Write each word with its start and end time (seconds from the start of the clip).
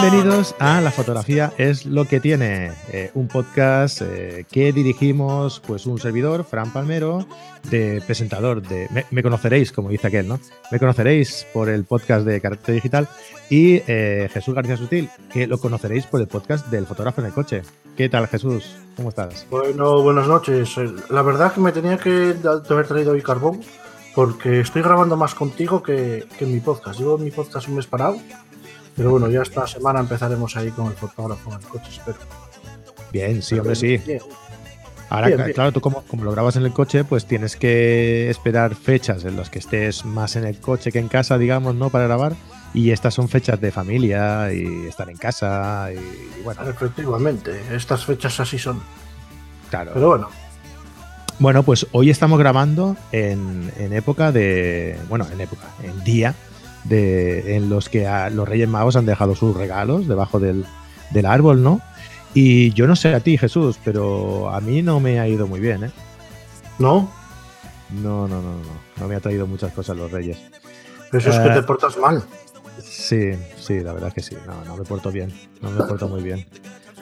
Bienvenidos 0.00 0.54
a 0.60 0.80
La 0.80 0.92
fotografía 0.92 1.52
es 1.58 1.84
lo 1.84 2.04
que 2.04 2.20
tiene, 2.20 2.70
eh, 2.92 3.10
un 3.14 3.26
podcast 3.26 4.00
eh, 4.02 4.46
que 4.48 4.72
dirigimos 4.72 5.60
pues 5.66 5.86
un 5.86 5.98
servidor, 5.98 6.44
Fran 6.44 6.72
Palmero, 6.72 7.26
de 7.68 8.00
presentador 8.06 8.62
de... 8.62 8.88
Me, 9.10 9.22
conoceréis, 9.24 9.72
como 9.72 9.88
dice 9.88 10.06
aquel, 10.06 10.28
¿no? 10.28 10.38
Me 10.70 10.78
conoceréis 10.78 11.46
por 11.52 11.68
el 11.68 11.84
podcast 11.84 12.24
de 12.24 12.40
Carácter 12.40 12.76
Digital 12.76 13.08
y 13.50 13.82
eh, 13.88 14.30
Jesús 14.32 14.54
García 14.54 14.76
Sutil, 14.76 15.10
que 15.32 15.48
lo 15.48 15.58
conoceréis 15.58 16.06
por 16.06 16.20
el 16.20 16.28
podcast 16.28 16.68
del 16.68 16.86
fotógrafo 16.86 17.20
en 17.20 17.26
el 17.26 17.32
coche. 17.32 17.62
¿Qué 17.96 18.08
tal, 18.08 18.28
Jesús? 18.28 18.76
¿Cómo 18.96 19.08
estás? 19.08 19.46
Bueno, 19.50 20.00
buenas 20.00 20.28
noches. 20.28 20.76
La 21.10 21.22
verdad 21.22 21.52
que 21.52 21.60
me 21.60 21.72
tenía 21.72 21.98
que 21.98 22.36
haber 22.70 22.86
traído 22.86 23.12
hoy 23.12 23.22
carbón 23.22 23.62
porque 24.14 24.60
estoy 24.60 24.82
grabando 24.82 25.16
más 25.16 25.34
contigo 25.34 25.82
que, 25.82 26.24
que 26.38 26.44
en 26.44 26.54
mi 26.54 26.60
podcast. 26.60 27.00
Llevo 27.00 27.18
mi 27.18 27.32
podcast 27.32 27.66
un 27.66 27.74
mes 27.74 27.86
parado 27.86 28.16
pero 28.98 29.12
bueno, 29.12 29.30
ya 29.30 29.42
esta 29.42 29.64
semana 29.64 30.00
empezaremos 30.00 30.56
ahí 30.56 30.70
con 30.70 30.88
el 30.88 30.94
fotógrafo 30.94 31.52
en 31.52 31.60
el 31.60 31.64
coche, 31.68 31.88
espero. 31.88 32.18
Bien, 33.12 33.40
sí, 33.40 33.56
hombre, 33.56 33.76
sí. 33.76 34.00
Ahora, 35.08 35.52
claro, 35.54 35.70
tú 35.70 35.80
como, 35.80 36.02
como, 36.02 36.24
lo 36.24 36.32
grabas 36.32 36.56
en 36.56 36.64
el 36.64 36.72
coche, 36.72 37.04
pues 37.04 37.24
tienes 37.24 37.54
que 37.56 38.28
esperar 38.28 38.74
fechas 38.74 39.24
en 39.24 39.36
las 39.36 39.50
que 39.50 39.60
estés 39.60 40.04
más 40.04 40.34
en 40.34 40.44
el 40.44 40.58
coche 40.58 40.90
que 40.90 40.98
en 40.98 41.06
casa, 41.06 41.38
digamos, 41.38 41.76
¿no? 41.76 41.90
Para 41.90 42.04
grabar. 42.04 42.34
Y 42.74 42.90
estas 42.90 43.14
son 43.14 43.28
fechas 43.28 43.60
de 43.60 43.70
familia 43.70 44.52
y 44.52 44.88
estar 44.88 45.08
en 45.08 45.16
casa 45.16 45.90
y, 45.92 46.42
bueno. 46.42 46.68
Efectivamente, 46.68 47.58
estas 47.72 48.04
fechas 48.04 48.40
así 48.40 48.58
son. 48.58 48.82
Claro. 49.70 49.92
Pero 49.94 50.08
bueno. 50.08 50.28
Bueno, 51.38 51.62
pues 51.62 51.86
hoy 51.92 52.10
estamos 52.10 52.36
grabando 52.36 52.96
en, 53.12 53.72
en 53.78 53.92
época 53.92 54.32
de. 54.32 54.98
Bueno, 55.08 55.24
en 55.32 55.40
época, 55.40 55.68
en 55.84 56.02
día 56.02 56.34
de, 56.88 57.56
en 57.56 57.68
los 57.68 57.88
que 57.88 58.08
los 58.32 58.48
Reyes 58.48 58.68
Magos 58.68 58.96
han 58.96 59.06
dejado 59.06 59.34
sus 59.34 59.56
regalos 59.56 60.08
debajo 60.08 60.40
del, 60.40 60.64
árbol, 61.24 61.62
¿no? 61.62 61.80
Y 62.34 62.72
yo 62.72 62.86
no 62.86 62.96
sé 62.96 63.14
a 63.14 63.20
ti, 63.20 63.38
Jesús, 63.38 63.78
pero 63.84 64.50
a 64.50 64.60
mí 64.60 64.82
no 64.82 65.00
me 65.00 65.18
ha 65.18 65.26
ido 65.26 65.46
muy 65.46 65.60
bien, 65.60 65.84
¿eh? 65.84 65.90
¿No? 66.78 67.10
No, 67.90 68.28
no, 68.28 68.42
no, 68.42 68.52
no. 68.52 68.88
No 69.00 69.08
me 69.08 69.16
ha 69.16 69.20
traído 69.20 69.46
muchas 69.46 69.72
cosas 69.72 69.96
los 69.96 70.10
Reyes. 70.10 70.38
Eso 71.12 71.30
es 71.30 71.38
que 71.38 71.48
te 71.48 71.58
eh, 71.58 71.62
portas 71.62 71.96
mal. 71.96 72.22
Sí, 72.82 73.32
sí, 73.58 73.80
la 73.80 73.92
verdad 73.92 74.08
es 74.08 74.14
que 74.14 74.22
sí. 74.22 74.36
No, 74.46 74.64
no 74.64 74.76
me 74.76 74.84
porto 74.84 75.10
bien. 75.10 75.32
No 75.62 75.70
me 75.70 75.84
porto 75.84 76.06
muy 76.06 76.22
bien. 76.22 76.46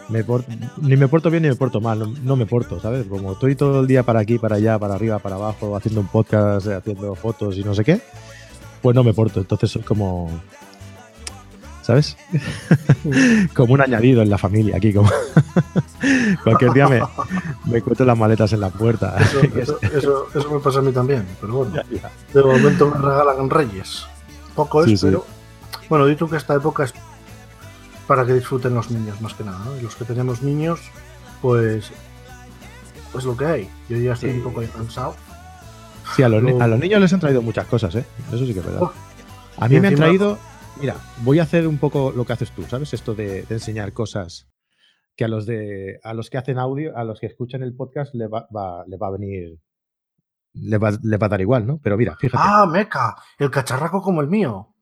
ni 0.08 0.96
me 0.96 1.08
porto 1.08 1.28
bien 1.28 1.42
ni 1.42 1.48
me 1.48 1.56
porto 1.56 1.80
mal. 1.80 1.98
No, 1.98 2.06
no, 2.22 2.36
me 2.36 2.46
porto, 2.46 2.80
¿sabes? 2.80 3.06
Como 3.06 3.32
estoy 3.32 3.56
todo 3.56 3.80
el 3.80 3.86
día 3.88 4.04
para 4.04 4.20
aquí, 4.20 4.38
para 4.38 4.56
allá, 4.56 4.78
para 4.78 4.94
arriba, 4.94 5.18
para 5.18 5.34
abajo, 5.34 5.76
haciendo 5.76 6.00
un 6.00 6.08
podcast, 6.08 6.68
haciendo 6.68 7.14
fotos 7.16 7.58
y 7.58 7.64
no 7.64 7.74
sé 7.74 7.84
qué 7.84 8.00
pues 8.86 8.94
no 8.94 9.02
me 9.02 9.12
porto. 9.12 9.40
Entonces 9.40 9.68
soy 9.68 9.82
como. 9.82 10.30
¿Sabes? 11.82 12.16
como 13.54 13.74
un 13.74 13.80
añadido 13.80 14.22
en 14.22 14.30
la 14.30 14.38
familia 14.38 14.76
aquí. 14.76 14.94
Como 14.94 15.10
Cualquier 16.44 16.72
día 16.72 16.88
me, 16.88 17.00
me 17.64 17.78
encuentro 17.78 18.06
las 18.06 18.16
maletas 18.16 18.52
en 18.52 18.60
la 18.60 18.70
puerta. 18.70 19.16
Eso, 19.56 19.80
eso, 19.82 20.50
me 20.52 20.60
pasa 20.60 20.78
a 20.78 20.82
mí 20.82 20.92
también. 20.92 21.26
Pero 21.40 21.52
bueno, 21.52 21.82
de 22.32 22.42
momento 22.44 22.88
me 22.88 22.96
regalan 22.96 23.50
reyes. 23.50 24.06
Poco 24.54 24.84
es, 24.84 25.00
pero. 25.02 25.26
Bueno, 25.88 26.06
di 26.06 26.14
tú 26.14 26.30
que 26.30 26.36
esta 26.36 26.54
época 26.54 26.84
es 26.84 26.94
para 28.06 28.24
que 28.24 28.34
disfruten 28.34 28.72
los 28.72 28.88
niños 28.92 29.20
más 29.20 29.34
que 29.34 29.42
nada. 29.42 29.58
Los 29.82 29.96
que 29.96 30.04
tenemos 30.04 30.42
niños, 30.42 30.78
pues. 31.42 31.90
Pues 33.10 33.24
lo 33.24 33.36
que 33.36 33.46
hay. 33.46 33.70
Yo 33.88 33.96
ya 33.98 34.12
estoy 34.12 34.30
un 34.30 34.44
poco 34.44 34.62
cansado 34.72 35.16
Sí, 36.14 36.22
a 36.22 36.28
los, 36.28 36.42
niños 36.42 37.00
les 37.00 37.12
han 37.12 37.20
traído 37.20 37.42
muchas 37.42 37.66
cosas, 37.66 37.94
¿eh? 37.94 38.04
Eso 38.28 38.46
sí 38.46 38.52
que 38.52 38.60
es 38.60 38.66
verdad. 38.66 38.90
A 39.58 39.68
mí 39.68 39.80
me 39.80 39.88
han 39.88 39.94
traído. 39.94 40.38
Mira, 40.80 40.96
voy 41.22 41.38
a 41.38 41.42
hacer 41.42 41.66
un 41.66 41.78
poco 41.78 42.12
lo 42.14 42.24
que 42.24 42.34
haces 42.34 42.50
tú, 42.50 42.62
¿sabes? 42.64 42.92
Esto 42.92 43.14
de, 43.14 43.44
enseñar 43.48 43.92
cosas 43.92 44.48
que 45.16 45.24
a 45.24 45.28
los 45.28 45.46
de 45.46 45.98
a 46.02 46.12
los 46.12 46.28
que 46.28 46.36
hacen 46.36 46.58
audio, 46.58 46.96
a 46.96 47.04
los 47.04 47.18
que 47.20 47.26
escuchan 47.26 47.62
el 47.62 47.74
podcast 47.74 48.14
le 48.14 48.26
va, 48.26 48.46
va 48.52 48.82
a 48.82 49.10
venir. 49.10 49.58
Le 50.52 50.78
va, 50.78 50.88
a 50.88 51.28
dar 51.28 51.40
igual, 51.40 51.66
¿no? 51.66 51.80
Pero 51.82 51.96
mira, 51.96 52.16
fíjate. 52.16 52.42
Ah, 52.46 52.66
meca, 52.70 53.16
el 53.38 53.50
cacharraco 53.50 54.00
como 54.00 54.20
el 54.20 54.28
mío. 54.28 54.74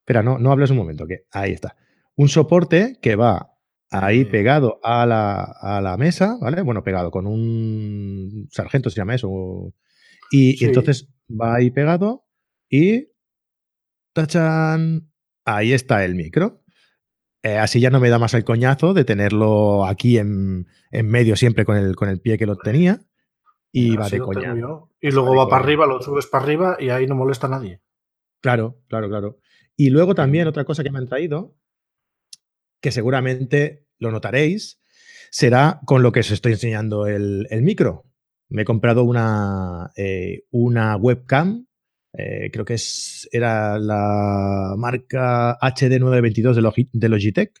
Espera, 0.00 0.22
no, 0.22 0.38
no 0.38 0.52
hables 0.52 0.70
un 0.70 0.76
momento, 0.76 1.06
que 1.06 1.26
ahí 1.32 1.52
está. 1.52 1.76
Un 2.16 2.28
soporte 2.28 2.98
que 3.00 3.16
va 3.16 3.52
ahí 3.90 4.24
pegado 4.24 4.78
a 4.82 5.06
la, 5.06 5.42
a 5.42 5.80
la 5.80 5.96
mesa, 5.96 6.36
¿vale? 6.40 6.62
Bueno, 6.62 6.82
pegado 6.82 7.10
con 7.10 7.26
un 7.26 8.48
sargento, 8.50 8.90
se 8.90 8.96
llama 8.96 9.14
eso, 9.14 9.28
y, 10.30 10.64
entonces 10.64 11.08
va 11.28 11.56
ahí 11.56 11.70
pegado 11.70 12.26
y 12.68 13.08
¡tachan! 14.12 15.12
Ahí 15.44 15.72
está 15.72 16.04
el 16.04 16.14
micro. 16.14 16.64
Eh, 17.42 17.58
así 17.58 17.78
ya 17.80 17.90
no 17.90 18.00
me 18.00 18.08
da 18.08 18.18
más 18.18 18.34
el 18.34 18.44
coñazo 18.44 18.92
de 18.92 19.04
tenerlo 19.04 19.86
aquí 19.86 20.18
en, 20.18 20.66
medio 20.90 21.36
siempre 21.36 21.64
con 21.64 21.76
el, 21.76 21.94
con 21.94 22.08
el 22.08 22.20
pie 22.20 22.38
que 22.38 22.46
lo 22.46 22.56
tenía. 22.56 23.00
Y 23.70 23.96
va 23.96 24.08
de 24.08 24.18
coñazo. 24.18 24.90
Y 25.00 25.10
luego 25.10 25.36
va, 25.36 25.48
para 25.48 25.62
arriba, 25.62 25.86
lo 25.86 26.00
subes 26.02 26.26
para 26.26 26.42
arriba 26.42 26.76
y 26.80 26.88
ahí 26.88 27.06
no 27.06 27.14
molesta 27.14 27.46
a 27.46 27.50
nadie. 27.50 27.82
Claro, 28.40 28.82
claro, 28.88 29.08
claro. 29.08 29.38
Y 29.76 29.90
luego 29.90 30.14
también 30.14 30.48
otra 30.48 30.64
cosa 30.64 30.82
que 30.82 30.90
me 30.90 30.98
han 30.98 31.06
traído, 31.06 31.54
que 32.80 32.90
seguramente 32.90 33.86
lo 33.98 34.10
notaréis, 34.10 34.80
será 35.30 35.80
con 35.84 36.02
lo 36.02 36.10
que 36.12 36.20
os 36.20 36.30
estoy 36.30 36.52
enseñando 36.52 37.06
el, 37.06 37.46
el 37.50 37.62
micro. 37.62 38.05
Me 38.48 38.62
he 38.62 38.64
comprado 38.64 39.04
una, 39.04 39.90
eh, 39.96 40.44
una 40.50 40.96
webcam, 40.96 41.66
eh, 42.12 42.50
creo 42.52 42.64
que 42.64 42.74
es, 42.74 43.28
era 43.32 43.78
la 43.78 44.74
marca 44.76 45.58
HD922 45.60 46.90
de, 46.92 47.08
Logitech, 47.08 47.52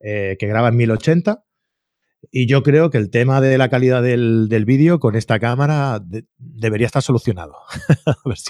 eh, 0.00 0.36
que 0.38 0.46
graba 0.46 0.68
en 0.68 0.76
1080. 0.76 1.44
Y 2.30 2.46
yo 2.46 2.62
creo 2.62 2.90
que 2.90 2.98
el 2.98 3.10
tema 3.10 3.40
de 3.40 3.58
la 3.58 3.68
calidad 3.68 4.02
del, 4.02 4.64
vídeo 4.66 4.98
con 4.98 5.14
esta 5.14 5.38
cámara 5.38 6.02
debería 6.38 6.86
estar 6.86 7.02
solucionado. 7.02 7.54
pues 8.24 8.44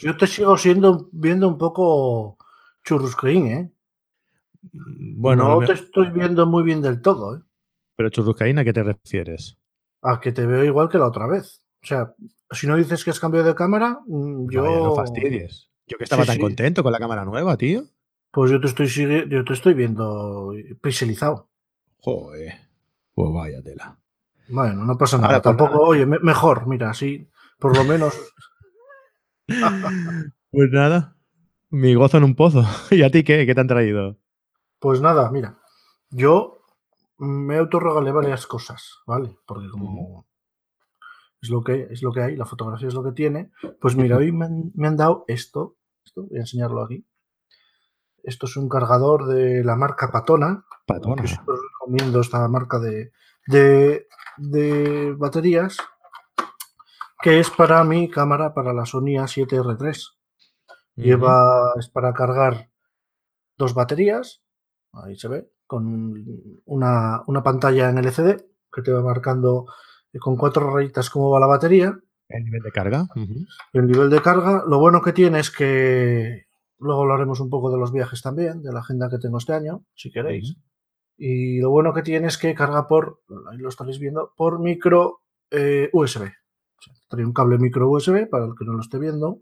yo 0.00 0.16
te 0.16 0.26
sigo 0.26 0.56
siendo, 0.58 1.08
viendo 1.10 1.48
un 1.48 1.56
poco 1.56 2.36
churruscaín, 2.84 3.46
¿eh? 3.46 3.72
Bueno, 4.72 5.60
no 5.60 5.66
te 5.66 5.72
estoy 5.72 6.10
viendo 6.10 6.46
muy 6.46 6.62
bien 6.62 6.82
del 6.82 7.00
todo, 7.00 7.36
¿eh? 7.36 7.40
Pero 7.96 8.10
churruscaín, 8.10 8.58
¿a 8.58 8.64
qué 8.64 8.72
te 8.72 8.82
refieres? 8.82 9.56
A 10.04 10.20
que 10.20 10.32
te 10.32 10.46
veo 10.46 10.62
igual 10.62 10.88
que 10.88 10.98
la 10.98 11.06
otra 11.06 11.26
vez. 11.26 11.62
O 11.82 11.86
sea, 11.86 12.14
si 12.50 12.66
no 12.66 12.76
dices 12.76 13.02
que 13.04 13.10
es 13.10 13.18
cambio 13.18 13.42
de 13.42 13.54
cámara, 13.54 13.98
mm, 14.06 14.48
yo. 14.50 14.62
no 14.62 14.94
fastidies. 14.94 15.70
Yo 15.86 15.98
que 15.98 16.04
estaba 16.04 16.24
tan 16.24 16.38
contento 16.38 16.82
con 16.82 16.92
la 16.92 16.98
cámara 16.98 17.24
nueva, 17.24 17.56
tío. 17.56 17.84
Pues 18.30 18.50
yo 18.50 18.60
te 18.60 18.66
estoy, 18.66 18.88
yo 19.28 19.44
te 19.44 19.52
estoy 19.52 19.74
viendo 19.74 20.52
pixelizado. 20.80 21.48
Joder. 21.98 22.54
Pues 23.14 23.32
vaya 23.32 23.62
tela. 23.62 23.98
Bueno, 24.48 24.84
no 24.84 24.98
pasa 24.98 25.18
nada. 25.18 25.40
Tampoco, 25.40 25.80
oye, 25.80 26.04
mejor, 26.04 26.66
mira, 26.66 26.90
así, 26.90 27.28
por 27.58 27.76
lo 27.76 27.84
menos. 27.84 28.14
pues 30.50 30.70
nada. 30.70 31.16
Mi 31.70 31.94
gozo 31.94 32.18
en 32.18 32.24
un 32.24 32.34
pozo. 32.34 32.64
¿Y 32.90 33.02
a 33.02 33.10
ti 33.10 33.24
qué? 33.24 33.46
¿Qué 33.46 33.54
te 33.54 33.60
han 33.60 33.68
traído? 33.68 34.16
Pues 34.78 35.00
nada, 35.00 35.30
mira. 35.30 35.58
Yo 36.10 36.53
me 37.24 37.58
autorregalé 37.58 38.12
varias 38.12 38.46
cosas, 38.46 39.00
¿vale? 39.06 39.36
Porque 39.46 39.68
como 39.68 40.26
es 41.40 41.50
lo 41.50 41.62
que 41.62 41.88
es 41.90 42.02
lo 42.02 42.12
que 42.12 42.22
hay, 42.22 42.36
la 42.36 42.46
fotografía 42.46 42.88
es 42.88 42.94
lo 42.94 43.02
que 43.02 43.12
tiene. 43.12 43.50
Pues 43.80 43.96
mira, 43.96 44.16
hoy 44.16 44.32
me 44.32 44.46
han, 44.46 44.96
dado 44.96 45.24
esto, 45.28 45.76
esto, 46.04 46.26
voy 46.28 46.38
a 46.38 46.42
enseñarlo 46.42 46.82
aquí. 46.82 47.06
Esto 48.22 48.46
es 48.46 48.56
un 48.56 48.68
cargador 48.68 49.26
de 49.26 49.62
la 49.64 49.76
marca 49.76 50.10
Patona. 50.10 50.64
Patona. 50.86 51.22
Que 51.22 51.36
recomiendo 51.72 52.20
esta 52.20 52.46
marca 52.48 52.78
de, 52.78 53.12
de, 53.46 54.06
de, 54.38 55.12
baterías. 55.18 55.76
Que 57.20 57.40
es 57.40 57.50
para 57.50 57.84
mi 57.84 58.10
cámara, 58.10 58.54
para 58.54 58.72
la 58.72 58.86
Sony 58.86 59.16
A7R3. 59.18 60.14
Lleva, 60.96 61.74
es 61.78 61.88
para 61.88 62.12
cargar 62.14 62.70
dos 63.56 63.74
baterías. 63.74 64.42
Ahí 64.92 65.16
se 65.16 65.28
ve 65.28 65.53
con 65.66 66.14
una, 66.64 67.22
pantalla 67.42 67.90
en 67.90 67.98
LCD 67.98 68.42
que 68.72 68.82
te 68.82 68.92
va 68.92 69.02
marcando 69.02 69.66
eh, 70.12 70.18
con 70.18 70.36
cuatro 70.36 70.70
rayitas 70.72 71.10
cómo 71.10 71.30
va 71.30 71.40
la 71.40 71.46
batería. 71.46 71.98
El 72.28 72.44
nivel 72.44 72.62
de 72.62 72.72
carga. 72.72 73.06
El 73.72 73.86
nivel 73.86 74.10
de 74.10 74.22
carga. 74.22 74.64
Lo 74.66 74.78
bueno 74.78 75.02
que 75.02 75.12
tiene 75.12 75.40
es 75.40 75.50
que 75.50 76.46
luego 76.78 77.02
hablaremos 77.02 77.40
un 77.40 77.50
poco 77.50 77.70
de 77.70 77.78
los 77.78 77.92
viajes 77.92 78.22
también, 78.22 78.62
de 78.62 78.72
la 78.72 78.80
agenda 78.80 79.08
que 79.08 79.18
tengo 79.18 79.38
este 79.38 79.52
año, 79.52 79.84
si 79.94 80.10
queréis. 80.10 80.56
Y 81.16 81.60
lo 81.60 81.70
bueno 81.70 81.92
que 81.92 82.02
tiene 82.02 82.26
es 82.28 82.38
que 82.38 82.54
carga 82.54 82.88
por, 82.88 83.20
ahí 83.50 83.58
lo 83.58 83.68
estaréis 83.68 83.98
viendo, 83.98 84.32
por 84.36 84.58
micro 84.58 85.20
eh, 85.50 85.88
USB. 85.92 86.30
trae 87.08 87.24
un 87.24 87.32
cable 87.32 87.58
micro 87.58 87.88
USB 87.88 88.28
para 88.28 88.46
el 88.46 88.54
que 88.58 88.64
no 88.64 88.72
lo 88.72 88.80
esté 88.80 88.98
viendo. 88.98 89.40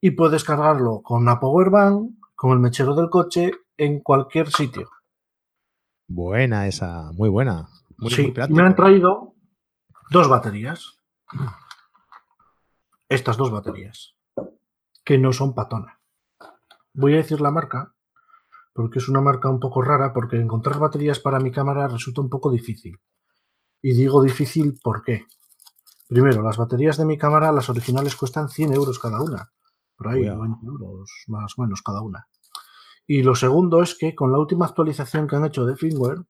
Y 0.00 0.12
puedes 0.12 0.44
cargarlo 0.44 1.00
con 1.02 1.22
una 1.22 1.40
power 1.40 1.70
bank, 1.70 2.10
con 2.34 2.52
el 2.52 2.58
mechero 2.58 2.94
del 2.94 3.10
coche, 3.10 3.52
en 3.76 4.00
cualquier 4.00 4.50
sitio. 4.50 4.88
Buena 6.06 6.66
esa, 6.66 7.12
muy 7.12 7.28
buena. 7.28 7.68
sí, 8.08 8.32
me 8.50 8.62
han 8.62 8.76
traído 8.76 9.34
dos 10.10 10.28
baterías. 10.28 11.00
Estas 13.08 13.36
dos 13.36 13.50
baterías, 13.50 14.14
que 15.04 15.18
no 15.18 15.32
son 15.32 15.54
patona. 15.54 16.00
Voy 16.92 17.14
a 17.14 17.18
decir 17.18 17.40
la 17.40 17.50
marca, 17.50 17.94
porque 18.72 18.98
es 18.98 19.08
una 19.08 19.20
marca 19.20 19.48
un 19.48 19.60
poco 19.60 19.82
rara, 19.82 20.12
porque 20.12 20.36
encontrar 20.36 20.78
baterías 20.78 21.20
para 21.20 21.40
mi 21.40 21.50
cámara 21.50 21.88
resulta 21.88 22.20
un 22.20 22.30
poco 22.30 22.50
difícil. 22.50 22.98
Y 23.82 23.94
digo 23.94 24.22
difícil 24.22 24.78
¿por 24.82 25.02
qué? 25.02 25.26
Primero, 26.08 26.42
las 26.42 26.56
baterías 26.56 26.96
de 26.96 27.04
mi 27.04 27.18
cámara, 27.18 27.52
las 27.52 27.68
originales 27.68 28.16
cuestan 28.16 28.48
100 28.48 28.72
euros 28.72 28.98
cada 28.98 29.22
una. 29.22 29.50
Por 29.96 30.08
ahí, 30.08 30.22
20 30.22 30.66
euros 30.66 31.10
más 31.28 31.54
o 31.56 31.62
menos 31.62 31.82
cada 31.82 32.00
una. 32.02 32.26
Y 33.06 33.22
lo 33.22 33.34
segundo 33.34 33.82
es 33.82 33.94
que 33.94 34.14
con 34.14 34.32
la 34.32 34.38
última 34.38 34.66
actualización 34.66 35.26
que 35.26 35.36
han 35.36 35.44
hecho 35.44 35.66
de 35.66 35.76
firmware, 35.76 36.24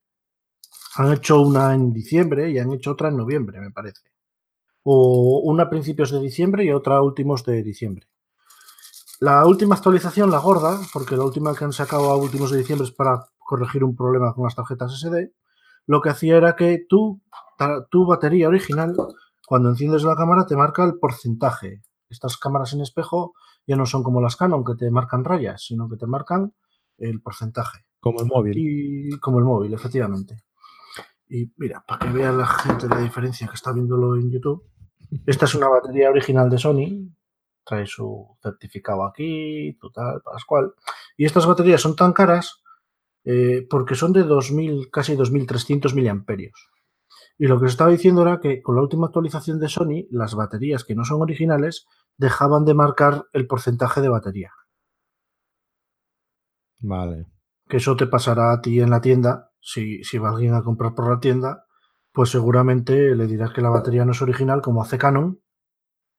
han 0.97 1.13
hecho 1.13 1.41
una 1.41 1.75
en 1.75 1.93
diciembre 1.93 2.51
y 2.51 2.59
han 2.59 2.73
hecho 2.73 2.93
otra 2.93 3.09
en 3.09 3.17
noviembre, 3.17 3.61
me 3.61 3.71
parece. 3.71 4.11
O 4.83 5.41
una 5.45 5.65
a 5.65 5.71
principios 5.71 6.11
de 6.11 6.21
diciembre 6.21 6.65
y 6.65 6.73
otra 6.73 6.97
a 6.97 7.03
últimos 7.03 7.45
de 7.45 7.63
diciembre. 7.63 8.07
La 9.21 9.47
última 9.47 9.77
actualización, 9.77 10.31
la 10.31 10.39
gorda, 10.39 10.81
porque 10.93 11.17
la 11.17 11.25
última 11.25 11.55
que 11.55 11.65
han 11.65 11.73
sacado 11.73 12.11
a 12.11 12.17
últimos 12.17 12.51
de 12.51 12.59
diciembre 12.59 12.87
es 12.87 12.93
para 12.93 13.25
corregir 13.39 13.85
un 13.85 13.97
problema 13.97 14.35
con 14.35 14.45
las 14.45 14.55
tarjetas 14.55 14.93
SD, 15.01 15.33
lo 15.87 16.01
que 16.01 16.11
hacía 16.11 16.37
era 16.37 16.57
que 16.57 16.85
tu, 16.89 17.21
tu 17.91 18.07
batería 18.07 18.49
original, 18.49 18.95
cuando 19.47 19.69
enciendes 19.69 20.03
la 20.03 20.17
cámara, 20.17 20.47
te 20.47 20.57
marca 20.57 20.85
el 20.85 20.99
porcentaje. 20.99 21.83
Estas 22.09 22.37
cámaras 22.37 22.73
en 22.73 22.81
espejo 22.81 23.35
ya 23.67 23.77
no 23.77 23.87
son 23.87 24.03
como 24.03 24.21
las 24.21 24.37
Canon, 24.37 24.65
que 24.65 24.75
te 24.75 24.91
marcan 24.91 25.25
rayas, 25.25 25.63
sino 25.65 25.89
que 25.89 25.97
te 25.97 26.07
marcan 26.07 26.53
el 26.99 27.21
porcentaje. 27.21 27.85
Como 28.01 28.21
el 28.21 28.27
móvil. 28.27 28.55
Y 28.57 29.19
como 29.19 29.39
el 29.39 29.45
móvil, 29.45 29.73
efectivamente. 29.75 30.45
Y 31.29 31.53
mira, 31.57 31.85
para 31.87 32.07
que 32.07 32.13
vea 32.13 32.33
la 32.33 32.47
gente 32.47 32.89
la 32.89 33.01
diferencia 33.01 33.49
que 33.49 33.55
está 33.55 33.73
viéndolo 33.73 34.17
en 34.17 34.31
YouTube, 34.31 34.65
esta 35.27 35.47
es 35.47 35.55
una 35.55 35.69
batería 35.69 36.11
original 36.11 36.51
de 36.51 36.59
Sony, 36.59 37.09
trae 37.65 37.87
su 37.87 38.37
certificado 38.43 39.05
aquí, 39.07 39.77
total, 39.81 40.21
Pascual. 40.23 40.75
Y 41.17 41.25
estas 41.25 41.47
baterías 41.47 41.81
son 41.81 41.97
tan 41.97 42.13
caras 42.13 42.63
eh, 43.25 43.67
porque 43.69 43.95
son 43.95 44.13
de 44.13 44.23
2000, 44.23 44.91
casi 44.91 45.17
2300 45.17 45.95
miliamperios. 45.95 46.71
Y 47.39 47.47
lo 47.47 47.59
que 47.59 47.67
se 47.67 47.73
estaba 47.73 47.91
diciendo 47.91 48.23
era 48.23 48.39
que 48.39 48.63
con 48.63 48.77
la 48.77 48.83
última 48.83 49.07
actualización 49.07 49.59
de 49.59 49.69
Sony, 49.69 50.07
las 50.11 50.35
baterías 50.35 50.85
que 50.85 50.95
no 50.95 51.05
son 51.05 51.23
originales 51.23 51.87
dejaban 52.17 52.65
de 52.65 52.75
marcar 52.75 53.25
el 53.33 53.47
porcentaje 53.47 54.01
de 54.01 54.09
batería. 54.09 54.53
Vale. 56.87 57.27
Que 57.67 57.79
eso 57.79 57.97
te 57.97 58.07
pasará 58.07 58.53
a 58.53 58.61
ti 58.61 58.79
en 58.81 58.91
la 58.91 59.01
tienda. 59.01 59.51
Si, 59.59 60.05
si 60.05 60.19
va 60.19 60.31
alguien 60.31 60.53
a 60.55 60.63
comprar 60.63 60.95
por 60.95 61.09
la 61.09 61.19
tienda, 61.19 61.65
pues 62.13 62.31
seguramente 62.31 63.15
le 63.17 63.27
dirás 63.27 63.53
que 63.53 63.63
la 63.63 63.71
batería 63.71 64.05
no 64.05 64.13
es 64.13 64.21
original, 64.21 64.61
como 64.61 64.83
hace 64.83 64.99
Canon. 64.99 65.41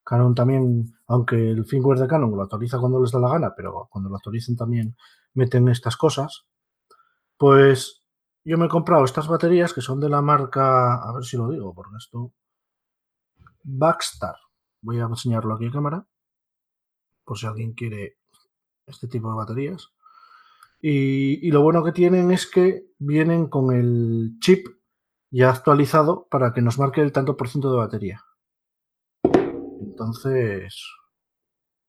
Canon 0.03 0.33
también, 0.33 0.95
aunque 1.07 1.51
el 1.51 1.65
firmware 1.65 1.99
de 1.99 2.07
Canon 2.07 2.35
lo 2.35 2.41
actualiza 2.41 2.79
cuando 2.79 2.99
les 2.99 3.11
da 3.11 3.19
la 3.19 3.29
gana, 3.29 3.53
pero 3.55 3.87
cuando 3.91 4.09
lo 4.09 4.15
actualicen 4.15 4.55
también 4.55 4.95
meten 5.35 5.67
estas 5.69 5.97
cosas. 5.97 6.47
Pues 7.37 8.03
yo 8.43 8.57
me 8.57 8.65
he 8.65 8.69
comprado 8.69 9.05
estas 9.05 9.27
baterías 9.27 9.71
que 9.71 9.81
son 9.81 9.99
de 9.99 10.09
la 10.09 10.23
marca, 10.23 10.95
a 10.95 11.13
ver 11.13 11.23
si 11.25 11.37
lo 11.37 11.47
digo, 11.47 11.75
porque 11.75 11.97
esto. 11.97 12.33
Backstar. 13.63 14.35
Voy 14.81 14.99
a 14.99 15.03
enseñarlo 15.03 15.53
aquí 15.53 15.67
a 15.67 15.71
cámara, 15.71 16.07
por 17.23 17.37
si 17.37 17.45
alguien 17.45 17.73
quiere 17.73 18.17
este 18.87 19.07
tipo 19.07 19.29
de 19.29 19.35
baterías. 19.35 19.94
Y, 20.81 21.49
lo 21.51 21.61
bueno 21.61 21.83
que 21.83 21.91
tienen 21.91 22.31
es 22.31 22.45
que 22.45 22.85
vienen 22.99 23.47
con 23.47 23.75
el 23.75 24.37
chip 24.39 24.67
ya 25.31 25.49
actualizado 25.49 26.27
para 26.29 26.53
que 26.53 26.61
nos 26.61 26.77
marque 26.77 27.01
el 27.01 27.11
tanto 27.11 27.35
por 27.35 27.49
ciento 27.49 27.71
de 27.71 27.77
batería. 27.77 28.23
Entonces. 29.81 30.83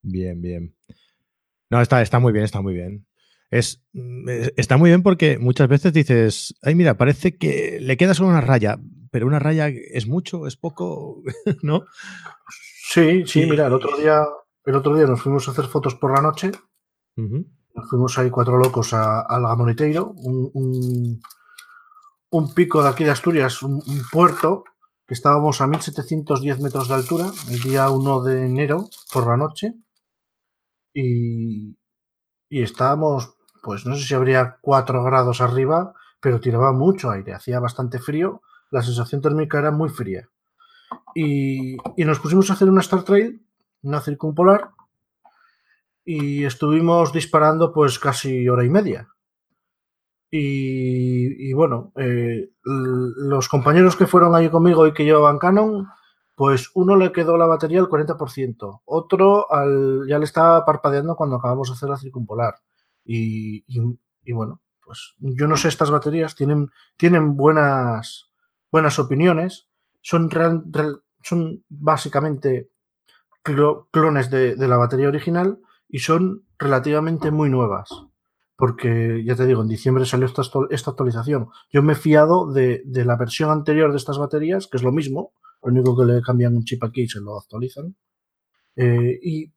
Bien, 0.02 0.40
bien. 0.40 0.76
No, 1.70 1.80
está, 1.80 2.00
está 2.00 2.18
muy 2.18 2.32
bien, 2.32 2.44
está 2.44 2.62
muy 2.62 2.74
bien. 2.74 3.06
Es, 3.50 3.84
mm, 3.92 4.28
está 4.56 4.76
muy 4.76 4.90
bien 4.90 5.02
porque 5.02 5.38
muchas 5.38 5.68
veces 5.68 5.92
dices, 5.92 6.54
ay, 6.62 6.74
mira, 6.74 6.96
parece 6.96 7.36
que 7.36 7.78
le 7.80 7.96
queda 7.96 8.14
solo 8.14 8.30
una 8.30 8.40
raya, 8.40 8.78
pero 9.10 9.26
una 9.26 9.38
raya 9.38 9.68
es 9.68 10.06
mucho, 10.06 10.46
es 10.46 10.56
poco, 10.56 11.22
¿no? 11.62 11.84
Sí, 12.88 13.24
sí, 13.26 13.46
mira, 13.46 13.66
el 13.66 13.72
otro 13.72 13.96
día, 13.96 14.24
el 14.64 14.74
otro 14.74 14.96
día 14.96 15.06
nos 15.06 15.20
fuimos 15.20 15.46
a 15.48 15.50
hacer 15.50 15.66
fotos 15.66 15.94
por 15.94 16.14
la 16.14 16.22
noche. 16.22 16.52
Fuimos 17.84 18.18
ahí 18.18 18.30
cuatro 18.30 18.56
locos 18.56 18.94
a, 18.94 19.20
a 19.20 19.38
Gamoniteiro, 19.38 20.12
un, 20.16 21.20
un, 22.30 22.54
pico 22.54 22.82
de 22.82 22.88
aquí 22.88 23.04
de 23.04 23.10
Asturias, 23.10 23.62
un, 23.62 23.82
puerto, 24.10 24.64
que 25.06 25.14
estábamos 25.14 25.60
a 25.60 25.66
1710 25.66 26.60
metros 26.60 26.88
de 26.88 26.94
altura, 26.94 27.26
el 27.50 27.60
día 27.60 27.90
1 27.90 28.22
de 28.22 28.46
enero 28.46 28.88
por 29.12 29.26
la 29.26 29.36
noche. 29.36 29.74
Y, 30.94 31.76
y 32.48 32.62
estábamos, 32.62 33.34
pues 33.62 33.84
no 33.84 33.94
sé 33.96 34.06
si 34.06 34.14
habría 34.14 34.56
4 34.62 35.04
grados 35.04 35.40
arriba, 35.42 35.94
pero 36.20 36.40
tiraba 36.40 36.72
mucho 36.72 37.10
aire, 37.10 37.34
hacía 37.34 37.60
bastante 37.60 37.98
frío, 37.98 38.40
la 38.70 38.82
sensación 38.82 39.20
térmica 39.20 39.58
era 39.58 39.70
muy 39.70 39.90
fría. 39.90 40.28
Y, 41.14 41.76
y 41.96 42.04
nos 42.04 42.20
pusimos 42.20 42.48
a 42.50 42.54
hacer 42.54 42.70
una 42.70 42.80
Star 42.80 43.02
Trail, 43.02 43.46
una 43.82 44.00
circumpolar, 44.00 44.70
y 46.06 46.44
estuvimos 46.44 47.12
disparando 47.12 47.72
pues 47.72 47.98
casi 47.98 48.48
hora 48.48 48.64
y 48.64 48.70
media. 48.70 49.08
Y, 50.30 51.52
bueno, 51.52 51.92
eh, 51.96 52.50
los 52.64 53.48
compañeros 53.48 53.96
que 53.96 54.06
fueron 54.06 54.34
ahí 54.34 54.48
conmigo 54.48 54.86
y 54.86 54.92
que 54.92 55.04
llevaban 55.04 55.38
Canon, 55.38 55.88
pues 56.34 56.70
uno 56.74 56.96
le 56.96 57.10
quedó 57.10 57.36
la 57.36 57.46
batería 57.46 57.80
al 57.80 57.88
40%, 57.88 58.82
otro 58.84 59.50
al, 59.50 60.06
ya 60.06 60.18
le 60.18 60.26
estaba 60.26 60.64
parpadeando 60.64 61.16
cuando 61.16 61.36
acabamos 61.36 61.68
de 61.68 61.74
hacer 61.74 61.88
la 61.88 61.96
circumpolar. 61.96 62.54
Y, 63.04 63.64
bueno, 64.32 64.60
pues 64.84 65.14
yo 65.18 65.48
no 65.48 65.56
sé, 65.56 65.68
estas 65.68 65.90
baterías 65.90 66.34
tienen, 66.34 66.70
tienen 66.96 67.36
buenas, 67.36 68.30
buenas 68.70 68.98
opiniones, 68.98 69.68
son, 70.02 70.28
son 71.22 71.64
básicamente 71.68 72.70
clones 73.42 74.30
de, 74.30 74.54
de 74.54 74.68
la 74.68 74.76
batería 74.76 75.08
original, 75.08 75.60
y 75.88 76.00
son 76.00 76.46
relativamente 76.58 77.30
muy 77.30 77.50
nuevas. 77.50 77.88
Porque, 78.56 79.22
ya 79.24 79.36
te 79.36 79.44
digo, 79.44 79.62
en 79.62 79.68
diciembre 79.68 80.06
salió 80.06 80.26
esta, 80.26 80.42
esta 80.70 80.90
actualización. 80.90 81.50
Yo 81.70 81.82
me 81.82 81.92
he 81.92 81.96
fiado 81.96 82.50
de, 82.52 82.82
la 82.86 83.16
versión 83.16 83.50
anterior 83.50 83.90
de 83.90 83.98
estas 83.98 84.18
baterías, 84.18 84.66
que 84.66 84.78
es 84.78 84.82
lo 84.82 84.92
mismo, 84.92 85.32
lo 85.62 85.72
único 85.72 85.96
que 85.96 86.06
le 86.06 86.22
cambian 86.22 86.56
un 86.56 86.64
chip 86.64 86.82
aquí 86.82 87.02
y 87.02 87.08
se 87.08 87.20
lo 87.20 87.36
actualizan. 87.38 87.96
Eh, 88.76 89.18
y 89.22 89.52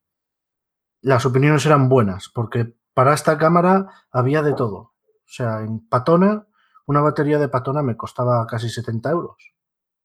las 1.01 1.25
opiniones 1.25 1.65
eran 1.65 1.87
buenas, 1.87 2.29
porque 2.33 2.75
para 2.93 3.13
esta 3.13 3.37
cámara 3.37 3.87
había 4.11 4.41
de 4.41 4.53
todo. 4.53 4.77
O 4.77 5.31
sea, 5.31 5.61
en 5.61 5.87
Patona, 5.87 6.47
una 6.85 7.01
batería 7.01 7.39
de 7.39 7.47
Patona 7.47 7.81
me 7.81 7.95
costaba 7.95 8.45
casi 8.47 8.67
70 8.67 9.09
euros. 9.11 9.53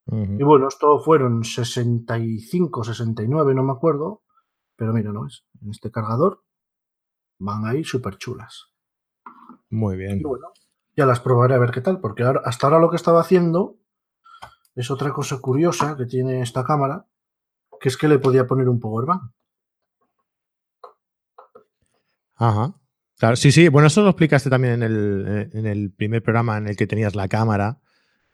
Y 0.07 0.43
bueno, 0.43 0.69
esto 0.69 1.00
fueron 1.00 1.45
65, 1.45 2.85
69, 2.85 3.54
no 3.54 3.62
me 3.62 3.73
acuerdo. 3.73 4.23
Pero 4.76 4.93
mira, 4.93 5.12
no 5.12 5.26
es. 5.26 5.45
En 5.62 5.71
este 5.71 5.90
cargador 5.90 6.45
van 7.38 7.66
ahí 7.66 7.85
súper 7.85 8.16
chulas. 8.16 8.73
Muy 9.71 9.97
bien. 9.97 10.19
Y 10.19 10.23
bueno, 10.23 10.49
ya 10.97 11.07
las 11.07 11.21
probaré 11.21 11.54
a 11.54 11.59
ver 11.59 11.71
qué 11.71 11.81
tal, 11.81 12.00
porque 12.00 12.23
ahora, 12.23 12.43
hasta 12.45 12.66
ahora 12.66 12.81
lo 12.81 12.90
que 12.90 12.97
estaba 12.97 13.21
haciendo 13.21 13.78
es 14.75 14.90
otra 14.90 15.12
cosa 15.12 15.38
curiosa 15.38 15.97
que 15.97 16.07
tiene 16.07 16.40
esta 16.40 16.64
cámara, 16.64 17.07
que 17.81 17.88
es 17.88 17.97
que 17.97 18.09
le 18.09 18.19
podía 18.19 18.47
poner 18.47 18.69
un 18.69 18.81
power 18.81 19.07
bank. 19.07 19.33
Ajá. 22.37 22.75
Claro, 23.16 23.37
sí, 23.37 23.52
sí. 23.52 23.69
Bueno, 23.69 23.87
eso 23.87 24.02
lo 24.02 24.11
explicaste 24.11 24.50
también 24.50 24.83
en 24.83 25.66
el, 25.66 25.93
primer 25.93 26.23
programa 26.23 26.59
en 26.59 26.69
el 26.69 26.76
que 26.76 26.87
tenías 26.87 27.14
la 27.14 27.28
cámara 27.28 27.81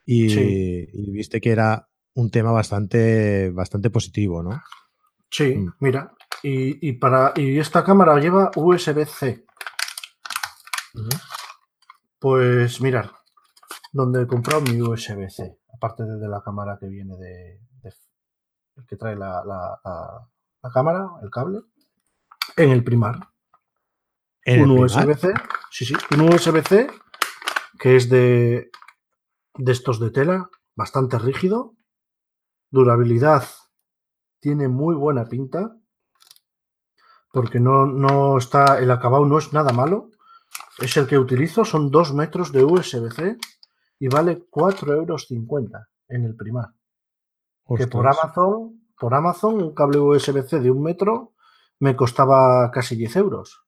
y, 0.06 0.32
y, 0.32 1.10
viste 1.10 1.40
que 1.40 1.50
era 1.50 1.88
un 2.14 2.30
tema 2.30 2.50
bastante, 2.50 3.50
bastante 3.50 3.90
positivo, 3.90 4.42
¿no? 4.42 4.62
Sí, 5.30 5.54
mm. 5.54 5.74
mira, 5.80 6.12
y, 6.42 6.92
para, 6.94 7.32
y 7.36 7.58
esta 7.58 7.84
cámara 7.84 8.18
lleva 8.18 8.50
USB-C. 8.54 9.44
Pues 12.18 12.80
mirar, 12.80 13.12
donde 13.92 14.22
he 14.22 14.26
comprado 14.26 14.60
mi 14.60 14.80
USB-C, 14.80 15.58
aparte 15.74 16.04
de, 16.04 16.28
la 16.28 16.42
cámara 16.42 16.78
que 16.78 16.86
viene 16.86 17.16
de, 17.16 17.60
que 18.88 18.96
trae 18.96 19.16
la, 19.16 19.42
la, 19.44 20.70
cámara, 20.70 21.08
el 21.22 21.30
cable, 21.30 21.60
en 22.56 22.70
el 22.70 22.84
primar. 22.84 23.18
un 24.46 24.70
USB-C, 24.70 25.32
sí, 25.70 25.84
sí, 25.84 25.94
un 26.14 26.32
USB-C 26.32 26.88
que 27.78 27.96
es 27.96 28.10
de, 28.10 28.70
de 29.56 29.72
estos 29.72 29.98
de 30.00 30.10
tela, 30.10 30.50
bastante 30.76 31.18
rígido, 31.18 31.74
durabilidad 32.70 33.44
tiene 34.40 34.68
muy 34.68 34.94
buena 34.94 35.26
pinta 35.26 35.79
porque 37.32 37.60
no, 37.60 37.86
no 37.86 38.38
está, 38.38 38.78
el 38.78 38.90
acabado 38.90 39.24
no 39.26 39.38
es 39.38 39.52
nada 39.52 39.72
malo. 39.72 40.10
Es 40.78 40.96
el 40.96 41.06
que 41.06 41.18
utilizo, 41.18 41.64
son 41.64 41.90
2 41.90 42.14
metros 42.14 42.52
de 42.52 42.64
USB-C 42.64 43.38
y 43.98 44.08
vale 44.08 44.44
4,50 44.50 44.92
euros 44.94 45.28
en 46.08 46.24
el 46.24 46.34
primar. 46.34 46.70
Que 47.76 47.86
por 47.86 48.06
Amazon, 48.06 48.82
por 48.98 49.14
Amazon, 49.14 49.62
un 49.62 49.74
cable 49.74 49.98
USB-C 50.00 50.60
de 50.60 50.70
un 50.70 50.82
metro 50.82 51.34
me 51.78 51.94
costaba 51.94 52.70
casi 52.70 52.96
10 52.96 53.16
euros. 53.16 53.62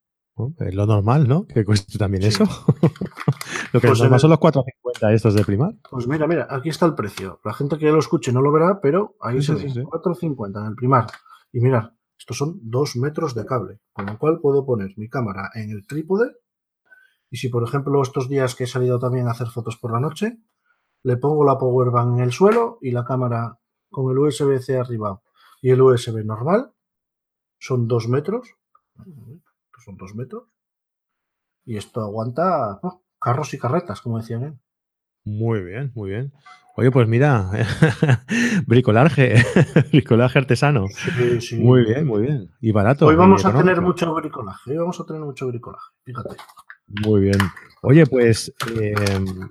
Es 0.58 0.74
lo 0.74 0.86
normal, 0.86 1.28
¿no? 1.28 1.46
Que 1.46 1.64
cueste 1.64 1.98
también 1.98 2.24
eso. 2.24 2.44
lo 3.72 3.80
que 3.80 3.88
pues 3.88 4.00
normal 4.00 4.18
son 4.18 4.30
los 4.30 4.40
4.50 4.40 5.14
estos 5.14 5.34
de 5.34 5.44
primar. 5.44 5.74
Pues 5.90 6.08
mira, 6.08 6.26
mira, 6.26 6.46
aquí 6.50 6.70
está 6.70 6.86
el 6.86 6.94
precio. 6.94 7.40
La 7.44 7.52
gente 7.52 7.78
que 7.78 7.92
lo 7.92 7.98
escuche 7.98 8.32
no 8.32 8.40
lo 8.40 8.50
verá, 8.50 8.80
pero 8.80 9.14
ahí 9.20 9.42
se 9.42 9.54
ve. 9.54 9.64
4.50 9.64 10.60
en 10.60 10.66
el 10.66 10.74
primar. 10.74 11.06
Y 11.52 11.60
mirad, 11.60 11.90
estos 12.22 12.38
son 12.38 12.60
dos 12.62 12.94
metros 12.94 13.34
de 13.34 13.44
cable, 13.44 13.80
con 13.92 14.06
lo 14.06 14.16
cual 14.16 14.38
puedo 14.40 14.64
poner 14.64 14.96
mi 14.96 15.08
cámara 15.08 15.50
en 15.54 15.70
el 15.70 15.86
trípode. 15.86 16.36
Y 17.30 17.38
si, 17.38 17.48
por 17.48 17.64
ejemplo, 17.64 18.00
estos 18.00 18.28
días 18.28 18.54
que 18.54 18.64
he 18.64 18.66
salido 18.68 19.00
también 19.00 19.26
a 19.26 19.32
hacer 19.32 19.48
fotos 19.48 19.76
por 19.76 19.90
la 19.90 19.98
noche, 19.98 20.38
le 21.02 21.16
pongo 21.16 21.44
la 21.44 21.58
powerbank 21.58 22.18
en 22.18 22.22
el 22.22 22.30
suelo 22.30 22.78
y 22.80 22.92
la 22.92 23.04
cámara 23.04 23.58
con 23.90 24.08
el 24.12 24.18
USB-C 24.18 24.78
arriba 24.78 25.20
y 25.60 25.70
el 25.70 25.82
USB 25.82 26.24
normal, 26.24 26.72
son 27.58 27.88
dos 27.88 28.08
metros 28.08 28.56
son 29.84 29.96
dos 29.96 30.14
metros. 30.14 30.44
Y 31.64 31.76
esto 31.76 32.02
aguanta 32.02 32.80
carros 33.20 33.52
y 33.54 33.58
carretas, 33.58 34.00
como 34.00 34.18
decían 34.18 34.44
él. 34.44 34.58
Muy 35.24 35.62
bien, 35.62 35.92
muy 35.94 36.10
bien. 36.10 36.32
Oye, 36.74 36.90
pues 36.90 37.06
mira, 37.06 37.50
bricolaje, 38.66 39.34
bricolaje 39.92 40.38
artesano. 40.38 40.86
Sí, 40.88 41.40
sí. 41.40 41.56
Muy 41.56 41.84
bien, 41.84 42.06
muy 42.06 42.22
bien. 42.22 42.50
Y 42.60 42.72
barato. 42.72 43.06
Hoy 43.06 43.14
vamos 43.14 43.44
a 43.44 43.54
tener 43.54 43.80
mucho 43.82 44.12
bricolaje, 44.14 44.70
hoy 44.70 44.78
vamos 44.78 44.98
a 44.98 45.04
tener 45.04 45.20
mucho 45.20 45.48
bricolaje, 45.48 45.84
fíjate. 46.04 46.36
Muy 47.04 47.20
bien. 47.20 47.38
Oye, 47.82 48.06
pues 48.06 48.54
em, 48.80 49.50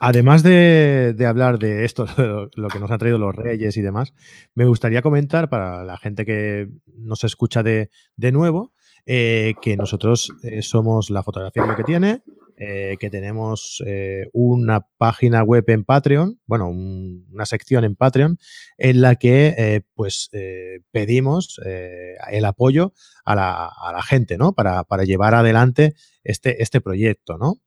además 0.00 0.42
de, 0.42 1.16
hablar 1.26 1.58
de 1.58 1.84
esto, 1.84 2.06
lo, 2.56 2.68
que 2.68 2.78
nos 2.78 2.90
han 2.90 2.98
traído 2.98 3.18
los 3.18 3.34
reyes 3.34 3.76
y 3.76 3.82
demás, 3.82 4.12
me 4.54 4.66
gustaría 4.66 5.00
comentar 5.00 5.48
para 5.48 5.82
la 5.82 5.96
gente 5.96 6.26
que 6.26 6.68
nos 6.98 7.24
escucha 7.24 7.62
de, 7.62 7.90
nuevo, 8.32 8.72
eh, 9.06 9.54
que 9.62 9.76
nosotros 9.78 10.30
eh, 10.42 10.60
somos 10.60 11.08
la 11.08 11.22
fotografía 11.22 11.64
lo 11.64 11.76
que 11.76 11.84
tiene, 11.84 12.22
eh, 12.56 12.96
que 13.00 13.10
tenemos 13.10 13.82
una 14.32 14.86
página 14.96 15.42
web 15.42 15.64
en 15.68 15.84
Patreon, 15.84 16.40
bueno, 16.46 16.68
una 16.68 17.46
sección 17.46 17.84
en 17.84 17.96
Patreon, 17.96 18.38
en 18.78 19.00
la 19.00 19.16
que 19.16 19.84
pues 19.94 20.30
pedimos 20.90 21.60
el 21.64 22.44
apoyo 22.44 22.92
a 23.24 23.34
la, 23.34 24.02
gente, 24.02 24.38
¿no? 24.38 24.52
Para, 24.52 24.84
para 24.84 25.04
llevar 25.04 25.34
adelante 25.34 25.94
este, 26.22 26.62
este 26.62 26.80
proyecto, 26.80 27.38
¿no? 27.38 27.60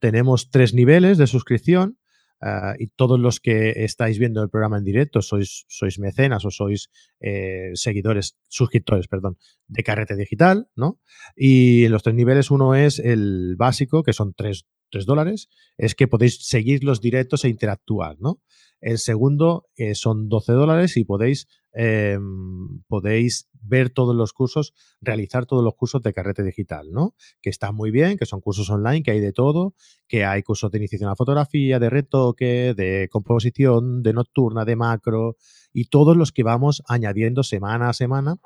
tenemos 0.00 0.50
tres 0.50 0.74
niveles 0.74 1.18
de 1.18 1.26
suscripción. 1.26 1.97
Ah, 2.40 2.74
y 2.78 2.86
todos 2.88 3.18
los 3.18 3.40
que 3.40 3.84
estáis 3.84 4.18
viendo 4.18 4.42
el 4.42 4.50
programa 4.50 4.78
en 4.78 4.84
directo 4.84 5.22
sois, 5.22 5.64
sois 5.68 5.98
mecenas 5.98 6.44
o 6.44 6.50
sois 6.50 6.88
eh, 7.20 7.70
seguidores, 7.74 8.38
suscriptores, 8.46 9.08
perdón, 9.08 9.38
de 9.66 9.82
Carrete 9.82 10.14
Digital, 10.14 10.68
¿no? 10.76 11.00
Y 11.34 11.88
los 11.88 12.04
tres 12.04 12.14
niveles, 12.14 12.52
uno 12.52 12.76
es 12.76 13.00
el 13.00 13.56
básico, 13.56 14.04
que 14.04 14.12
son 14.12 14.34
tres, 14.34 14.66
dólares, 15.04 15.48
es 15.76 15.94
que 15.94 16.08
podéis 16.08 16.46
seguir 16.46 16.84
los 16.84 17.00
directos 17.00 17.44
e 17.44 17.48
interactuar, 17.48 18.16
¿no? 18.20 18.40
El 18.80 18.98
segundo 18.98 19.66
eh, 19.76 19.94
son 19.94 20.28
12 20.28 20.52
dólares 20.52 20.96
y 20.96 21.04
podéis, 21.04 21.48
em, 21.72 22.82
podéis 22.86 23.48
ver 23.60 23.90
todos 23.90 24.14
los 24.14 24.32
cursos, 24.32 24.72
realizar 25.00 25.46
todos 25.46 25.64
los 25.64 25.74
cursos 25.74 26.00
de 26.02 26.12
carrete 26.12 26.42
digital, 26.42 26.90
¿no? 26.92 27.14
Que 27.42 27.50
está 27.50 27.72
muy 27.72 27.90
bien, 27.90 28.16
que 28.16 28.26
son 28.26 28.40
cursos 28.40 28.70
online, 28.70 29.02
que 29.02 29.10
hay 29.10 29.20
de 29.20 29.32
todo, 29.32 29.74
que 30.06 30.24
hay 30.24 30.42
cursos 30.42 30.70
de 30.70 30.78
iniciación 30.78 31.10
a 31.10 31.16
fotografía, 31.16 31.78
de 31.78 31.90
retoque, 31.90 32.74
de 32.76 33.08
composición, 33.10 34.02
de 34.02 34.12
nocturna, 34.12 34.64
de 34.64 34.76
macro 34.76 35.36
y 35.72 35.86
todos 35.86 36.16
los 36.16 36.32
que 36.32 36.44
vamos 36.44 36.82
añadiendo 36.88 37.42
semana 37.42 37.88
a 37.88 37.92
semana, 37.92 38.36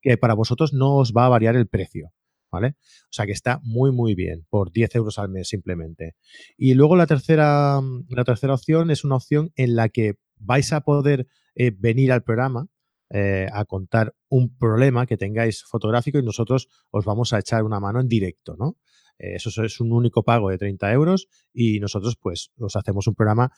que 0.00 0.16
para 0.16 0.34
vosotros 0.34 0.72
no 0.72 0.96
os 0.96 1.12
va 1.12 1.26
a 1.26 1.30
variar 1.30 1.56
el 1.56 1.68
precio. 1.68 2.12
¿Vale? 2.52 2.76
O 2.78 3.12
sea 3.12 3.26
que 3.26 3.32
está 3.32 3.60
muy, 3.64 3.90
muy 3.90 4.14
bien, 4.14 4.46
por 4.50 4.70
10 4.70 4.94
euros 4.96 5.18
al 5.18 5.30
mes 5.30 5.48
simplemente. 5.48 6.14
Y 6.56 6.74
luego 6.74 6.94
la 6.94 7.06
tercera, 7.06 7.80
mm, 7.80 8.06
la 8.10 8.24
tercera 8.24 8.54
opción 8.54 8.90
es 8.90 9.02
una 9.02 9.16
opción 9.16 9.50
en 9.56 9.74
la 9.74 9.88
que 9.88 10.14
vais 10.36 10.72
a 10.72 10.82
poder 10.82 11.26
eh, 11.54 11.72
venir 11.76 12.12
al 12.12 12.22
programa 12.22 12.68
eh, 13.10 13.46
a 13.52 13.64
contar 13.64 14.14
un 14.28 14.56
problema 14.56 15.06
que 15.06 15.16
tengáis 15.16 15.64
fotográfico 15.64 16.18
y 16.18 16.22
nosotros 16.22 16.68
os 16.90 17.04
vamos 17.04 17.32
a 17.32 17.38
echar 17.38 17.64
una 17.64 17.80
mano 17.80 18.00
en 18.00 18.08
directo, 18.08 18.54
¿no? 18.58 18.78
Eh, 19.18 19.36
eso 19.36 19.62
es 19.64 19.80
un 19.80 19.92
único 19.92 20.22
pago 20.22 20.50
de 20.50 20.58
30 20.58 20.92
euros 20.92 21.28
y 21.52 21.80
nosotros 21.80 22.16
pues 22.20 22.52
os 22.58 22.76
hacemos 22.76 23.06
un 23.06 23.14
programa 23.14 23.50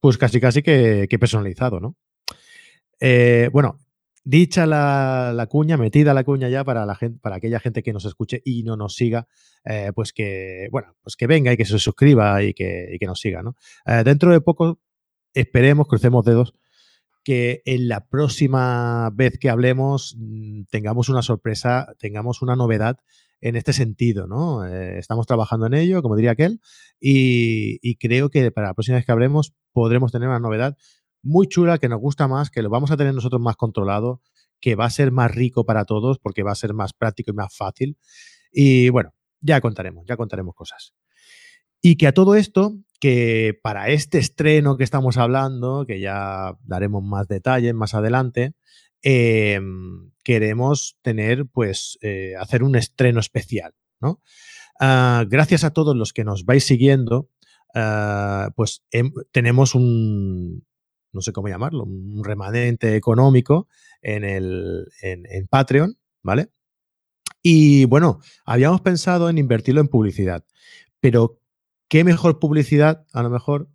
pues 0.00 0.18
casi 0.18 0.40
casi 0.40 0.62
que, 0.62 1.06
que 1.08 1.18
personalizado, 1.18 1.80
¿no? 1.80 1.96
bueno, 3.52 3.80
Dicha 4.24 4.66
la, 4.66 5.46
cuña, 5.48 5.76
metida 5.76 6.14
la 6.14 6.22
cuña 6.22 6.48
ya 6.48 6.62
para 6.62 6.86
la 6.86 6.94
gente, 6.94 7.18
para 7.20 7.36
aquella 7.36 7.58
gente 7.58 7.82
que 7.82 7.92
nos 7.92 8.04
escuche 8.04 8.40
y 8.44 8.62
no 8.62 8.76
nos 8.76 8.94
siga, 8.94 9.26
eh, 9.64 9.90
pues 9.94 10.12
que, 10.12 10.68
bueno, 10.70 10.96
pues 11.02 11.16
que 11.16 11.26
venga 11.26 11.52
y 11.52 11.56
que 11.56 11.64
se 11.64 11.76
suscriba 11.80 12.40
y 12.44 12.54
que, 12.54 12.96
que 13.00 13.06
nos 13.06 13.18
siga, 13.18 13.42
¿no? 13.42 13.56
Eh, 13.84 14.02
dentro 14.04 14.30
de 14.30 14.40
poco, 14.40 14.80
esperemos, 15.34 15.88
crucemos 15.88 16.24
dedos, 16.24 16.54
que 17.24 17.62
en 17.64 17.88
la 17.88 18.06
próxima 18.06 19.10
vez 19.12 19.38
que 19.38 19.50
hablemos 19.50 20.16
mm, 20.16 20.64
tengamos 20.70 21.08
una 21.08 21.22
sorpresa, 21.22 21.92
tengamos 21.98 22.42
una 22.42 22.54
novedad 22.54 22.98
en 23.40 23.56
este 23.56 23.72
sentido, 23.72 24.28
¿no? 24.28 24.64
Eh, 24.64 24.98
estamos 24.98 25.26
trabajando 25.26 25.66
en 25.66 25.74
ello, 25.74 26.00
como 26.00 26.14
diría 26.14 26.30
aquel, 26.30 26.60
y, 27.00 27.80
y 27.82 27.96
creo 27.96 28.30
que 28.30 28.52
para 28.52 28.68
la 28.68 28.74
próxima 28.74 28.98
vez 28.98 29.06
que 29.06 29.10
hablemos 29.10 29.52
podremos 29.72 30.12
tener 30.12 30.28
una 30.28 30.38
novedad 30.38 30.76
muy 31.22 31.46
chula, 31.46 31.78
que 31.78 31.88
nos 31.88 32.00
gusta 32.00 32.28
más, 32.28 32.50
que 32.50 32.62
lo 32.62 32.70
vamos 32.70 32.90
a 32.90 32.96
tener 32.96 33.14
nosotros 33.14 33.40
más 33.40 33.56
controlado, 33.56 34.20
que 34.60 34.74
va 34.74 34.86
a 34.86 34.90
ser 34.90 35.10
más 35.10 35.30
rico 35.30 35.64
para 35.64 35.84
todos 35.84 36.18
porque 36.18 36.42
va 36.42 36.52
a 36.52 36.56
ser 36.56 36.74
más 36.74 36.92
práctico 36.92 37.32
y 37.32 37.34
más 37.34 37.54
fácil. 37.54 37.98
Y 38.52 38.88
bueno, 38.90 39.14
ya 39.40 39.60
contaremos, 39.60 40.04
ya 40.06 40.16
contaremos 40.16 40.54
cosas. 40.54 40.94
Y 41.80 41.96
que 41.96 42.06
a 42.06 42.12
todo 42.12 42.36
esto, 42.36 42.76
que 43.00 43.58
para 43.60 43.88
este 43.88 44.18
estreno 44.18 44.76
que 44.76 44.84
estamos 44.84 45.16
hablando, 45.16 45.84
que 45.84 46.00
ya 46.00 46.56
daremos 46.62 47.02
más 47.02 47.26
detalles 47.26 47.74
más 47.74 47.94
adelante, 47.94 48.54
em, 49.02 50.12
queremos 50.22 50.96
tener, 51.02 51.46
pues, 51.46 51.98
eh, 52.02 52.34
hacer 52.38 52.62
un 52.62 52.76
estreno 52.76 53.18
especial, 53.18 53.74
¿no? 54.00 54.22
Ah, 54.78 55.24
gracias 55.28 55.64
a 55.64 55.72
todos 55.72 55.96
los 55.96 56.12
que 56.12 56.24
nos 56.24 56.44
vais 56.44 56.64
siguiendo, 56.64 57.28
ah, 57.74 58.50
pues 58.54 58.84
em, 58.92 59.12
tenemos 59.32 59.74
un, 59.74 60.64
no 61.12 61.20
sé 61.20 61.32
cómo 61.32 61.48
llamarlo, 61.48 61.84
un 61.84 62.24
remanente 62.24 62.96
económico 62.96 63.68
en, 64.00 64.24
el, 64.24 64.86
en, 65.02 65.46
Patreon, 65.46 65.98
¿vale? 66.22 66.48
Y 67.42 67.84
bueno, 67.86 68.20
habíamos 68.44 68.80
pensado 68.80 69.28
en 69.28 69.38
invertirlo 69.38 69.80
en 69.80 69.88
publicidad, 69.88 70.44
pero 71.00 71.40
¿qué 71.88 72.04
mejor 72.04 72.38
publicidad 72.38 73.06
a 73.12 73.22
lo 73.22 73.30
mejor 73.30 73.68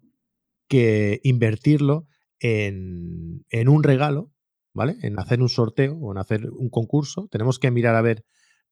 que 0.68 1.20
invertirlo 1.24 2.08
en, 2.40 3.46
en, 3.50 3.70
un 3.70 3.84
regalo, 3.84 4.32
¿vale? 4.74 4.98
En 5.02 5.20
hacer 5.20 5.42
un 5.42 5.50
sorteo 5.50 5.96
o 5.96 6.12
en 6.12 6.18
hacer 6.18 6.50
un 6.52 6.70
concurso. 6.70 7.28
Tenemos 7.32 7.60
que 7.60 7.72
mirar 7.72 7.96
a 7.96 8.02
ver 8.02 8.26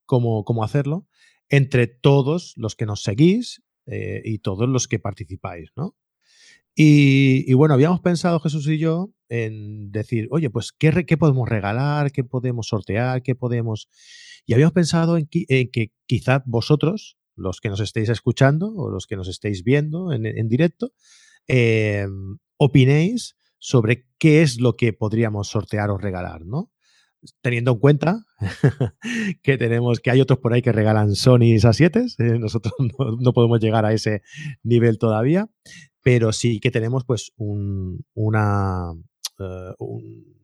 cómo, 0.06 0.44
cómo 0.44 0.64
hacerlo 0.64 1.08
entre 1.50 1.88
todos 1.88 2.54
los 2.58 2.76
que 2.76 2.86
nos 2.86 3.04
seguís 3.04 3.64
eh, 3.86 4.22
y 4.24 4.40
todos 4.40 4.68
los 4.68 4.88
que 4.88 5.00
participáis, 5.00 5.70
¿no? 5.76 5.96
Y, 6.78 7.54
bueno, 7.54 7.74
habíamos 7.74 8.02
pensado 8.02 8.42
Jesús 8.42 8.68
y 8.68 8.78
yo 8.78 9.10
en 9.30 9.92
decir, 9.92 10.28
oye, 10.30 10.50
pues, 10.50 10.74
¿qué, 10.74 11.06
¿qué, 11.06 11.18
podemos 11.18 11.48
regalar? 11.48 12.12
¿Qué 12.12 12.24
podemos 12.24 12.68
sortear? 12.68 13.24
¿Qué 13.24 13.34
podemos...? 13.34 13.88
Y 14.46 14.54
habíamos 14.54 14.74
pensado 14.74 15.18
en, 15.18 15.28
que 15.28 15.92
quizás 16.06 16.42
vosotros, 16.46 17.18
los 17.36 17.62
que 17.62 17.70
nos 17.70 17.80
estéis 17.80 18.10
escuchando 18.10 18.74
o 18.76 18.90
los 18.90 19.08
que 19.08 19.16
nos 19.16 19.30
estéis 19.30 19.64
viendo 19.64 20.12
en, 20.12 20.50
directo, 20.50 20.92
em, 21.48 22.38
opinéis 22.58 23.36
sobre 23.58 24.08
qué 24.20 24.42
es 24.42 24.60
lo 24.60 24.74
que 24.74 24.94
podríamos 24.94 25.48
sortear 25.48 25.90
o 25.90 25.98
regalar, 25.98 26.46
¿no? 26.46 26.72
Teniendo 27.42 27.72
en 27.72 27.80
cuenta 27.80 28.26
que 29.42 29.58
tenemos 29.58 30.00
que 30.00 30.12
hay 30.12 30.22
otros 30.22 30.40
por 30.40 30.54
ahí 30.54 30.62
que 30.62 30.72
regalan 30.72 31.16
Sony 31.16 31.56
A7, 31.56 32.16
eh, 32.20 32.38
nosotros 32.38 32.74
no, 33.00 33.18
no 33.20 33.34
podemos 33.34 33.60
llegar 33.60 33.86
a 33.86 33.94
ese 33.94 34.22
nivel 34.62 35.00
todavía, 35.00 35.50
pero 36.06 36.32
sí 36.32 36.60
que 36.60 36.70
tenemos 36.70 37.04
pues 37.04 37.34
un, 37.36 38.06
una, 38.14 38.94
eh, 39.40 39.74
un 39.80 40.38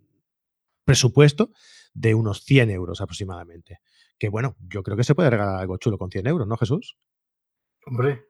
presupuesto 0.83 1.51
de 1.93 2.15
unos 2.15 2.43
100 2.43 2.71
euros 2.71 2.99
aproximadamente. 2.99 3.77
Que 4.17 4.29
bueno, 4.29 4.55
yo 4.59 4.81
creo 4.81 4.97
que 4.97 5.03
se 5.03 5.13
puede 5.13 5.29
regalar 5.29 5.59
algo 5.59 5.77
chulo 5.77 5.99
con 5.99 6.09
100 6.09 6.25
euros, 6.25 6.47
¿no, 6.47 6.57
Jesús? 6.57 6.97
Hombre, 7.85 8.25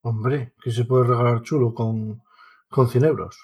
hombre, 0.00 0.54
que 0.62 0.70
se 0.70 0.86
puede 0.86 1.04
regalar 1.04 1.42
chulo 1.42 1.74
con, 1.74 2.22
con 2.70 2.88
100 2.88 3.04
euros. 3.04 3.36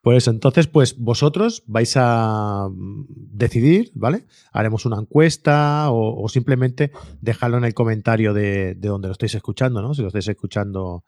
Pues 0.00 0.28
entonces, 0.28 0.68
pues 0.68 0.96
vosotros 0.98 1.64
vais 1.66 1.96
a 1.96 2.68
mm, 2.70 3.04
decidir, 3.08 3.90
¿vale? 3.96 4.26
Haremos 4.52 4.86
una 4.86 5.00
encuesta 5.00 5.90
o, 5.90 6.28
simplemente 6.28 6.92
dejarlo 7.20 7.58
en 7.58 7.64
el 7.64 7.74
comentario 7.74 8.32
de, 8.32 8.76
de, 8.76 8.88
donde 8.88 9.08
lo 9.08 9.12
estáis 9.12 9.34
escuchando, 9.34 9.82
¿no? 9.82 9.92
Si 9.92 10.02
lo 10.02 10.06
estáis 10.06 10.28
escuchando 10.28 11.02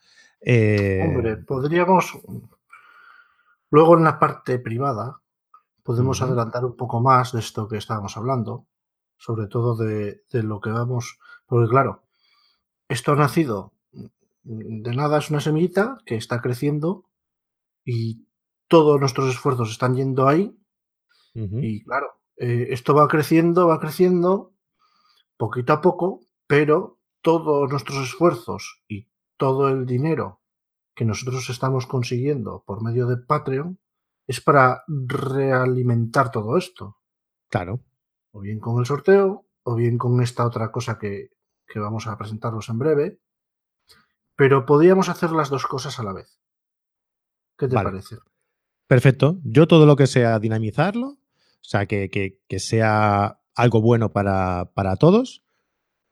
Hombre, 0.47 1.33
eh, 1.33 1.37
podríamos. 1.37 2.19
Luego 3.71 3.97
en 3.97 4.05
la 4.05 4.19
parte 4.19 4.59
privada 4.59 5.21
podemos 5.83 6.23
adelantar 6.23 6.65
un 6.65 6.77
poco 6.77 7.01
más 7.01 7.33
de 7.33 7.41
esto 7.41 7.67
que 7.69 7.79
estábamos 7.79 8.17
hablando. 8.17 8.67
sobre 9.17 9.47
todo 9.47 9.77
de, 9.77 10.25
de 10.31 10.43
lo 10.43 10.61
que 10.61 10.71
vamos, 10.71 11.19
porque 11.47 11.69
claro, 11.71 12.03
esto 12.89 13.13
ha 13.13 13.17
nacido 13.17 13.73
de 14.43 14.95
nada, 14.95 15.19
es 15.19 15.31
una 15.31 15.41
semillita 15.41 15.99
que 16.05 16.17
está 16.17 16.43
creciendo 16.43 17.07
y 17.85 18.27
todos 18.69 19.01
nuestros 19.01 19.31
esfuerzos 19.31 19.71
están 19.71 19.95
yendo 19.95 20.29
ahí. 20.29 20.57
Y 21.35 21.83
claro, 21.83 22.21
eh, 22.37 22.69
esto 22.71 22.95
va 22.95 23.09
creciendo, 23.09 23.67
va 23.67 23.81
creciendo 23.81 24.53
poquito 25.37 25.73
a 25.73 25.81
poco, 25.81 26.21
pero 26.47 26.99
todos 27.23 27.69
nuestros 27.71 28.05
esfuerzos 28.05 28.85
y 28.87 29.09
todo 29.37 29.69
el 29.69 29.87
dinero 29.87 30.41
que 30.95 31.05
nosotros 31.05 31.49
estamos 31.51 31.87
consiguiendo 31.87 32.63
por 32.67 32.83
medio 32.83 33.07
de 33.07 33.17
Patreon 33.17 33.79
es 34.27 34.41
para 34.41 34.85
realimentar 34.89 36.31
todo 36.31 36.57
esto. 36.57 36.99
Claro. 37.51 37.81
O 38.33 38.41
bien 38.41 38.61
con 38.61 38.79
el 38.79 38.87
sorteo, 38.87 39.47
o 39.63 39.75
bien 39.75 39.99
con 39.99 40.21
esta 40.23 40.47
otra 40.47 40.71
cosa 40.71 40.99
que, 40.99 41.31
que 41.67 41.79
vamos 41.79 42.07
a 42.07 42.17
presentaros 42.17 42.69
en 42.69 42.79
breve. 42.79 43.21
Pero 44.37 44.67
podríamos 44.67 45.09
hacer 45.09 45.31
las 45.31 45.51
dos 45.51 45.67
cosas 45.67 45.99
a 45.99 46.03
la 46.03 46.13
vez. 46.13 46.41
¿Qué 47.57 47.69
te 47.69 47.75
parece? 47.75 48.17
Perfecto. 48.87 49.39
Yo 49.45 49.69
todo 49.69 49.87
lo 49.87 49.97
que 49.97 50.07
sea 50.07 50.39
dinamizarlo, 50.39 51.07
o 51.09 51.19
sea, 51.61 51.87
que, 51.87 52.11
que, 52.11 52.59
sea 52.59 53.41
algo 53.55 53.81
bueno 53.81 54.13
para, 54.13 54.73
para 54.75 54.97
todos, 54.97 55.44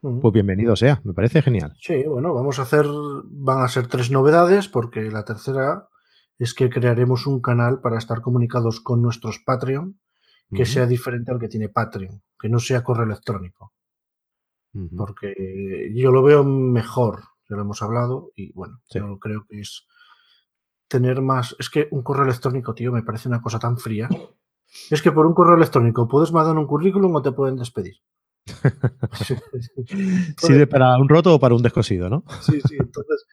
pues 0.03 0.33
bienvenido 0.35 0.75
sea, 0.77 1.01
me 1.05 1.15
parece 1.15 1.43
genial. 1.43 1.75
Sí, 1.81 2.03
bueno, 2.05 2.35
vamos 2.35 2.59
a 2.59 2.63
hacer, 2.63 2.87
van 3.25 3.63
a 3.63 3.69
ser 3.69 3.87
tres 3.87 4.11
novedades, 4.11 4.69
porque 4.69 5.03
la 5.11 5.25
tercera 5.25 5.89
es 6.39 6.55
que 6.55 6.69
crearemos 6.69 7.27
un 7.27 7.41
canal 7.41 7.81
para 7.81 7.99
estar 7.99 8.21
comunicados 8.21 8.81
con 8.81 9.01
nuestros 9.01 9.39
Patreon 9.39 9.99
que 10.53 10.67
sea 10.67 10.87
diferente 10.87 11.33
al 11.33 11.39
que 11.39 11.49
tiene 11.49 11.71
Patreon, 11.71 12.23
que 12.39 12.51
no 12.51 12.59
sea 12.59 12.85
correo 12.85 13.07
electrónico. 13.07 13.73
Porque 14.97 15.91
yo 15.95 16.11
lo 16.11 16.23
veo 16.23 16.45
mejor, 16.45 17.23
ya 17.49 17.57
lo 17.57 17.63
hemos 17.63 17.81
hablado, 17.81 18.33
y 18.37 18.53
bueno, 18.53 18.81
yo 18.91 19.19
creo 19.19 19.47
que 19.49 19.61
es 19.61 19.87
tener 20.89 21.23
más. 21.23 21.57
Es 21.59 21.71
que 21.71 21.89
un 21.91 22.03
correo 22.03 22.25
electrónico, 22.25 22.75
tío, 22.75 22.93
me 22.93 23.03
parece 23.03 23.29
una 23.29 23.41
cosa 23.41 23.59
tan 23.59 23.79
fría. 23.79 24.09
Es 24.91 25.01
que 25.01 25.13
por 25.13 25.27
un 25.27 25.35
correo 25.35 25.57
electrónico 25.57 26.09
puedes 26.09 26.33
mandar 26.33 26.57
un 26.57 26.67
currículum 26.67 27.15
o 27.15 27.23
te 27.23 27.33
pueden 27.33 27.57
despedir. 27.57 27.97
Sirve 30.37 30.67
para 30.67 30.97
un 30.99 31.09
roto 31.09 31.35
o 31.35 31.41
para 31.41 31.55
un 31.55 31.63
descosido, 31.63 32.09
¿no? 32.09 32.25
Sí, 32.43 32.61
sí. 32.69 32.77
Entonces, 32.79 33.27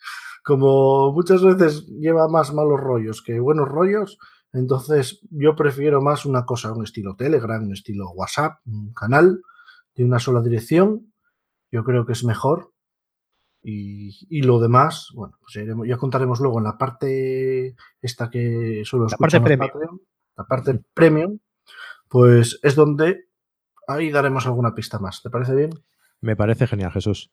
como 0.44 1.12
muchas 1.14 1.44
veces 1.44 1.88
lleva 1.88 2.28
más 2.28 2.54
malos 2.54 2.80
rollos 2.80 3.22
que 3.22 3.40
buenos 3.40 3.68
rollos, 3.68 4.18
entonces 4.54 5.22
yo 5.30 5.56
prefiero 5.56 6.02
más 6.02 6.26
una 6.26 6.46
cosa, 6.46 6.74
un 6.74 6.84
estilo 6.84 7.16
Telegram, 7.16 7.64
un 7.64 7.74
estilo 7.74 8.12
WhatsApp, 8.12 8.60
un 8.66 8.94
canal 8.94 9.42
de 9.96 10.06
una 10.06 10.20
sola 10.20 10.42
dirección. 10.42 11.14
Yo 11.72 11.84
creo 11.84 12.06
que 12.06 12.14
es 12.14 12.24
mejor 12.24 12.72
y, 13.62 14.42
lo 14.42 14.60
demás, 14.60 15.10
bueno, 15.14 15.38
pues 15.42 15.68
ya, 15.86 15.98
contaremos 15.98 16.40
luego 16.40 16.60
en 16.60 16.64
la 16.64 16.78
parte 16.78 17.76
esta 18.02 18.30
que 18.30 18.84
solo 18.86 19.08
la 19.08 19.18
parte 19.18 19.42
premium. 19.42 20.00
la 20.38 20.46
parte 20.46 20.82
premium, 20.94 21.40
pues 22.08 22.60
es 22.64 22.76
donde 22.76 23.29
ahí 23.90 24.12
daremos 24.12 24.46
alguna 24.46 24.74
pista 24.74 25.00
más. 25.00 25.22
¿Te 25.22 25.30
parece 25.30 25.56
bien? 25.56 25.72
Me 26.22 26.36
parece 26.36 26.68
genial, 26.68 26.92
Jesús. 26.92 27.32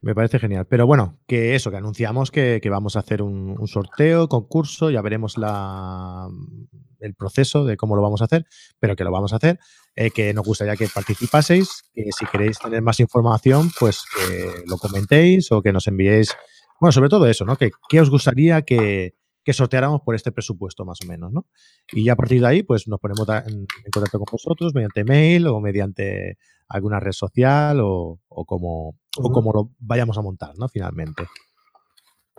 Me 0.00 0.14
parece 0.14 0.38
genial. 0.38 0.66
Pero 0.66 0.86
bueno, 0.86 1.18
que 1.26 1.54
eso, 1.54 1.70
que 1.70 1.76
anunciamos 1.76 2.30
que, 2.30 2.60
vamos 2.70 2.96
a 2.96 3.00
hacer 3.00 3.22
un, 3.22 3.66
sorteo, 3.66 4.28
concurso, 4.28 4.90
ya 4.90 5.02
veremos 5.02 5.36
la, 5.36 6.28
el 7.00 7.14
proceso 7.14 7.64
de 7.64 7.76
cómo 7.76 7.96
lo 7.96 8.02
vamos 8.02 8.22
a 8.22 8.26
hacer, 8.26 8.46
pero 8.78 8.96
que 8.96 9.04
lo 9.04 9.10
vamos 9.10 9.32
a 9.32 9.36
hacer. 9.36 9.58
Eh, 9.96 10.10
que 10.10 10.32
nos 10.32 10.46
gustaría 10.46 10.76
que 10.76 10.88
participaseis, 10.88 11.82
que 11.92 12.10
si 12.16 12.24
queréis 12.26 12.58
tener 12.58 12.80
más 12.82 13.00
información, 13.00 13.70
pues 13.78 14.04
que 14.16 14.62
lo 14.66 14.78
comentéis 14.78 15.50
o 15.50 15.60
que 15.60 15.72
nos 15.72 15.88
enviéis. 15.88 16.36
Bueno, 16.80 16.92
sobre 16.92 17.08
todo 17.08 17.26
eso, 17.26 17.44
¿no? 17.44 17.56
Que, 17.56 17.72
¿Qué 17.88 18.00
os 18.00 18.08
gustaría 18.08 18.62
que, 18.62 19.16
que 19.48 19.54
sorteáramos 19.54 20.02
por 20.02 20.14
este 20.14 20.30
presupuesto 20.30 20.84
más 20.84 20.98
o 21.02 21.06
menos, 21.06 21.32
¿no? 21.32 21.46
Y 21.90 22.04
ya 22.04 22.12
a 22.12 22.16
partir 22.16 22.42
de 22.42 22.48
ahí, 22.48 22.62
pues 22.62 22.86
nos 22.86 23.00
ponemos 23.00 23.26
en, 23.46 23.66
contacto 23.90 24.18
con 24.18 24.26
vosotros 24.30 24.74
mediante 24.74 25.04
mail 25.04 25.46
o 25.46 25.58
mediante 25.58 26.36
alguna 26.68 27.00
red 27.00 27.12
social 27.12 27.80
o, 27.80 28.20
como, 28.28 28.98
como 29.10 29.52
lo 29.54 29.70
vayamos 29.78 30.18
a 30.18 30.20
montar, 30.20 30.52
¿no? 30.58 30.68
Finalmente. 30.68 31.26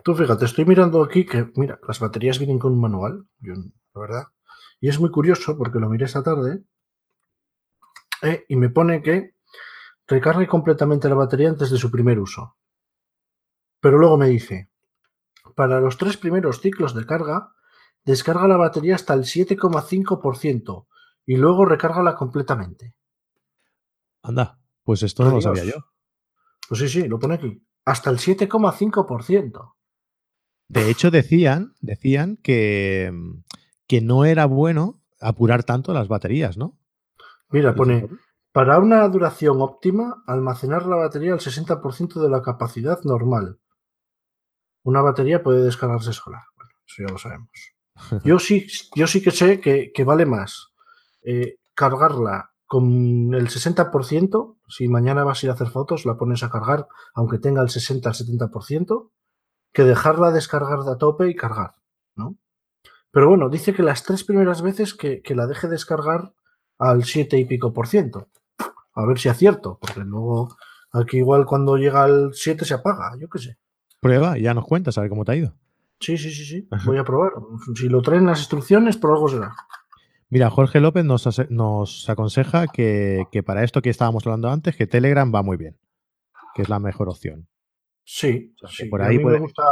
Tú 0.03 0.13
fíjate, 0.13 0.45
estoy 0.45 0.65
mirando 0.65 1.01
aquí 1.01 1.25
que, 1.25 1.47
mira, 1.55 1.79
las 1.87 1.99
baterías 1.99 2.37
vienen 2.37 2.59
con 2.59 2.73
un 2.73 2.79
manual, 2.79 3.25
la 3.41 3.99
verdad. 3.99 4.23
Y 4.79 4.87
es 4.87 4.99
muy 4.99 5.09
curioso 5.09 5.57
porque 5.57 5.79
lo 5.79 5.89
miré 5.89 6.05
esta 6.05 6.21
tarde 6.21 6.61
eh, 8.21 8.45
y 8.47 8.55
me 8.55 8.69
pone 8.69 9.01
que 9.01 9.33
recargue 10.05 10.47
completamente 10.47 11.09
la 11.09 11.15
batería 11.15 11.49
antes 11.49 11.71
de 11.71 11.79
su 11.79 11.89
primer 11.89 12.19
uso. 12.19 12.55
Pero 13.79 13.97
luego 13.97 14.15
me 14.15 14.27
dice, 14.27 14.69
para 15.59 15.81
los 15.81 15.97
tres 15.97 16.15
primeros 16.15 16.61
ciclos 16.61 16.95
de 16.95 17.05
carga, 17.05 17.51
descarga 18.05 18.47
la 18.47 18.55
batería 18.55 18.95
hasta 18.95 19.13
el 19.13 19.23
7,5% 19.23 20.87
y 21.25 21.35
luego 21.35 21.65
recárgala 21.65 22.15
completamente. 22.15 22.95
Anda, 24.23 24.57
pues 24.85 25.03
esto 25.03 25.25
no 25.25 25.31
lo 25.31 25.41
sabía 25.41 25.65
yo. 25.65 25.73
Pues 26.69 26.79
sí, 26.79 26.87
sí, 26.87 27.09
lo 27.09 27.19
pone 27.19 27.33
aquí. 27.33 27.61
Hasta 27.83 28.09
el 28.09 28.19
7,5%. 28.19 29.73
De 30.69 30.89
hecho, 30.89 31.11
decían, 31.11 31.73
decían 31.81 32.37
que, 32.37 33.11
que 33.85 33.99
no 33.99 34.23
era 34.23 34.45
bueno 34.45 35.01
apurar 35.19 35.65
tanto 35.65 35.91
las 35.91 36.07
baterías, 36.07 36.55
¿no? 36.55 36.79
Mira, 37.49 37.75
pone, 37.75 38.07
para 38.53 38.79
una 38.79 39.05
duración 39.09 39.59
óptima, 39.59 40.23
almacenar 40.25 40.85
la 40.85 40.95
batería 40.95 41.33
al 41.33 41.41
60% 41.41 42.21
de 42.21 42.29
la 42.29 42.41
capacidad 42.41 43.03
normal. 43.03 43.59
Una 44.83 45.01
batería 45.01 45.43
puede 45.43 45.63
descargarse 45.63 46.13
sola. 46.13 46.45
Bueno, 46.55 46.71
eso 46.85 47.03
ya 47.05 47.11
lo 47.11 47.17
sabemos. 47.17 47.49
Yo 48.23 48.39
sí, 48.39 48.67
yo 48.95 49.07
sí 49.07 49.21
que 49.21 49.31
sé 49.31 49.59
que, 49.59 50.03
vale 50.03 50.25
más 50.25 50.71
eh, 51.21 51.57
cargarla 51.73 52.53
con 52.65 53.33
el 53.33 53.49
60%. 53.49 54.57
Si 54.67 54.87
mañana 54.87 55.23
vas 55.23 55.43
a 55.43 55.45
ir 55.47 55.49
a 55.49 55.53
hacer 55.53 55.69
fotos, 55.69 56.05
la 56.05 56.17
pones 56.17 56.43
a 56.43 56.49
cargar, 56.49 56.87
aunque 57.13 57.39
tenga 57.39 57.61
el 57.61 57.69
60 57.69 58.09
al 58.09 58.15
70%, 58.15 59.09
que 59.73 59.83
dejarla 59.83 60.31
descargar 60.31 60.83
de 60.83 60.91
a 60.91 60.97
tope 60.97 61.29
y 61.29 61.35
cargar, 61.35 61.75
¿no? 62.15 62.37
Pero 63.11 63.27
bueno, 63.27 63.49
dice 63.49 63.73
que 63.73 63.83
las 63.83 64.03
tres 64.03 64.23
primeras 64.23 64.61
veces 64.61 64.93
que, 64.93 65.21
que 65.21 65.35
la 65.35 65.47
deje 65.47 65.67
descargar 65.67 66.33
al 66.77 67.03
7 67.03 67.37
y 67.37 67.45
pico 67.45 67.73
por 67.73 67.87
ciento. 67.87 68.29
A 68.93 69.05
ver 69.05 69.19
si 69.19 69.29
acierto, 69.29 69.77
porque 69.81 70.01
luego 70.01 70.55
aquí 70.91 71.17
igual 71.17 71.45
cuando 71.45 71.77
llega 71.77 72.03
al 72.03 72.33
7 72.33 72.65
se 72.65 72.73
apaga, 72.75 73.17
yo 73.19 73.29
qué 73.29 73.39
sé. 73.39 73.57
Prueba 73.99 74.37
y 74.37 74.43
ya 74.43 74.53
nos 74.53 74.65
cuentas 74.65 74.97
a 74.97 75.01
ver 75.01 75.09
cómo 75.09 75.25
te 75.25 75.31
ha 75.33 75.35
ido. 75.35 75.53
Sí, 75.99 76.17
sí, 76.17 76.31
sí, 76.31 76.45
sí. 76.45 76.67
Voy 76.85 76.97
a 76.97 77.03
probar. 77.03 77.33
Si 77.75 77.89
lo 77.89 78.01
traen 78.01 78.25
las 78.25 78.39
instrucciones, 78.39 78.97
por 78.97 79.11
algo 79.11 79.27
será. 79.27 79.53
Mira, 80.29 80.49
Jorge 80.49 80.79
López 80.79 81.03
nos, 81.03 81.27
nos 81.49 82.09
aconseja 82.09 82.67
que, 82.67 83.25
para 83.45 83.63
esto 83.63 83.81
que 83.81 83.89
estábamos 83.89 84.25
hablando 84.25 84.49
antes, 84.49 84.75
que 84.75 84.87
Telegram 84.87 85.33
va 85.33 85.41
muy 85.41 85.57
bien, 85.57 85.77
que 86.53 86.61
es 86.61 86.69
la 86.69 86.79
mejor 86.79 87.09
opción. 87.09 87.47
Sí, 88.05 88.55
sí. 88.69 88.85
Por 88.85 89.01
ahí 89.01 89.17
me 89.17 89.39
gusta. 89.39 89.63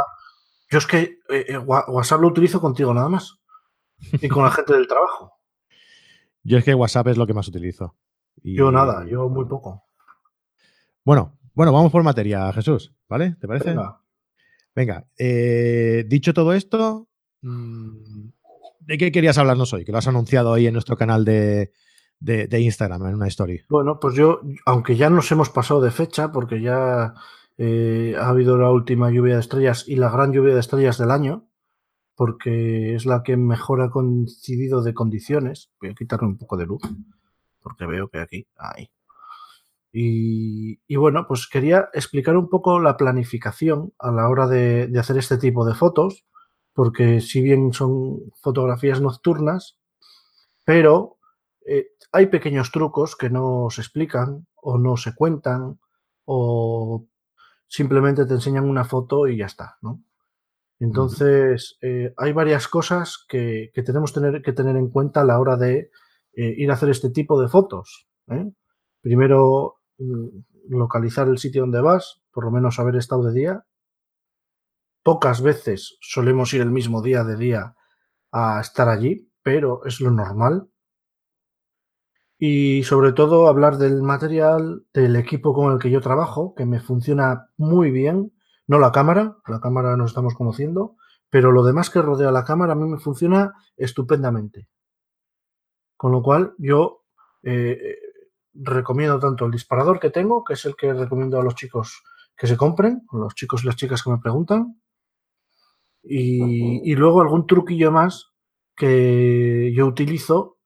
Yo 0.70 0.78
es 0.78 0.86
que 0.86 1.20
eh, 1.30 1.46
eh, 1.48 1.58
WhatsApp 1.58 2.20
lo 2.20 2.28
utilizo 2.28 2.60
contigo 2.60 2.92
nada 2.92 3.08
más. 3.08 3.38
Y 4.22 4.28
con 4.28 4.44
la 4.44 4.50
gente 4.50 4.74
del 4.74 4.86
trabajo. 4.86 5.32
Yo 6.44 6.58
es 6.58 6.64
que 6.64 6.74
WhatsApp 6.74 7.08
es 7.08 7.16
lo 7.16 7.26
que 7.26 7.34
más 7.34 7.48
utilizo. 7.48 7.96
Yo 8.42 8.70
nada, 8.70 9.04
yo 9.06 9.28
muy 9.28 9.44
poco. 9.46 9.84
Bueno, 11.04 11.38
bueno, 11.54 11.72
vamos 11.72 11.90
por 11.90 12.02
materia, 12.02 12.52
Jesús, 12.52 12.94
¿vale? 13.08 13.34
¿Te 13.40 13.48
parece? 13.48 13.70
Venga, 13.70 14.00
eh, 15.18 16.04
dicho 16.06 16.34
todo 16.34 16.52
esto, 16.54 17.08
mm, 17.42 18.28
¿de 18.80 18.98
qué 18.98 19.12
querías 19.12 19.38
hablarnos 19.38 19.72
hoy? 19.72 19.84
Que 19.84 19.92
lo 19.92 19.98
has 19.98 20.08
anunciado 20.08 20.52
ahí 20.52 20.66
en 20.66 20.72
nuestro 20.72 20.96
canal 20.96 21.24
de, 21.24 21.70
Instagram, 22.20 23.06
en 23.06 23.14
una 23.14 23.28
story. 23.28 23.62
Bueno, 23.68 23.98
pues 24.00 24.14
yo, 24.14 24.40
aunque 24.66 24.96
ya 24.96 25.10
nos 25.10 25.30
hemos 25.32 25.50
pasado 25.50 25.80
de 25.80 25.90
fecha, 25.90 26.32
porque 26.32 26.60
ya 26.60 27.14
eh, 27.56 28.14
ha 28.18 28.28
habido 28.28 28.56
la 28.56 28.70
última 28.70 29.10
lluvia 29.10 29.34
de 29.34 29.40
estrellas 29.40 29.84
y 29.86 29.96
la 29.96 30.10
gran 30.10 30.32
lluvia 30.32 30.54
de 30.54 30.60
estrellas 30.60 30.98
del 30.98 31.10
año, 31.10 31.48
porque 32.14 32.94
es 32.94 33.06
la 33.06 33.22
que 33.22 33.36
mejor 33.36 33.80
ha 33.80 33.90
coincidido 33.90 34.82
de 34.82 34.94
condiciones. 34.94 35.70
Voy 35.80 35.90
a 35.90 35.94
quitarle 35.94 36.26
un 36.26 36.38
poco 36.38 36.56
de 36.56 36.66
luz, 36.66 36.82
porque 37.60 37.86
veo 37.86 38.08
que 38.08 38.18
aquí, 38.18 38.46
ahí. 38.56 38.90
Y, 39.92 40.96
bueno, 40.96 41.26
pues 41.26 41.48
quería 41.48 41.88
explicar 41.92 42.36
un 42.36 42.48
poco 42.48 42.78
la 42.78 42.96
planificación 42.96 43.92
a 43.98 44.12
la 44.12 44.28
hora 44.28 44.46
de, 44.46 44.90
hacer 44.98 45.16
este 45.18 45.38
tipo 45.38 45.64
de 45.64 45.74
fotos, 45.74 46.24
porque 46.72 47.20
si 47.20 47.40
bien 47.40 47.72
son 47.72 48.32
fotografías 48.40 49.00
nocturnas, 49.00 49.78
pero 50.64 51.18
eh, 51.66 51.88
hay 52.12 52.26
pequeños 52.26 52.70
trucos 52.70 53.16
que 53.16 53.30
no 53.30 53.68
se 53.70 53.80
explican 53.80 54.46
o 54.54 54.78
no 54.78 54.96
se 54.96 55.14
cuentan 55.14 55.80
o 56.24 57.06
simplemente 57.66 58.26
te 58.26 58.34
enseñan 58.34 58.68
una 58.68 58.84
foto 58.84 59.26
y 59.26 59.38
ya 59.38 59.46
está, 59.46 59.78
¿no? 59.82 60.02
Entonces, 60.80 61.76
eh, 61.82 62.14
hay 62.16 62.32
varias 62.32 62.68
cosas 62.68 63.24
que, 63.28 63.72
tenemos 63.84 64.12
tener, 64.12 64.42
que 64.42 64.52
tener 64.52 64.76
en 64.76 64.90
cuenta 64.90 65.22
a 65.22 65.24
la 65.24 65.40
hora 65.40 65.56
de 65.56 65.90
eh, 66.34 66.54
ir 66.56 66.70
a 66.70 66.74
hacer 66.74 66.90
este 66.90 67.10
tipo 67.10 67.40
de 67.40 67.48
fotos. 67.48 68.06
¿eh? 68.28 68.48
Primero, 69.00 69.77
localizar 70.68 71.28
el 71.28 71.38
sitio 71.38 71.62
donde 71.62 71.80
vas, 71.80 72.20
por 72.32 72.44
lo 72.44 72.50
menos 72.50 72.78
haber 72.78 72.96
estado 72.96 73.24
de 73.24 73.32
día. 73.32 73.64
Pocas 75.02 75.42
veces 75.42 75.96
solemos 76.00 76.52
ir 76.54 76.60
el 76.60 76.70
mismo 76.70 77.02
día 77.02 77.24
de 77.24 77.36
día 77.36 77.74
a 78.30 78.60
estar 78.60 78.88
allí, 78.88 79.30
pero 79.42 79.84
es 79.84 80.00
lo 80.00 80.10
normal. 80.10 80.68
Y 82.38 82.84
sobre 82.84 83.12
todo 83.12 83.48
hablar 83.48 83.78
del 83.78 84.02
material, 84.02 84.84
del 84.92 85.16
equipo 85.16 85.52
con 85.52 85.72
el 85.72 85.78
que 85.78 85.90
yo 85.90 86.00
trabajo, 86.00 86.54
que 86.54 86.66
me 86.66 86.80
funciona 86.80 87.50
muy 87.56 87.90
bien. 87.90 88.32
No 88.66 88.78
la 88.78 88.92
cámara, 88.92 89.38
la 89.46 89.60
cámara 89.60 89.96
nos 89.96 90.10
estamos 90.10 90.34
conociendo, 90.34 90.96
pero 91.30 91.50
lo 91.50 91.64
demás 91.64 91.90
que 91.90 92.02
rodea 92.02 92.30
la 92.30 92.44
cámara 92.44 92.74
a 92.74 92.76
mí 92.76 92.88
me 92.88 92.98
funciona 92.98 93.54
estupendamente. 93.76 94.68
Con 95.96 96.12
lo 96.12 96.22
cual 96.22 96.54
yo 96.58 97.04
eh, 97.42 97.96
recomiendo 98.60 99.18
tanto 99.18 99.46
el 99.46 99.52
disparador 99.52 100.00
que 100.00 100.10
tengo, 100.10 100.44
que 100.44 100.54
es 100.54 100.64
el 100.64 100.76
que 100.76 100.92
recomiendo 100.92 101.40
a 101.40 101.44
los 101.44 101.54
chicos 101.54 102.02
que 102.36 102.46
se 102.46 102.56
compren, 102.56 103.02
los 103.12 103.34
chicos 103.34 103.62
y 103.62 103.66
las 103.66 103.76
chicas 103.76 104.02
que 104.02 104.10
me 104.10 104.18
preguntan, 104.18 104.80
y, 106.02 106.90
y 106.90 106.94
luego 106.94 107.20
algún 107.20 107.46
truquillo 107.46 107.90
más 107.90 108.32
que 108.76 109.72
yo 109.74 109.86
utilizo 109.86 110.58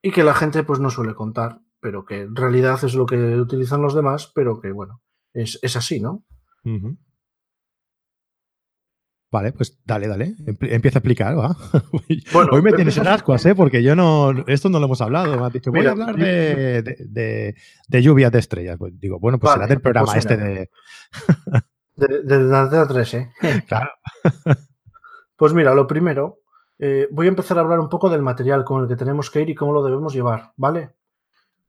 y 0.00 0.12
que 0.12 0.22
la 0.22 0.34
gente 0.34 0.62
pues 0.62 0.78
no 0.78 0.90
suele 0.90 1.14
contar, 1.14 1.60
pero 1.80 2.04
que 2.04 2.20
en 2.20 2.36
realidad 2.36 2.78
es 2.84 2.94
lo 2.94 3.06
que 3.06 3.16
utilizan 3.16 3.82
los 3.82 3.94
demás, 3.94 4.30
pero 4.34 4.60
que 4.60 4.70
bueno, 4.72 5.02
es, 5.32 5.58
es 5.62 5.76
así, 5.76 6.00
¿no? 6.00 6.24
Vale, 9.30 9.52
pues 9.52 9.80
dale, 9.84 10.06
dale. 10.06 10.34
Empieza 10.46 10.98
a 10.98 11.00
explicar, 11.00 11.36
va. 11.36 11.56
Bueno, 12.32 12.50
Hoy 12.52 12.62
me 12.62 12.72
tienes 12.72 12.96
en 12.96 13.08
ascuas, 13.08 13.44
¿eh? 13.46 13.54
Porque 13.54 13.82
yo 13.82 13.96
no. 13.96 14.32
Esto 14.46 14.68
no 14.68 14.78
lo 14.78 14.86
hemos 14.86 15.00
hablado. 15.00 15.38
Me 15.38 15.46
has 15.46 15.52
dicho, 15.52 15.70
voy 15.72 15.86
a 15.86 15.90
hablar 15.90 16.16
de, 16.16 16.82
de, 16.82 17.56
de, 17.88 18.02
lluvias 18.02 18.30
de 18.30 18.38
estrellas. 18.38 18.76
Pues 18.78 18.98
digo, 18.98 19.18
bueno, 19.18 19.38
pues 19.38 19.52
será 19.52 19.66
del 19.66 19.80
programa 19.80 20.12
pues 20.12 20.18
este 20.18 20.36
de. 20.36 20.70
de, 21.96 22.22
de 22.22 22.38
la 22.38 22.86
3, 22.88 23.14
¿eh? 23.14 23.30
Claro. 23.66 23.90
Pues 25.36 25.52
mira, 25.52 25.74
lo 25.74 25.86
primero, 25.86 26.40
eh, 26.78 27.08
voy 27.10 27.26
a 27.26 27.30
empezar 27.30 27.58
a 27.58 27.62
hablar 27.62 27.80
un 27.80 27.88
poco 27.88 28.08
del 28.08 28.22
material 28.22 28.64
con 28.64 28.82
el 28.82 28.88
que 28.88 28.96
tenemos 28.96 29.30
que 29.30 29.42
ir 29.42 29.50
y 29.50 29.54
cómo 29.54 29.72
lo 29.72 29.82
debemos 29.82 30.14
llevar, 30.14 30.52
¿vale? 30.56 30.94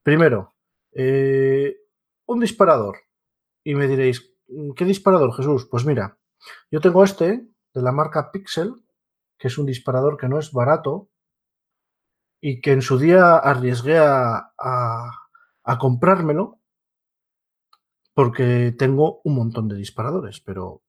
Primero, 0.04 0.56
eh, 0.94 1.76
un 2.26 2.40
disparador. 2.40 2.98
Y 3.64 3.76
me 3.76 3.88
diréis, 3.88 4.34
¿qué 4.76 4.86
disparador, 4.86 5.34
Jesús? 5.34 5.68
Pues 5.70 5.86
mira, 5.86 6.17
yo 6.72 6.82
tengo 6.82 7.04
este 7.04 7.48
de 7.74 7.82
la 7.82 7.92
marca 7.92 8.32
Pixel, 8.32 8.74
que 9.38 9.48
es 9.48 9.58
un 9.58 9.66
disparador 9.66 10.18
que 10.18 10.28
no 10.28 10.40
es 10.40 10.52
barato 10.52 11.10
y 12.42 12.62
que 12.62 12.72
en 12.72 12.82
su 12.82 12.98
día 12.98 13.38
arriesgué 13.38 13.98
a, 13.98 14.54
a, 14.58 15.78
comprármelo 15.80 16.60
porque 18.14 18.76
tengo 18.78 19.22
un 19.24 19.36
montón 19.36 19.68
de 19.68 19.76
disparadores, 19.76 20.42
pero, 20.42 20.84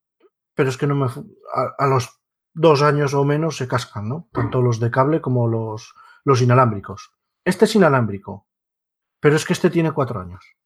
pero 0.55 0.69
es 0.69 0.77
que 0.77 0.87
no 0.87 0.95
me... 0.95 1.07
A, 1.53 1.87
los 1.87 2.21
dos 2.55 2.83
años 2.83 3.15
o 3.15 3.25
menos 3.25 3.57
se 3.57 3.69
cascan, 3.69 4.09
¿no? 4.09 4.29
Tanto 4.33 4.63
los 4.63 4.81
de 4.81 4.91
cable 4.91 5.21
como 5.21 5.47
los, 5.47 5.95
los 6.25 6.41
inalámbricos. 6.41 7.13
Este 7.45 7.67
es 7.67 7.75
inalámbrico, 7.75 8.49
pero 9.21 9.37
es 9.37 9.45
que 9.45 9.53
este 9.53 9.71
tiene 9.71 9.93
cuatro 9.93 10.21
años. 10.21 10.58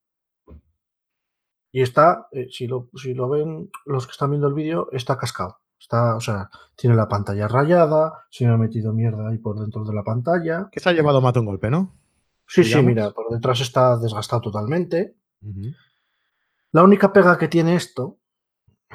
Y 1.72 1.80
está, 1.80 2.28
eh, 2.32 2.48
si, 2.50 2.66
lo, 2.66 2.90
si 2.94 3.14
lo 3.14 3.28
ven 3.30 3.70
los 3.86 4.06
que 4.06 4.12
están 4.12 4.30
viendo 4.30 4.46
el 4.46 4.54
vídeo, 4.54 4.88
está 4.92 5.16
cascado. 5.16 5.58
Está, 5.80 6.14
o 6.14 6.20
sea, 6.20 6.50
tiene 6.76 6.94
la 6.94 7.08
pantalla 7.08 7.48
rayada, 7.48 8.26
se 8.30 8.46
me 8.46 8.52
ha 8.52 8.56
metido 8.56 8.92
mierda 8.92 9.28
ahí 9.28 9.38
por 9.38 9.58
dentro 9.58 9.82
de 9.84 9.94
la 9.94 10.04
pantalla. 10.04 10.68
Que 10.70 10.78
se 10.78 10.90
ha 10.90 10.92
llevado 10.92 11.20
más 11.20 11.34
un 11.36 11.46
golpe, 11.46 11.70
¿no? 11.70 11.96
Sí, 12.46 12.62
sí, 12.62 12.80
mira, 12.82 13.10
por 13.10 13.30
detrás 13.30 13.60
está 13.62 13.96
desgastado 13.96 14.42
totalmente. 14.42 15.16
La 16.70 16.84
única 16.84 17.12
pega 17.12 17.38
que 17.38 17.48
tiene 17.48 17.74
esto, 17.74 18.18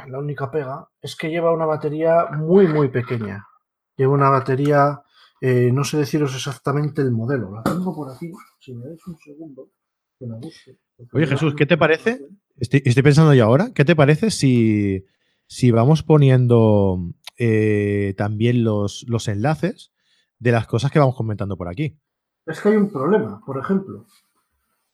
la 0.07 0.19
única 0.19 0.51
pega, 0.51 0.87
es 1.01 1.15
que 1.15 1.29
lleva 1.29 1.51
una 1.51 1.65
batería 1.65 2.27
muy, 2.31 2.67
muy 2.67 2.89
pequeña. 2.89 3.47
Lleva 3.95 4.13
una 4.13 4.29
batería, 4.29 5.01
eh, 5.41 5.71
no 5.73 5.83
sé 5.83 5.97
deciros 5.97 6.35
exactamente 6.35 7.01
el 7.01 7.11
modelo. 7.11 7.51
La 7.51 7.63
tengo 7.63 7.95
por 7.95 8.13
aquí, 8.13 8.31
si 8.59 8.75
me 8.75 8.85
dais 8.85 9.05
un 9.07 9.17
segundo, 9.17 9.71
que 10.19 10.27
me 10.27 10.35
guste. 10.37 10.77
Oye 11.11 11.25
Jesús, 11.25 11.55
¿qué 11.55 11.65
te 11.65 11.77
parece? 11.77 12.27
Estoy, 12.57 13.03
pensando 13.03 13.35
yo 13.35 13.45
ahora, 13.45 13.71
¿qué 13.75 13.85
te 13.85 13.95
parece 13.95 14.31
si, 14.31 15.05
si 15.45 15.69
vamos 15.69 16.01
poniendo 16.01 16.97
eh, 17.37 18.15
también 18.17 18.63
los, 18.63 19.05
los 19.07 19.27
enlaces 19.27 19.93
de 20.39 20.51
las 20.51 20.65
cosas 20.65 20.91
que 20.91 20.97
vamos 20.97 21.15
comentando 21.15 21.55
por 21.55 21.67
aquí? 21.67 21.99
Es 22.47 22.59
que 22.59 22.69
hay 22.69 22.77
un 22.77 22.89
problema, 22.89 23.41
por 23.45 23.59
ejemplo, 23.59 24.05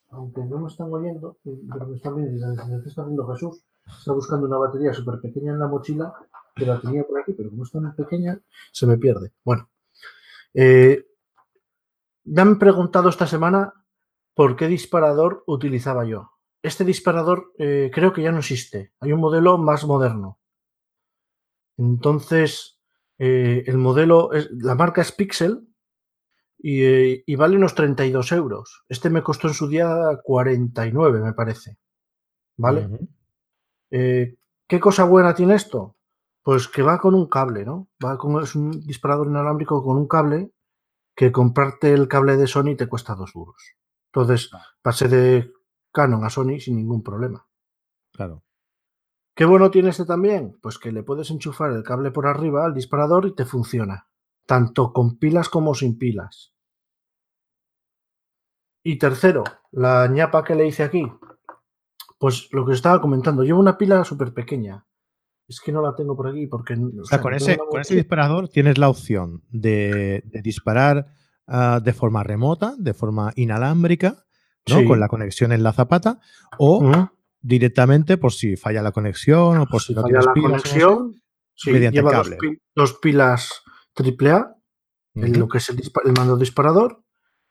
aunque 0.09 0.43
no 0.43 0.59
me 0.59 0.67
están 0.67 0.91
oyendo, 0.91 1.37
pero 1.43 1.87
me 1.87 1.95
están 1.95 2.15
viendo, 2.15 2.51
está 2.85 3.03
viendo 3.03 3.27
Jesús, 3.27 3.63
está 3.97 4.11
buscando 4.11 4.47
una 4.47 4.57
batería 4.57 4.93
súper 4.93 5.21
pequeña 5.21 5.53
en 5.53 5.59
la 5.59 5.67
mochila, 5.67 6.13
que 6.55 6.65
la 6.65 6.81
tenía 6.81 7.03
por 7.03 7.21
aquí, 7.21 7.31
pero 7.33 7.49
como 7.49 7.63
está 7.63 7.79
muy 7.79 7.93
pequeña, 7.93 8.39
se 8.73 8.87
me 8.87 8.97
pierde. 8.97 9.31
Bueno, 9.45 9.69
eh, 10.53 11.05
me 12.25 12.41
han 12.41 12.59
preguntado 12.59 13.07
esta 13.07 13.25
semana 13.25 13.73
por 14.33 14.57
qué 14.57 14.67
disparador 14.67 15.43
utilizaba 15.47 16.05
yo. 16.05 16.32
Este 16.63 16.85
disparador 16.85 17.51
eh, 17.59 17.91
creo 17.93 18.13
que 18.13 18.23
ya 18.23 18.31
no 18.31 18.39
existe. 18.39 18.93
Hay 19.01 19.11
un 19.11 19.19
modelo 19.19 19.57
más 19.57 19.85
moderno. 19.85 20.39
Entonces, 21.77 22.79
eh, 23.19 23.63
el 23.67 23.77
modelo, 23.77 24.31
es, 24.31 24.49
la 24.51 24.73
marca 24.73 25.01
es 25.01 25.11
Pixel 25.11 25.67
y, 26.57 27.29
y, 27.29 27.35
vale 27.35 27.57
unos 27.57 27.75
32 27.75 28.31
euros. 28.31 28.85
Este 28.87 29.09
me 29.09 29.23
costó 29.23 29.49
en 29.49 29.53
su 29.53 29.67
día 29.67 29.93
49, 30.23 31.19
me 31.19 31.33
parece. 31.33 31.77
¿Vale? 32.55 32.87
Eh, 33.91 34.37
¿Qué 34.67 34.79
cosa 34.79 35.03
buena 35.03 35.35
tiene 35.35 35.55
esto? 35.55 35.97
Pues 36.43 36.69
que 36.69 36.81
va 36.81 36.97
con 36.97 37.13
un 37.13 37.27
cable, 37.27 37.65
¿no? 37.65 37.89
Va 38.03 38.17
con, 38.17 38.41
es 38.41 38.55
un 38.55 38.71
disparador 38.71 39.27
inalámbrico 39.27 39.83
con 39.83 39.97
un 39.97 40.07
cable 40.07 40.51
que 41.15 41.31
comprarte 41.31 41.93
el 41.93 42.07
cable 42.07 42.37
de 42.37 42.47
Sony 42.47 42.75
te 42.77 42.87
cuesta 42.87 43.15
dos 43.15 43.35
euros. 43.35 43.75
Entonces, 44.13 44.49
pasé 44.81 45.07
de 45.07 45.51
Canon 45.93 46.25
a 46.25 46.29
Sony 46.29 46.59
sin 46.59 46.75
ningún 46.75 47.03
problema. 47.03 47.47
Claro. 48.11 48.43
¿Qué 49.35 49.45
bueno 49.45 49.71
tiene 49.71 49.89
este 49.89 50.05
también? 50.05 50.57
Pues 50.61 50.77
que 50.77 50.91
le 50.91 51.03
puedes 51.03 51.31
enchufar 51.31 51.71
el 51.71 51.83
cable 51.83 52.11
por 52.11 52.27
arriba 52.27 52.65
al 52.65 52.73
disparador 52.73 53.25
y 53.27 53.35
te 53.35 53.45
funciona, 53.45 54.07
tanto 54.45 54.91
con 54.91 55.17
pilas 55.17 55.49
como 55.49 55.73
sin 55.73 55.97
pilas. 55.97 56.53
Y 58.83 58.97
tercero, 58.97 59.43
la 59.71 60.07
ñapa 60.07 60.43
que 60.43 60.55
le 60.55 60.67
hice 60.67 60.83
aquí. 60.83 61.09
Pues 62.19 62.49
lo 62.51 62.65
que 62.65 62.71
os 62.71 62.77
estaba 62.77 63.01
comentando, 63.01 63.43
llevo 63.43 63.59
una 63.59 63.77
pila 63.77 64.03
súper 64.03 64.33
pequeña. 64.33 64.85
Es 65.47 65.59
que 65.59 65.71
no 65.71 65.81
la 65.81 65.95
tengo 65.95 66.15
por 66.15 66.27
aquí 66.27 66.47
porque... 66.47 66.73
O, 66.73 67.05
sea, 67.05 67.21
con, 67.21 67.33
ese, 67.33 67.57
con 67.57 67.81
ese 67.81 67.95
disparador 67.95 68.49
tienes 68.49 68.77
la 68.77 68.89
opción 68.89 69.43
de, 69.49 70.23
disparar 70.43 71.07
ah, 71.47 71.79
de 71.83 71.93
forma 71.93 72.23
remota, 72.23 72.75
de 72.77 72.93
forma 72.93 73.33
inalámbrica, 73.35 74.25
con 74.65 74.99
la 74.99 75.07
conexión 75.07 75.51
en 75.51 75.63
la 75.63 75.73
zapata 75.73 76.19
o 76.57 77.09
directamente 77.41 78.17
por 78.17 78.31
si 78.31 78.55
falla 78.55 78.81
la 78.81 78.91
conexión 78.91 79.59
o 79.59 79.65
por 79.67 79.81
si, 79.81 79.93
no 79.93 80.01
falla 80.01 80.19
tienes 80.19 80.25
la 80.25 80.41
conexión, 80.41 81.21
mediante 81.65 81.99
lleva 81.99 82.11
cable. 82.11 82.37
Dos, 82.75 82.97
pilas 82.99 83.63
AAA, 83.95 84.55
en 85.15 85.39
lo 85.39 85.47
que 85.47 85.57
es 85.57 85.69
el, 85.69 85.81
mando 86.17 86.37
disparador 86.37 87.03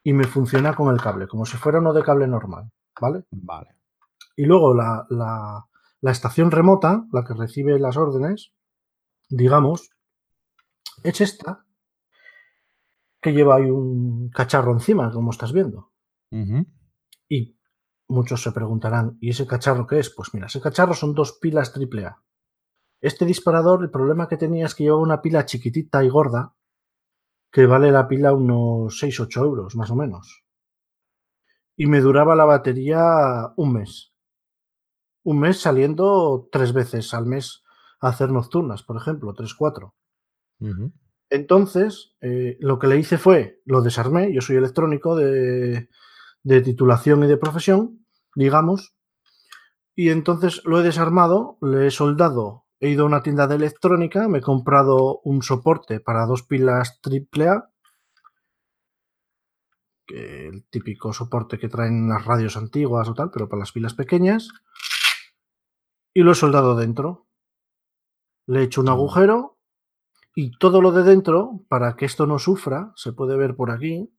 y 0.02 0.14
me 0.14 0.24
funciona 0.24 0.74
con 0.74 0.92
el 0.92 1.00
cable, 1.00 1.28
como 1.28 1.46
si 1.46 1.56
fuera 1.56 1.78
uno 1.78 1.92
de 1.92 2.02
cable 2.02 2.26
normal, 2.26 2.70
¿vale? 3.00 3.24
Vale. 3.30 3.76
Y 4.34 4.46
luego 4.46 4.74
la, 4.74 5.06
la, 5.10 5.66
la 6.00 6.10
estación 6.10 6.50
remota, 6.50 7.04
la 7.12 7.24
que 7.24 7.34
recibe 7.34 7.78
las 7.78 7.96
órdenes, 7.96 8.52
digamos, 9.28 9.90
es 11.04 11.20
esta, 11.20 11.64
que 13.20 13.32
lleva 13.32 13.56
ahí 13.56 13.70
un 13.70 14.28
cacharro 14.30 14.72
encima, 14.72 15.10
como 15.12 15.30
estás 15.30 15.52
viendo. 15.52 15.92
Y 17.32 17.56
muchos 18.08 18.42
se 18.42 18.52
preguntarán, 18.52 19.16
¿y 19.18 19.30
ese 19.30 19.46
cacharro 19.46 19.86
qué 19.86 19.98
es? 19.98 20.10
Pues 20.10 20.34
mira, 20.34 20.48
ese 20.48 20.60
cacharro 20.60 20.92
son 20.92 21.14
dos 21.14 21.38
pilas 21.40 21.72
AAA. 21.74 22.22
Este 23.00 23.24
disparador, 23.24 23.82
el 23.82 23.90
problema 23.90 24.28
que 24.28 24.36
tenía 24.36 24.66
es 24.66 24.74
que 24.74 24.84
llevaba 24.84 25.00
una 25.00 25.22
pila 25.22 25.46
chiquitita 25.46 26.04
y 26.04 26.10
gorda, 26.10 26.54
que 27.50 27.64
vale 27.64 27.90
la 27.90 28.06
pila 28.06 28.34
unos 28.34 29.02
6-8 29.02 29.40
euros, 29.40 29.76
más 29.76 29.90
o 29.90 29.96
menos. 29.96 30.44
Y 31.74 31.86
me 31.86 32.02
duraba 32.02 32.36
la 32.36 32.44
batería 32.44 33.54
un 33.56 33.72
mes. 33.72 34.12
Un 35.22 35.40
mes 35.40 35.58
saliendo 35.58 36.50
tres 36.52 36.74
veces 36.74 37.14
al 37.14 37.24
mes 37.24 37.62
a 38.02 38.08
hacer 38.08 38.30
nocturnas, 38.30 38.82
por 38.82 38.98
ejemplo, 38.98 39.32
3-4. 39.32 39.94
Entonces, 41.30 42.14
eh, 42.20 42.58
lo 42.60 42.78
que 42.78 42.88
le 42.88 42.98
hice 42.98 43.16
fue, 43.16 43.62
lo 43.64 43.80
desarmé, 43.80 44.34
yo 44.34 44.42
soy 44.42 44.56
electrónico 44.56 45.16
de, 45.16 45.88
de 46.42 46.60
titulación 46.60 47.24
y 47.24 47.26
de 47.26 47.36
profesión, 47.36 48.06
digamos, 48.34 48.94
y 49.94 50.08
entonces 50.10 50.62
lo 50.64 50.80
he 50.80 50.82
desarmado, 50.82 51.58
le 51.60 51.86
he 51.86 51.90
soldado, 51.90 52.64
he 52.80 52.88
ido 52.88 53.04
a 53.04 53.06
una 53.06 53.22
tienda 53.22 53.46
de 53.46 53.56
electrónica, 53.56 54.26
me 54.28 54.38
he 54.38 54.42
comprado 54.42 55.20
un 55.24 55.42
soporte 55.42 56.00
para 56.00 56.26
dos 56.26 56.42
pilas 56.42 56.98
AAA 57.04 57.68
que 60.06 60.48
el 60.48 60.64
típico 60.64 61.12
soporte 61.12 61.58
que 61.58 61.68
traen 61.68 62.08
las 62.08 62.24
radios 62.24 62.56
antiguas 62.56 63.08
o 63.08 63.14
tal, 63.14 63.30
pero 63.30 63.48
para 63.48 63.60
las 63.60 63.72
pilas 63.72 63.94
pequeñas. 63.94 64.48
Y 66.14 66.22
lo 66.22 66.32
he 66.32 66.34
soldado 66.34 66.74
dentro. 66.74 67.28
Le 68.46 68.60
he 68.60 68.64
hecho 68.64 68.80
un 68.80 68.88
agujero 68.88 69.58
y 70.34 70.58
todo 70.58 70.80
lo 70.80 70.92
de 70.92 71.02
dentro, 71.02 71.60
para 71.68 71.94
que 71.94 72.06
esto 72.06 72.26
no 72.26 72.38
sufra, 72.38 72.92
se 72.96 73.12
puede 73.12 73.36
ver 73.36 73.54
por 73.54 73.70
aquí, 73.70 74.12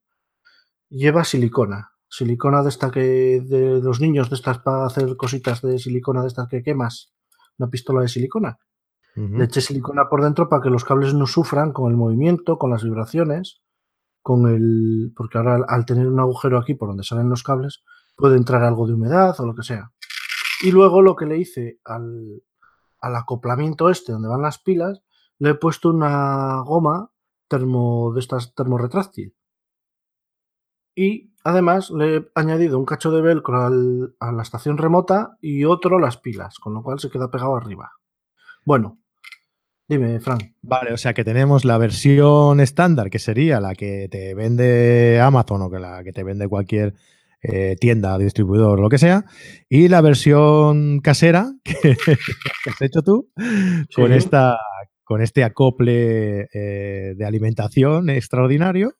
lleva 0.89 1.23
silicona. 1.23 1.92
Silicona 2.15 2.61
de 2.61 2.69
esta 2.69 2.91
que 2.91 3.41
de 3.41 3.81
los 3.81 3.99
niños, 3.99 4.29
de 4.29 4.35
estas 4.35 4.59
para 4.59 4.85
hacer 4.85 5.17
cositas 5.17 5.63
de 5.63 5.79
silicona 5.79 6.21
de 6.21 6.27
estas 6.27 6.47
que 6.47 6.61
quemas. 6.61 7.11
Una 7.57 7.71
pistola 7.71 8.01
de 8.01 8.07
silicona. 8.07 8.59
Le 9.15 9.45
eché 9.45 9.61
silicona 9.61 10.09
por 10.09 10.21
dentro 10.21 10.47
para 10.47 10.61
que 10.61 10.69
los 10.69 10.85
cables 10.85 11.15
no 11.15 11.25
sufran 11.25 11.71
con 11.71 11.89
el 11.89 11.97
movimiento, 11.97 12.59
con 12.59 12.69
las 12.69 12.83
vibraciones, 12.83 13.63
con 14.21 14.47
el. 14.47 15.11
Porque 15.15 15.39
ahora 15.39 15.65
al 15.67 15.85
tener 15.87 16.07
un 16.07 16.19
agujero 16.19 16.59
aquí 16.59 16.75
por 16.75 16.89
donde 16.89 17.03
salen 17.03 17.29
los 17.29 17.41
cables, 17.41 17.83
puede 18.15 18.37
entrar 18.37 18.63
algo 18.63 18.85
de 18.85 18.93
humedad 18.93 19.35
o 19.39 19.47
lo 19.47 19.55
que 19.55 19.63
sea. 19.63 19.91
Y 20.61 20.69
luego 20.69 21.01
lo 21.01 21.15
que 21.15 21.25
le 21.25 21.39
hice 21.39 21.79
al, 21.83 22.43
al 23.01 23.15
acoplamiento 23.15 23.89
este, 23.89 24.11
donde 24.11 24.29
van 24.29 24.43
las 24.43 24.59
pilas, 24.59 25.01
le 25.39 25.49
he 25.49 25.55
puesto 25.55 25.89
una 25.89 26.61
goma 26.61 27.09
termo 27.47 28.13
de 28.13 28.19
estas 28.19 28.53
termorretráctil. 28.53 29.33
Y 30.95 31.33
además 31.43 31.89
le 31.91 32.17
he 32.17 32.25
añadido 32.35 32.77
un 32.79 32.85
cacho 32.85 33.11
de 33.11 33.21
velcro 33.21 33.65
a 34.19 34.31
la 34.31 34.41
estación 34.41 34.77
remota 34.77 35.37
y 35.41 35.65
otro 35.65 35.97
a 35.97 36.01
las 36.01 36.17
pilas, 36.17 36.59
con 36.59 36.73
lo 36.73 36.83
cual 36.83 36.99
se 36.99 37.09
queda 37.09 37.31
pegado 37.31 37.55
arriba. 37.55 37.91
Bueno, 38.65 38.99
dime, 39.87 40.19
Fran. 40.19 40.39
Vale, 40.61 40.93
o 40.93 40.97
sea 40.97 41.13
que 41.13 41.23
tenemos 41.23 41.65
la 41.65 41.77
versión 41.77 42.59
estándar, 42.59 43.09
que 43.09 43.19
sería 43.19 43.59
la 43.59 43.75
que 43.75 44.07
te 44.09 44.33
vende 44.35 45.19
Amazon 45.21 45.63
o 45.63 45.69
que 45.69 45.79
la 45.79 46.03
que 46.03 46.13
te 46.13 46.23
vende 46.23 46.47
cualquier 46.47 46.93
eh, 47.41 47.75
tienda, 47.79 48.17
distribuidor, 48.17 48.79
lo 48.79 48.87
que 48.87 48.97
sea, 48.97 49.25
y 49.67 49.89
la 49.89 49.99
versión 49.99 51.01
casera 51.01 51.51
que, 51.63 51.97
has 52.69 52.81
hecho 52.81 53.01
tú 53.01 53.29
con, 53.93 54.13
esta, 54.13 54.57
con 55.03 55.21
este 55.21 55.43
acople 55.43 56.47
eh, 56.53 57.15
de 57.17 57.25
alimentación 57.25 58.09
extraordinario 58.09 58.95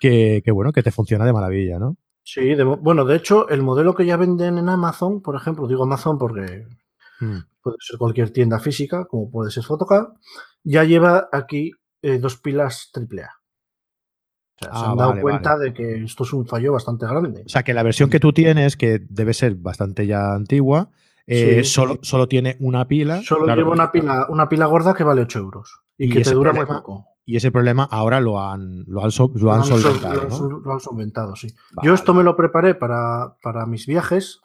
que, 0.00 0.42
bueno, 0.52 0.72
que 0.72 0.82
te 0.82 0.90
funciona 0.90 1.24
de 1.24 1.32
maravilla, 1.32 1.78
¿no? 1.78 1.96
Sí, 2.22 2.54
bueno, 2.80 3.04
de 3.04 3.16
hecho, 3.16 3.48
el 3.48 3.62
modelo 3.62 3.94
que 3.94 4.04
ya 4.04 4.16
venden 4.16 4.58
en 4.58 4.68
Amazon, 4.68 5.22
por 5.22 5.34
ejemplo, 5.34 5.66
digo 5.66 5.84
Amazon 5.84 6.18
porque 6.18 6.66
hmm. 7.20 7.38
puede 7.62 7.76
ser 7.80 7.98
cualquier 7.98 8.30
tienda 8.30 8.60
física, 8.60 9.06
como 9.06 9.30
puede 9.30 9.50
ser 9.50 9.64
Photocard, 9.64 10.08
ya 10.62 10.84
lleva 10.84 11.28
aquí 11.32 11.72
eh, 12.02 12.18
dos 12.18 12.36
pilas 12.36 12.90
AAA 12.94 13.38
se 14.60 14.68
ah, 14.70 14.90
han 14.90 14.96
dado 14.96 15.20
cuenta 15.20 15.56
de 15.56 15.72
que 15.72 16.02
esto 16.02 16.24
es 16.24 16.32
un 16.32 16.46
fallo 16.46 16.72
bastante 16.72 17.06
grande. 17.06 17.42
O 17.46 17.48
sea, 17.48 17.62
que 17.62 17.74
la 17.74 17.82
versión 17.82 18.10
que 18.10 18.18
tú 18.18 18.32
tienes, 18.32 18.76
que 18.76 19.00
debe 19.08 19.32
ser 19.32 19.54
bastante 19.54 20.06
ya 20.06 20.34
antigua, 20.34 20.90
eh, 21.26 21.62
solo, 21.62 21.98
solo 22.02 22.26
tiene 22.26 22.56
una 22.60 22.88
pila. 22.88 23.22
Solo 23.22 23.54
lleva 23.54 23.70
una 23.70 23.92
pila, 23.92 24.26
una 24.30 24.48
pila 24.48 24.66
gorda 24.66 24.94
que 24.94 25.04
vale 25.04 25.22
8 25.22 25.38
euros 25.38 25.80
y, 25.96 26.10
que 26.10 26.22
te 26.22 26.32
dura 26.32 26.52
muy 26.52 26.66
poco. 26.66 27.06
Y 27.28 27.36
ese 27.36 27.52
problema 27.52 27.84
ahora 27.84 28.22
lo 28.22 28.40
han, 28.40 28.84
lo 28.86 29.04
han, 29.04 29.10
solventado. 29.10 29.44
Lo, 30.64 30.72
han 30.72 30.80
solventado, 30.80 31.36
sí. 31.36 31.54
Yo 31.82 31.92
esto 31.92 32.14
me 32.14 32.24
lo 32.24 32.34
preparé 32.34 32.74
para, 32.74 33.36
para 33.42 33.66
mis 33.66 33.86
viajes 33.86 34.40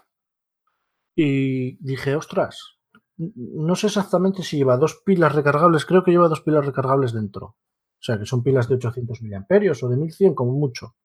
y 1.16 1.78
dije, 1.78 2.18
ostras, 2.18 2.76
no 3.16 3.78
sé 3.78 3.88
exactamente 3.88 4.44
si 4.44 4.58
lleva 4.58 4.76
dos 4.76 5.02
pilas 5.06 5.34
recargables, 5.34 5.86
creo 5.86 6.04
que 6.04 6.12
lleva 6.12 6.28
dos 6.28 6.42
pilas 6.42 6.66
recargables 6.66 7.14
dentro. 7.14 7.46
O 7.46 8.02
sea, 8.02 8.20
que 8.20 8.26
son 8.26 8.44
pilas 8.44 8.68
de 8.68 8.76
800 8.76 9.22
mAh 9.22 9.46
o 9.82 9.88
de 9.88 9.96
1100 9.96 10.36
como 10.36 10.52
mucho. 10.52 10.98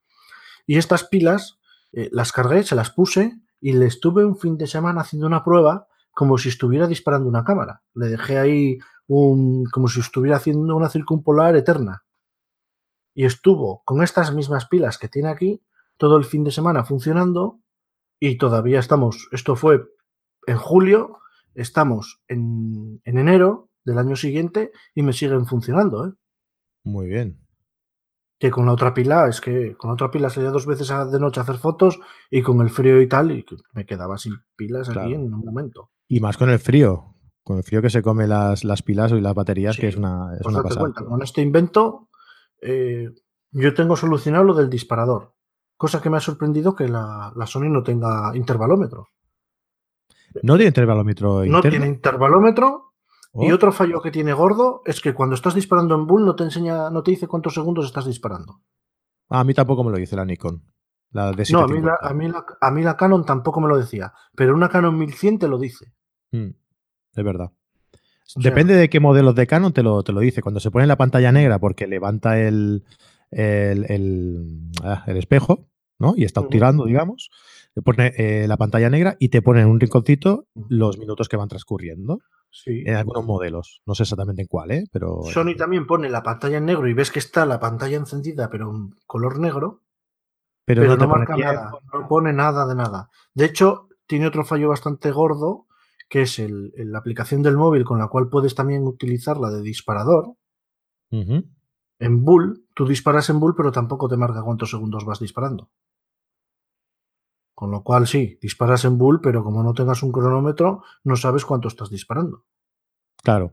Y 0.66 0.78
estas 0.78 1.04
pilas 1.04 1.60
eh, 1.92 2.08
las 2.10 2.32
cargué, 2.32 2.64
se 2.64 2.74
las 2.74 2.90
puse 2.90 3.38
y 3.60 3.74
le 3.74 3.86
estuve 3.86 4.24
un 4.24 4.36
fin 4.36 4.58
de 4.58 4.66
semana 4.66 5.02
haciendo 5.02 5.28
una 5.28 5.44
prueba 5.44 5.86
como 6.10 6.38
si 6.38 6.48
estuviera 6.48 6.88
disparando 6.88 7.28
una 7.28 7.44
cámara. 7.44 7.82
Le 7.94 8.08
dejé 8.08 8.36
ahí 8.36 8.78
un, 9.08 9.64
como 9.64 9.88
si 9.88 10.00
estuviera 10.00 10.36
haciendo 10.36 10.76
una 10.76 10.88
circumpolar 10.88 11.56
eterna. 11.56 12.04
Y 13.14 13.24
estuvo 13.24 13.82
con 13.84 14.02
estas 14.02 14.32
mismas 14.32 14.66
pilas 14.66 14.98
que 14.98 15.08
tiene 15.08 15.30
aquí 15.30 15.62
todo 15.96 16.16
el 16.16 16.24
fin 16.24 16.44
de 16.44 16.52
semana 16.52 16.84
funcionando 16.84 17.60
y 18.20 18.38
todavía 18.38 18.78
estamos, 18.78 19.28
esto 19.32 19.56
fue 19.56 19.82
en 20.46 20.56
julio, 20.56 21.18
estamos 21.54 22.20
en, 22.28 23.00
en 23.04 23.18
enero 23.18 23.70
del 23.84 23.98
año 23.98 24.14
siguiente 24.14 24.70
y 24.94 25.02
me 25.02 25.12
siguen 25.12 25.46
funcionando. 25.46 26.06
¿eh? 26.06 26.12
Muy 26.84 27.08
bien. 27.08 27.40
Que 28.38 28.50
con 28.50 28.66
la 28.66 28.72
otra 28.72 28.94
pila, 28.94 29.26
es 29.28 29.40
que 29.40 29.74
con 29.76 29.88
la 29.88 29.94
otra 29.94 30.12
pila 30.12 30.30
salía 30.30 30.50
dos 30.50 30.66
veces 30.66 30.88
de 30.88 31.18
noche 31.18 31.40
a 31.40 31.42
hacer 31.42 31.56
fotos 31.56 31.98
y 32.30 32.42
con 32.42 32.60
el 32.60 32.70
frío 32.70 33.00
y 33.00 33.08
tal, 33.08 33.32
y 33.32 33.44
me 33.72 33.84
quedaba 33.84 34.16
sin 34.16 34.34
pilas 34.54 34.88
aquí 34.88 35.14
en 35.14 35.32
un 35.34 35.40
momento. 35.40 35.90
Y 36.06 36.20
más 36.20 36.36
con 36.36 36.48
el 36.50 36.60
frío, 36.60 37.16
con 37.48 37.56
el 37.56 37.64
frío 37.64 37.80
que 37.80 37.88
se 37.88 38.02
come 38.02 38.26
las, 38.26 38.62
las 38.62 38.82
pilas 38.82 39.10
y 39.12 39.22
las 39.22 39.34
baterías, 39.34 39.78
que 39.78 39.88
es 39.88 39.96
una, 39.96 40.34
es 40.34 40.42
pues 40.42 40.94
con 40.94 41.22
este 41.22 41.40
invento, 41.40 42.10
eh, 42.60 43.08
yo 43.52 43.72
tengo 43.72 43.96
solucionado 43.96 44.44
lo 44.44 44.52
del 44.52 44.68
disparador. 44.68 45.32
Cosa 45.78 46.02
que 46.02 46.10
me 46.10 46.18
ha 46.18 46.20
sorprendido 46.20 46.76
que 46.76 46.88
la, 46.88 47.32
Sony 47.46 47.70
no 47.70 47.82
tenga 47.82 48.32
intervalómetro. 48.36 49.08
¿No 50.42 50.56
tiene 50.56 50.66
intervalómetro? 50.66 51.42
No 51.46 51.62
tiene 51.62 51.86
intervalómetro 51.86 52.92
y 53.32 53.50
oh. 53.50 53.54
otro 53.54 53.72
fallo 53.72 54.02
que 54.02 54.10
tiene 54.10 54.34
gordo 54.34 54.82
es 54.84 55.00
que 55.00 55.14
cuando 55.14 55.34
estás 55.34 55.54
disparando 55.54 55.94
en 55.94 56.06
bull 56.06 56.26
no 56.26 56.36
te 56.36 56.44
enseña, 56.44 56.90
no 56.90 57.02
te 57.02 57.12
dice 57.12 57.28
cuántos 57.28 57.54
segundos 57.54 57.86
estás 57.86 58.04
disparando. 58.04 58.60
a 59.30 59.42
mí 59.42 59.54
tampoco 59.54 59.82
me 59.84 59.90
lo 59.90 59.96
dice 59.96 60.16
la 60.16 60.26
Nikon. 60.26 60.62
La 61.12 61.32
de 61.32 61.46
no, 61.50 61.60
a 61.60 61.66
mí 61.66 61.80
la, 61.80 61.96
a, 62.60 62.70
mí 62.70 62.82
la, 62.82 62.94
Canon 62.98 63.24
tampoco 63.24 63.62
me 63.62 63.68
lo 63.68 63.78
decía, 63.78 64.12
pero 64.36 64.54
una 64.54 64.68
Canon 64.68 64.98
1100 64.98 65.38
te 65.38 65.48
lo 65.48 65.58
dice. 65.58 65.94
Mm, 66.32 66.50
es 67.20 67.24
verdad. 67.24 67.50
Depende 68.36 68.74
de 68.74 68.90
qué 68.90 69.00
modelos 69.00 69.34
de 69.34 69.46
Canon 69.46 69.72
te 69.72 69.82
lo, 69.82 70.02
te 70.02 70.12
lo 70.12 70.20
dice. 70.20 70.42
Cuando 70.42 70.60
se 70.60 70.70
pone 70.70 70.86
la 70.86 70.96
pantalla 70.96 71.32
negra 71.32 71.58
porque 71.58 71.86
levanta 71.86 72.38
el, 72.38 72.84
el, 73.30 74.70
ah, 74.82 75.04
espejo, 75.08 75.66
¿no? 75.98 76.14
Y 76.16 76.24
está 76.24 76.46
tirando, 76.46 76.84
digamos, 76.84 77.30
le 77.74 77.82
pone 77.82 78.12
eh, 78.18 78.46
la 78.46 78.56
pantalla 78.56 78.90
negra 78.90 79.16
y 79.18 79.30
te 79.30 79.40
pone 79.40 79.62
en 79.62 79.68
un 79.68 79.80
rinconcito 79.80 80.46
los 80.68 80.98
minutos 80.98 81.28
que 81.28 81.36
van 81.36 81.48
transcurriendo. 81.48 82.18
En 82.66 82.96
algunos 82.96 83.24
modelos. 83.24 83.82
No 83.86 83.94
sé 83.94 84.04
exactamente 84.04 84.42
en 84.42 84.48
cuál, 84.48 84.70
¿eh? 84.70 84.84
Pero. 84.90 85.22
Sony 85.22 85.54
también 85.56 85.86
pone 85.86 86.08
la 86.08 86.22
pantalla 86.22 86.58
en 86.58 86.64
negro 86.64 86.88
y 86.88 86.94
ves 86.94 87.10
que 87.10 87.18
está 87.18 87.44
la 87.46 87.60
pantalla 87.60 87.96
encendida, 87.96 88.48
pero 88.50 88.70
en 88.70 88.94
color 89.06 89.38
negro. 89.38 89.82
Pero, 90.64 90.96
no, 90.96 91.08
marca 91.08 91.36
nada. 91.36 91.72
No 91.92 92.08
pone 92.08 92.32
nada 92.32 92.66
de 92.66 92.74
nada. 92.74 93.10
De 93.32 93.44
hecho, 93.44 93.88
tiene 94.06 94.26
otro 94.26 94.44
fallo 94.44 94.68
bastante 94.68 95.10
gordo, 95.10 95.66
que 96.08 96.22
es 96.22 96.38
la 96.38 96.98
aplicación 96.98 97.42
del 97.42 97.56
móvil 97.56 97.84
con 97.84 97.98
la 97.98 98.08
cual 98.08 98.28
puedes 98.28 98.54
también 98.54 98.86
utilizarla 98.86 99.50
de 99.50 99.62
disparador. 99.62 100.34
En 101.10 102.24
Bull, 102.24 102.66
tú 102.74 102.86
disparas 102.86 103.28
en 103.30 103.40
Bull, 103.40 103.54
pero 103.54 103.72
tampoco 103.72 104.08
te 104.08 104.16
marca 104.16 104.42
cuántos 104.42 104.70
segundos 104.70 105.04
vas 105.04 105.20
disparando. 105.20 105.70
Con 107.58 107.72
lo 107.72 107.82
cual, 107.82 108.06
sí, 108.06 108.38
disparas 108.40 108.84
en 108.84 108.98
bull, 108.98 109.20
pero 109.20 109.42
como 109.42 109.64
no 109.64 109.74
tengas 109.74 110.04
un 110.04 110.12
cronómetro, 110.12 110.84
no 111.02 111.16
sabes 111.16 111.44
cuánto 111.44 111.66
estás 111.66 111.90
disparando. 111.90 112.44
Claro. 113.20 113.52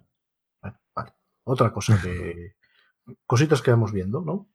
vale. 0.62 1.16
Otra 1.44 1.74
cosa 1.74 2.00
que. 2.00 2.54
Cositas 3.26 3.64
que 3.64 3.72
vamos 3.72 3.92
viendo, 3.92 4.22
¿no? 4.22 4.48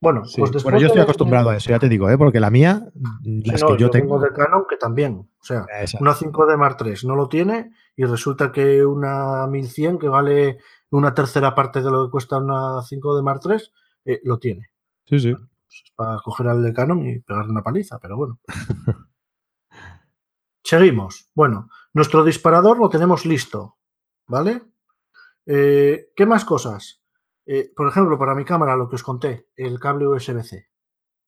Bueno, 0.00 0.22
pues 0.22 0.52
después 0.52 0.62
bueno, 0.62 0.78
yo 0.78 0.86
estoy 0.86 1.02
acostumbrado 1.02 1.50
a 1.50 1.56
eso, 1.56 1.70
ya 1.70 1.80
te 1.80 1.88
digo, 1.88 2.08
¿eh? 2.08 2.16
porque 2.16 2.38
la 2.38 2.50
mía, 2.50 2.88
las 3.24 3.64
que 3.64 3.76
yo, 3.76 3.90
tengo... 3.90 4.20
de 4.20 4.32
Canon 4.32 4.64
que 4.68 4.76
también, 4.76 5.28
o 5.40 5.44
sea, 5.44 5.66
una 5.98 6.14
5D 6.14 6.56
Mark 6.56 6.76
III 6.84 6.94
no 7.04 7.16
lo 7.16 7.28
tiene 7.28 7.72
y 7.96 8.04
resulta 8.04 8.52
que 8.52 8.86
una 8.86 9.48
1100 9.48 9.98
que 9.98 10.08
vale 10.08 10.58
una 10.90 11.14
tercera 11.14 11.52
parte 11.54 11.82
de 11.82 11.90
lo 11.90 12.06
que 12.06 12.12
cuesta 12.12 12.38
una 12.38 12.80
5D 12.80 13.22
Mark 13.22 13.40
III, 13.44 13.56
eh, 14.04 14.20
lo 14.22 14.38
tiene. 14.38 14.70
Sí, 15.04 15.18
sí. 15.18 15.34
Pues 15.34 15.92
para 15.96 16.18
coger 16.20 16.46
al 16.46 16.62
de 16.62 16.72
Canon 16.72 17.04
y 17.04 17.18
pegarle 17.18 17.50
una 17.50 17.62
paliza, 17.62 17.98
pero 17.98 18.16
bueno. 18.16 18.38
Seguimos. 20.62 21.30
Bueno, 21.34 21.70
nuestro 21.92 22.24
disparador 22.24 22.78
lo 22.78 22.88
tenemos 22.88 23.26
listo, 23.26 23.78
¿vale? 24.26 24.62
Eh, 25.44 26.10
¿Qué 26.14 26.26
más 26.26 26.44
cosas? 26.44 27.02
Eh, 27.50 27.72
por 27.74 27.88
ejemplo, 27.88 28.18
para 28.18 28.34
mi 28.34 28.44
cámara, 28.44 28.76
lo 28.76 28.90
que 28.90 28.96
os 28.96 29.02
conté, 29.02 29.48
el 29.56 29.80
cable 29.80 30.06
USB-C. 30.06 30.68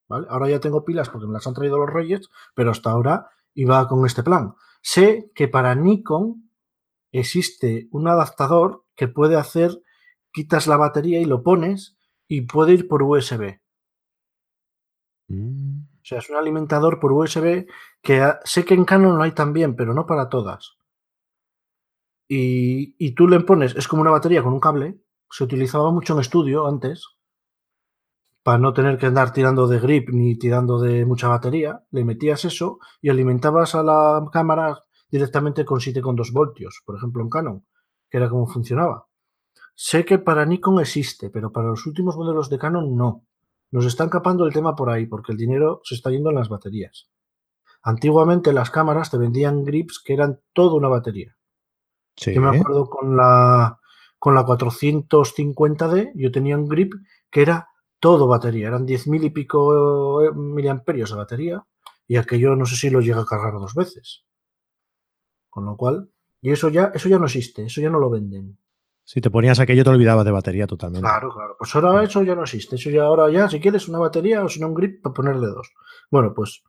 ¿vale? 0.07 0.27
Ahora 0.29 0.49
ya 0.49 0.59
tengo 0.59 0.85
pilas 0.85 1.09
porque 1.09 1.25
me 1.25 1.33
las 1.33 1.47
han 1.47 1.55
traído 1.55 1.79
los 1.79 1.89
reyes, 1.89 2.29
pero 2.53 2.69
hasta 2.69 2.91
ahora 2.91 3.31
iba 3.55 3.87
con 3.87 4.05
este 4.05 4.21
plan. 4.21 4.53
Sé 4.83 5.31
que 5.33 5.47
para 5.47 5.73
Nikon 5.73 6.51
existe 7.11 7.87
un 7.91 8.07
adaptador 8.07 8.85
que 8.95 9.07
puede 9.07 9.35
hacer, 9.35 9.81
quitas 10.31 10.67
la 10.67 10.77
batería 10.77 11.19
y 11.19 11.25
lo 11.25 11.41
pones 11.41 11.97
y 12.27 12.41
puede 12.41 12.73
ir 12.73 12.87
por 12.87 13.01
USB. 13.01 13.59
Mm. 15.27 15.81
O 16.01 16.05
sea, 16.05 16.19
es 16.19 16.29
un 16.29 16.35
alimentador 16.35 16.99
por 16.99 17.13
USB 17.13 17.65
que 18.03 18.33
sé 18.43 18.63
que 18.63 18.75
en 18.75 18.85
Canon 18.85 19.17
no 19.17 19.23
hay 19.23 19.31
también, 19.31 19.75
pero 19.75 19.95
no 19.95 20.05
para 20.05 20.29
todas. 20.29 20.77
Y, 22.33 23.11
tú 23.13 23.27
le 23.27 23.41
pones, 23.41 23.75
es 23.75 23.89
como 23.89 24.03
una 24.03 24.11
batería 24.11 24.41
con 24.41 24.53
un 24.53 24.61
cable, 24.61 25.01
se 25.31 25.43
utilizaba 25.43 25.91
mucho 25.91 26.13
en 26.13 26.19
estudio 26.19 26.67
antes, 26.67 27.05
para 28.43 28.57
no 28.57 28.73
tener 28.73 28.97
que 28.97 29.05
andar 29.05 29.33
tirando 29.33 29.67
de 29.67 29.79
grip 29.79 30.09
ni 30.09 30.37
tirando 30.37 30.79
de 30.79 31.05
mucha 31.05 31.27
batería, 31.27 31.83
le 31.91 32.03
metías 32.03 32.43
eso 32.45 32.79
y 33.01 33.09
alimentabas 33.09 33.75
a 33.75 33.83
la 33.83 34.25
cámara 34.31 34.83
directamente 35.09 35.63
con 35.63 35.79
7,2 35.79 36.31
voltios, 36.33 36.81
por 36.85 36.95
ejemplo 36.95 37.21
en 37.21 37.29
Canon, 37.29 37.65
que 38.09 38.17
era 38.17 38.29
como 38.29 38.47
funcionaba. 38.47 39.07
Sé 39.75 40.05
que 40.05 40.17
para 40.19 40.45
Nikon 40.45 40.79
existe, 40.79 41.29
pero 41.29 41.51
para 41.51 41.69
los 41.69 41.85
últimos 41.85 42.15
modelos 42.17 42.49
de 42.49 42.57
Canon 42.57 42.95
no. 42.95 43.25
Nos 43.71 43.85
están 43.85 44.09
capando 44.09 44.45
el 44.45 44.53
tema 44.53 44.75
por 44.75 44.89
ahí, 44.89 45.05
porque 45.05 45.31
el 45.31 45.37
dinero 45.37 45.81
se 45.83 45.95
está 45.95 46.09
yendo 46.09 46.29
en 46.29 46.35
las 46.35 46.49
baterías. 46.49 47.09
Antiguamente 47.83 48.53
las 48.53 48.69
cámaras 48.69 49.09
te 49.09 49.17
vendían 49.17 49.63
grips 49.63 50.01
que 50.03 50.13
eran 50.13 50.39
toda 50.53 50.75
una 50.75 50.87
batería. 50.87 51.35
Sí. 52.15 52.33
Yo 52.33 52.41
me 52.41 52.57
acuerdo 52.57 52.89
con 52.89 53.15
la, 53.15 53.80
con 54.21 54.35
la 54.35 54.45
450D, 54.45 56.11
yo 56.13 56.31
tenía 56.31 56.55
un 56.55 56.67
grip 56.67 56.93
que 57.31 57.41
era 57.41 57.69
todo 57.99 58.27
batería, 58.27 58.67
eran 58.67 58.85
10.000 58.85 59.23
y 59.23 59.29
pico 59.31 60.21
eh, 60.21 60.31
miliamperios 60.31 61.09
de 61.09 61.15
batería, 61.15 61.65
y 62.07 62.17
aquello 62.17 62.55
no 62.55 62.67
sé 62.67 62.75
si 62.75 62.91
lo 62.91 63.01
llega 63.01 63.21
a 63.21 63.25
cargar 63.25 63.53
dos 63.53 63.73
veces. 63.73 64.23
Con 65.49 65.65
lo 65.65 65.75
cual, 65.75 66.11
y 66.39 66.51
eso 66.51 66.69
ya, 66.69 66.91
eso 66.93 67.09
ya 67.09 67.17
no 67.17 67.25
existe, 67.25 67.63
eso 67.63 67.81
ya 67.81 67.89
no 67.89 67.97
lo 67.97 68.11
venden. 68.11 68.59
Si 69.03 69.21
te 69.21 69.31
ponías 69.31 69.59
aquello 69.59 69.83
te 69.83 69.89
olvidabas 69.89 70.23
de 70.23 70.31
batería 70.31 70.67
totalmente. 70.67 71.01
Claro, 71.01 71.33
claro. 71.33 71.55
Pues 71.57 71.75
ahora 71.75 72.03
eso 72.03 72.21
ya 72.21 72.35
no 72.35 72.43
existe. 72.43 72.75
Eso 72.75 72.91
ya 72.91 73.05
ahora 73.05 73.27
ya, 73.31 73.49
si 73.49 73.59
quieres 73.59 73.87
una 73.87 73.97
batería 73.97 74.43
o 74.43 74.49
si 74.49 74.59
no 74.59 74.67
un 74.67 74.75
grip, 74.75 75.01
para 75.01 75.15
ponerle 75.15 75.47
dos. 75.47 75.73
Bueno, 76.11 76.31
pues 76.35 76.61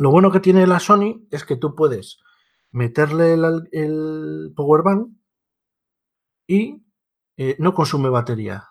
lo 0.00 0.10
bueno 0.10 0.32
que 0.32 0.40
tiene 0.40 0.66
la 0.66 0.80
Sony 0.80 1.24
es 1.30 1.44
que 1.44 1.54
tú 1.54 1.76
puedes 1.76 2.18
meterle 2.72 3.34
el, 3.34 3.68
el 3.70 4.52
power 4.56 4.82
bank 4.82 5.08
y 6.46 6.84
eh, 7.36 7.56
no 7.58 7.74
consume 7.74 8.08
batería. 8.08 8.64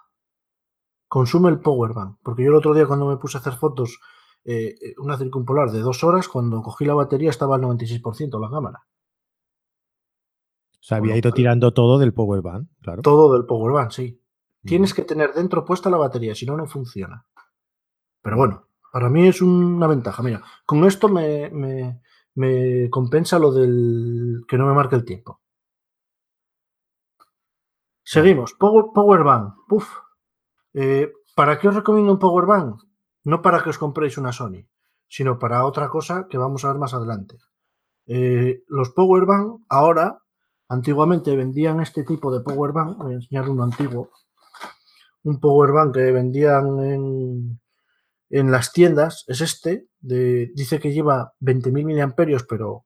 Consume 1.08 1.50
el 1.50 1.60
power 1.60 1.94
bank. 1.94 2.18
Porque 2.24 2.44
yo 2.44 2.50
el 2.50 2.56
otro 2.56 2.74
día 2.74 2.88
cuando 2.88 3.06
me 3.08 3.18
puse 3.18 3.38
a 3.38 3.42
hacer 3.42 3.54
fotos, 3.54 4.00
eh, 4.46 4.76
una 4.98 5.18
circumpolar 5.18 5.72
de 5.72 5.80
dos 5.82 6.04
horas, 6.04 6.28
cuando 6.28 6.62
cogí 6.62 6.86
la 6.86 6.94
batería 6.96 7.30
estaba 7.30 7.56
al 7.56 7.62
96% 7.62 8.40
la 8.40 8.50
cámara. 8.50 8.86
O 10.72 10.86
sea, 10.86 10.98
había 10.98 11.16
ido 11.16 11.32
tirando 11.32 11.74
todo 11.74 11.98
del 11.98 12.14
power 12.14 12.42
bank, 12.42 12.68
claro. 12.82 13.02
Todo 13.02 13.34
del 13.34 13.46
power 13.46 13.74
bank, 13.74 13.92
sí. 13.92 14.20
Tienes 14.66 14.94
que 14.94 15.04
tener 15.04 15.34
dentro 15.34 15.66
puesta 15.66 15.90
la 15.90 15.98
batería, 15.98 16.36
si 16.36 16.46
no, 16.46 16.56
no 16.58 16.66
funciona. 16.68 17.26
Pero 18.22 18.38
bueno, 18.38 18.68
para 18.92 19.10
mí 19.10 19.28
es 19.28 19.42
una 19.42 19.88
ventaja. 19.88 20.24
Mira, 20.24 20.42
con 20.66 20.84
esto 20.86 21.10
me, 21.10 21.50
me- 21.52 22.02
me 22.36 22.90
compensa 22.90 23.40
lo 23.40 23.52
del 23.52 24.42
que 24.48 24.58
no 24.58 24.66
me 24.66 24.74
marque 24.74 24.96
el 24.96 25.06
tiempo. 25.06 25.42
Seguimos. 28.04 28.54
Power, 28.54 28.86
power 28.94 29.24
bank. 29.24 29.56
Eh, 30.74 31.12
¿Para 31.36 31.60
qué 31.60 31.68
os 31.68 31.76
recomiendo 31.76 32.12
un 32.12 32.20
power 32.20 32.46
bank? 32.46 32.82
No 33.24 33.42
para 33.42 33.64
que 33.64 33.70
os 33.70 33.78
compréis 33.78 34.18
una 34.18 34.34
Sony, 34.34 34.68
sino 35.08 35.40
para 35.40 35.66
otra 35.66 35.90
cosa 35.90 36.28
que 36.30 36.38
vamos 36.38 36.66
a 36.66 36.70
ver 36.70 36.78
más 36.78 36.94
adelante. 36.94 37.38
Eh, 38.06 38.64
los 38.68 38.90
power 38.90 39.26
bank 39.26 39.62
ahora, 39.70 40.20
antiguamente 40.68 41.36
vendían 41.36 41.80
este 41.80 42.04
tipo 42.04 42.34
de 42.34 42.44
power 42.44 42.74
bank. 42.74 42.98
Voy 42.98 43.14
a 43.14 43.16
enseñar 43.16 43.50
uno 43.50 43.64
antiguo. 43.64 44.12
Un 45.24 45.40
power 45.40 45.72
bank 45.72 45.96
que 45.96 46.12
vendían 46.12 46.80
en, 46.82 47.62
en 48.30 48.52
las 48.52 48.74
tiendas 48.74 49.24
es 49.28 49.40
este. 49.40 49.88
Dice 50.02 50.80
que 50.80 50.92
lleva 50.92 51.34
20.000 51.40 51.72
miliamperios, 51.86 52.44
pero 52.44 52.84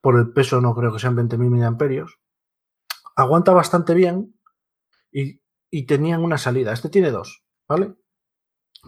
por 0.00 0.16
el 0.16 0.32
peso 0.32 0.60
no 0.60 0.74
creo 0.74 0.92
que 0.92 1.00
sean 1.00 1.16
20.000 1.16 1.38
miliamperios. 1.38 2.20
Aguanta 3.16 3.52
bastante 3.52 3.94
bien 3.94 4.34
y, 5.12 5.40
tenían 5.86 6.22
una 6.22 6.38
salida. 6.38 6.72
Este 6.72 6.88
tiene 6.88 7.10
dos, 7.10 7.42
¿vale? 7.68 7.94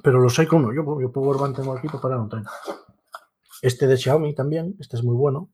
Pero 0.03 0.21
los 0.21 0.39
hay 0.39 0.47
con 0.47 0.65
uno. 0.65 0.75
Yo, 0.75 1.01
yo 1.01 1.13
power 1.13 1.39
bank 1.39 1.57
tengo 1.57 1.77
aquí 1.77 1.89
para 1.89 2.19
un 2.19 2.29
tren. 2.29 2.45
Este 3.63 3.87
de 3.87 3.97
Xiaomi 3.97 4.35
también, 4.35 4.77
este 4.81 4.97
es 4.97 5.05
muy 5.05 5.15
bueno, 5.15 5.53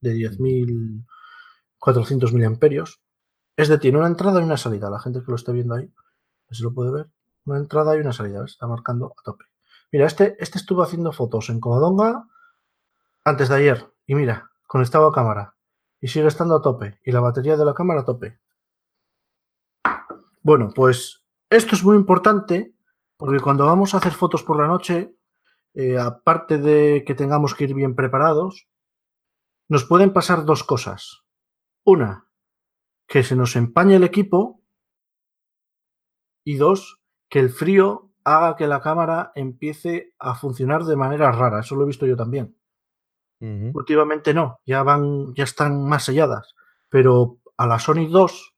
de 0.00 0.14
10.400 0.14 2.32
miliamperios. 2.32 3.00
Este 3.56 3.78
tiene 3.78 3.98
una 3.98 4.08
entrada 4.08 4.40
y 4.40 4.44
una 4.44 4.56
salida. 4.56 4.90
La 4.90 5.00
gente 5.00 5.20
que 5.20 5.30
lo 5.30 5.36
esté 5.36 5.52
viendo 5.52 5.74
ahí, 5.74 5.92
si 6.50 6.62
lo 6.62 6.74
puede 6.74 6.92
ver. 6.92 7.10
Una 7.46 7.58
entrada 7.58 7.96
y 7.96 8.00
una 8.00 8.12
salida. 8.12 8.44
Está 8.44 8.66
marcando 8.66 9.14
a 9.18 9.22
tope. 9.22 9.44
Mira, 9.90 10.06
este, 10.06 10.36
este 10.38 10.58
estuvo 10.58 10.82
haciendo 10.82 11.12
fotos 11.12 11.48
en 11.48 11.60
Covadonga 11.60 12.28
antes 13.24 13.48
de 13.48 13.56
ayer. 13.56 13.86
Y 14.06 14.14
mira, 14.14 14.50
conectado 14.66 15.06
a 15.06 15.12
cámara. 15.12 15.54
Y 16.00 16.08
sigue 16.08 16.28
estando 16.28 16.56
a 16.56 16.62
tope. 16.62 17.00
Y 17.04 17.12
la 17.12 17.20
batería 17.20 17.56
de 17.56 17.64
la 17.64 17.74
cámara 17.74 18.00
a 18.00 18.04
tope. 18.04 18.38
Bueno, 20.42 20.70
pues 20.74 21.24
esto 21.50 21.74
es 21.74 21.84
muy 21.84 21.96
importante 21.96 22.74
porque 23.16 23.40
cuando 23.40 23.66
vamos 23.66 23.94
a 23.94 23.98
hacer 23.98 24.12
fotos 24.12 24.42
por 24.44 24.58
la 24.60 24.66
noche, 24.66 25.16
eh, 25.74 25.98
aparte 25.98 26.58
de 26.58 27.04
que 27.06 27.14
tengamos 27.14 27.54
que 27.54 27.64
ir 27.64 27.74
bien 27.74 27.94
preparados, 27.94 28.68
nos 29.68 29.84
pueden 29.84 30.12
pasar 30.12 30.44
dos 30.44 30.64
cosas. 30.64 31.24
Una, 31.84 32.28
que 33.06 33.22
se 33.22 33.34
nos 33.34 33.56
empañe 33.56 33.96
el 33.96 34.04
equipo. 34.04 34.62
Y 36.44 36.56
dos, 36.56 37.02
que 37.28 37.40
el 37.40 37.50
frío 37.50 38.12
haga 38.24 38.56
que 38.56 38.66
la 38.66 38.80
cámara 38.80 39.32
empiece 39.34 40.14
a 40.18 40.34
funcionar 40.34 40.84
de 40.84 40.96
manera 40.96 41.32
rara. 41.32 41.60
Eso 41.60 41.76
lo 41.76 41.84
he 41.84 41.86
visto 41.86 42.06
yo 42.06 42.16
también. 42.16 42.57
Últimamente 43.40 44.34
no, 44.34 44.58
ya 44.66 44.82
van, 44.82 45.32
ya 45.34 45.44
están 45.44 45.84
más 45.84 46.04
selladas. 46.04 46.54
Pero 46.88 47.38
a 47.56 47.66
la 47.66 47.78
Sony 47.78 48.08
2 48.08 48.54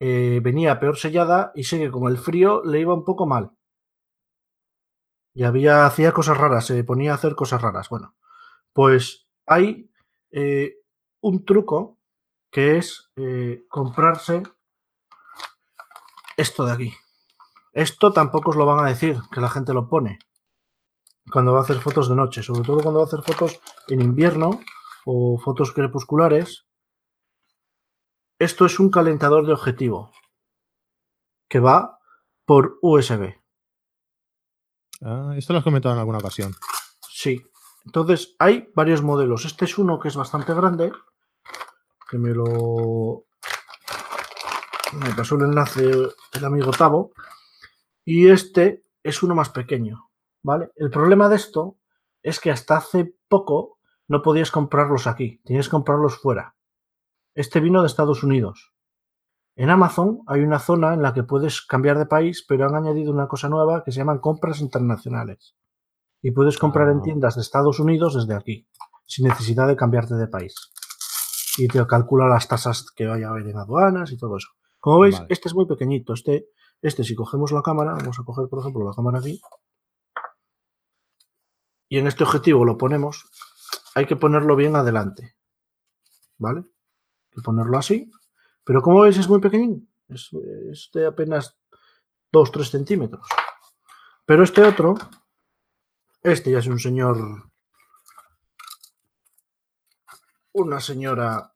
eh, 0.00 0.40
venía 0.42 0.78
peor 0.78 0.96
sellada 0.96 1.52
y 1.54 1.64
sé 1.64 1.78
que 1.78 1.90
con 1.90 2.10
el 2.10 2.18
frío 2.18 2.62
le 2.64 2.80
iba 2.80 2.94
un 2.94 3.04
poco 3.04 3.26
mal. 3.26 3.52
Y 5.34 5.44
había, 5.44 5.84
hacía 5.84 6.12
cosas 6.12 6.38
raras, 6.38 6.66
se 6.66 6.82
ponía 6.84 7.12
a 7.12 7.16
hacer 7.16 7.34
cosas 7.34 7.60
raras. 7.60 7.88
Bueno, 7.88 8.14
pues 8.72 9.26
hay 9.46 9.90
eh, 10.30 10.76
un 11.20 11.44
truco 11.44 11.98
que 12.50 12.78
es 12.78 13.10
eh, 13.16 13.64
comprarse 13.68 14.42
esto 16.36 16.64
de 16.64 16.72
aquí. 16.72 16.94
Esto 17.72 18.12
tampoco 18.12 18.50
os 18.50 18.56
lo 18.56 18.64
van 18.64 18.84
a 18.84 18.88
decir, 18.88 19.18
que 19.30 19.40
la 19.40 19.50
gente 19.50 19.74
lo 19.74 19.88
pone 19.88 20.18
cuando 21.30 21.52
va 21.52 21.60
a 21.60 21.62
hacer 21.62 21.80
fotos 21.80 22.08
de 22.08 22.16
noche, 22.16 22.42
sobre 22.42 22.62
todo 22.62 22.80
cuando 22.80 23.00
va 23.00 23.04
a 23.04 23.08
hacer 23.08 23.22
fotos 23.22 23.60
en 23.88 24.00
invierno 24.00 24.60
o 25.04 25.38
fotos 25.38 25.72
crepusculares. 25.72 26.66
Esto 28.38 28.66
es 28.66 28.78
un 28.78 28.90
calentador 28.90 29.46
de 29.46 29.52
objetivo 29.52 30.12
que 31.48 31.60
va 31.60 31.98
por 32.44 32.78
USB. 32.82 33.34
Ah, 35.02 35.34
esto 35.36 35.52
lo 35.52 35.58
has 35.58 35.64
comentado 35.64 35.94
en 35.94 36.00
alguna 36.00 36.18
ocasión. 36.18 36.54
Sí. 37.10 37.42
Entonces 37.84 38.34
hay 38.38 38.68
varios 38.74 39.02
modelos. 39.02 39.44
Este 39.44 39.64
es 39.64 39.78
uno 39.78 40.00
que 40.00 40.08
es 40.08 40.16
bastante 40.16 40.52
grande, 40.52 40.92
que 42.10 42.18
me 42.18 42.30
lo 42.30 43.26
me 44.92 45.14
pasó 45.14 45.36
el 45.36 45.42
enlace 45.42 45.90
el 46.32 46.44
amigo 46.44 46.72
Tavo. 46.72 47.12
Y 48.04 48.28
este 48.28 48.84
es 49.02 49.22
uno 49.22 49.34
más 49.34 49.50
pequeño, 49.50 50.05
¿vale? 50.46 50.70
El 50.76 50.90
problema 50.90 51.28
de 51.28 51.34
esto 51.36 51.76
es 52.22 52.38
que 52.38 52.52
hasta 52.52 52.76
hace 52.76 53.16
poco 53.28 53.78
no 54.06 54.22
podías 54.22 54.52
comprarlos 54.52 55.08
aquí, 55.08 55.40
tenías 55.44 55.66
que 55.66 55.72
comprarlos 55.72 56.18
fuera. 56.18 56.54
Este 57.34 57.58
vino 57.58 57.80
de 57.82 57.88
Estados 57.88 58.22
Unidos. 58.22 58.72
En 59.56 59.70
Amazon 59.70 60.20
hay 60.28 60.42
una 60.42 60.60
zona 60.60 60.94
en 60.94 61.02
la 61.02 61.12
que 61.12 61.24
puedes 61.24 61.62
cambiar 61.62 61.98
de 61.98 62.06
país, 62.06 62.44
pero 62.46 62.66
han 62.66 62.76
añadido 62.76 63.12
una 63.12 63.26
cosa 63.26 63.48
nueva 63.48 63.82
que 63.84 63.90
se 63.90 63.98
llaman 63.98 64.20
compras 64.20 64.60
internacionales. 64.60 65.56
Y 66.22 66.30
puedes 66.30 66.58
comprar 66.58 66.88
en 66.90 66.98
Ah. 66.98 67.02
tiendas 67.02 67.34
de 67.34 67.40
Estados 67.42 67.80
Unidos 67.80 68.14
desde 68.14 68.34
aquí, 68.34 68.68
sin 69.06 69.26
necesidad 69.26 69.66
de 69.66 69.74
cambiarte 69.76 70.14
de 70.14 70.28
país. 70.28 70.54
Y 71.58 71.66
te 71.68 71.84
calcula 71.86 72.28
las 72.28 72.46
tasas 72.46 72.86
que 72.94 73.06
vaya 73.06 73.26
a 73.26 73.30
haber 73.30 73.48
en 73.48 73.56
aduanas 73.56 74.12
y 74.12 74.16
todo 74.16 74.36
eso. 74.36 74.48
Como 74.78 75.00
veis, 75.00 75.16
Vale. 75.16 75.26
este 75.30 75.48
es 75.48 75.54
muy 75.54 75.66
pequeñito. 75.66 76.12
Este, 76.12 76.46
este, 76.82 77.02
si 77.02 77.14
cogemos 77.16 77.50
la 77.50 77.62
cámara, 77.62 77.94
vamos 77.94 78.18
a 78.20 78.24
coger, 78.24 78.48
por 78.48 78.60
ejemplo, 78.60 78.84
la 78.84 78.94
cámara 78.94 79.18
aquí. 79.18 79.40
Y 81.88 81.98
en 81.98 82.06
este 82.06 82.24
objetivo 82.24 82.64
lo 82.64 82.76
ponemos. 82.76 83.28
Hay 83.94 84.06
que 84.06 84.16
ponerlo 84.16 84.56
bien 84.56 84.76
adelante. 84.76 85.36
¿Vale? 86.38 86.60
Hay 86.60 87.36
que 87.36 87.42
ponerlo 87.42 87.78
así. 87.78 88.10
Pero 88.64 88.82
como 88.82 89.00
veis, 89.00 89.16
es 89.16 89.28
muy 89.28 89.40
pequeñín. 89.40 89.88
Es, 90.08 90.30
de 90.92 91.06
apenas 91.06 91.56
2-3 92.32 92.64
centímetros. 92.70 93.26
Pero 94.24 94.42
este 94.42 94.62
otro, 94.62 94.96
este 96.22 96.50
ya 96.50 96.58
es 96.58 96.66
un 96.66 96.80
señor, 96.80 97.50
una 100.52 100.80
señora, 100.80 101.54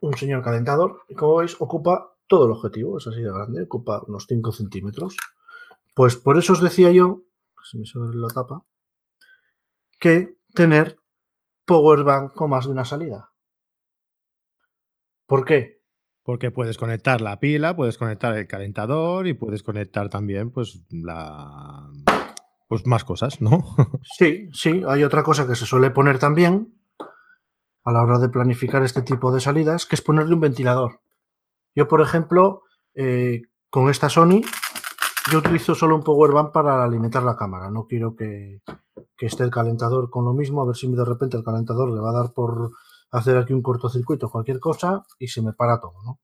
un 0.00 0.16
señor 0.16 0.42
calentador. 0.42 1.02
Y 1.08 1.14
como 1.14 1.36
veis, 1.36 1.56
ocupa 1.58 2.16
todo 2.28 2.46
el 2.46 2.52
objetivo. 2.52 2.98
Es 2.98 3.08
así 3.08 3.20
de 3.20 3.32
grande, 3.32 3.64
ocupa 3.64 4.02
unos 4.06 4.26
5 4.28 4.52
centímetros. 4.52 5.16
Pues 5.94 6.16
por 6.16 6.38
eso 6.38 6.52
os 6.52 6.62
decía 6.62 6.92
yo, 6.92 7.22
se 7.64 7.78
me 7.78 7.84
sale 7.84 8.14
la 8.14 8.28
tapa, 8.28 8.64
que 10.00 10.34
tener 10.54 10.98
power 11.64 12.02
bank 12.02 12.32
con 12.34 12.50
más 12.50 12.64
de 12.64 12.72
una 12.72 12.84
salida. 12.84 13.30
¿Por 15.26 15.44
qué? 15.44 15.80
Porque 16.24 16.50
puedes 16.50 16.76
conectar 16.76 17.20
la 17.20 17.38
pila, 17.38 17.76
puedes 17.76 17.96
conectar 17.96 18.36
el 18.36 18.48
calentador 18.48 19.28
y 19.28 19.34
puedes 19.34 19.62
conectar 19.62 20.08
también, 20.08 20.50
pues, 20.50 20.82
la. 20.90 21.88
Pues 22.66 22.86
más 22.86 23.04
cosas, 23.04 23.40
¿no? 23.40 23.64
Sí, 24.18 24.48
sí. 24.52 24.82
Hay 24.88 25.04
otra 25.04 25.22
cosa 25.22 25.46
que 25.46 25.54
se 25.54 25.66
suele 25.66 25.90
poner 25.90 26.18
también 26.18 26.74
a 27.84 27.92
la 27.92 28.02
hora 28.02 28.18
de 28.18 28.28
planificar 28.28 28.82
este 28.82 29.02
tipo 29.02 29.32
de 29.32 29.40
salidas, 29.40 29.86
que 29.86 29.96
es 29.96 30.02
ponerle 30.02 30.34
un 30.34 30.40
ventilador. 30.40 31.00
Yo, 31.74 31.88
por 31.88 32.00
ejemplo, 32.00 32.62
eh, 32.94 33.42
con 33.70 33.90
esta 33.90 34.08
Sony, 34.08 34.42
yo 35.30 35.38
utilizo 35.38 35.74
solo 35.74 35.96
un 35.96 36.02
power 36.02 36.32
bank 36.32 36.52
para 36.52 36.82
alimentar 36.82 37.22
la 37.22 37.36
cámara. 37.36 37.70
No 37.70 37.86
quiero 37.86 38.14
que, 38.16 38.62
que 39.16 39.26
esté 39.26 39.44
el 39.44 39.50
calentador 39.50 40.08
con 40.08 40.24
lo 40.24 40.32
mismo, 40.32 40.62
a 40.62 40.66
ver 40.66 40.76
si 40.76 40.90
de 40.90 41.04
repente 41.04 41.36
el 41.36 41.44
calentador 41.44 41.92
le 41.92 42.00
va 42.00 42.10
a 42.10 42.22
dar 42.22 42.32
por 42.32 42.72
hacer 43.10 43.36
aquí 43.36 43.52
un 43.52 43.62
cortocircuito, 43.62 44.30
cualquier 44.30 44.60
cosa, 44.60 45.04
y 45.18 45.28
se 45.28 45.42
me 45.42 45.52
para 45.52 45.80
todo, 45.80 46.02
¿no? 46.04 46.20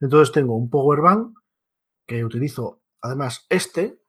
Entonces 0.00 0.32
tengo 0.32 0.54
un 0.56 0.70
power 0.70 1.00
bank 1.00 1.36
que 2.06 2.24
utilizo, 2.24 2.82
además 3.00 3.46
este 3.48 4.00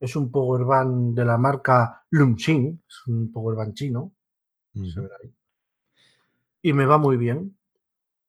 es 0.00 0.16
un 0.16 0.30
power 0.30 0.64
bank 0.64 1.14
de 1.14 1.24
la 1.24 1.38
marca 1.38 2.04
Lumxin, 2.10 2.82
es 2.86 3.06
un 3.06 3.30
power 3.30 3.56
bank 3.56 3.74
chino, 3.74 4.14
se 4.72 5.00
verá 5.00 5.14
ahí. 5.22 5.34
y 6.62 6.72
me 6.72 6.86
va 6.86 6.98
muy 6.98 7.16
bien. 7.16 7.58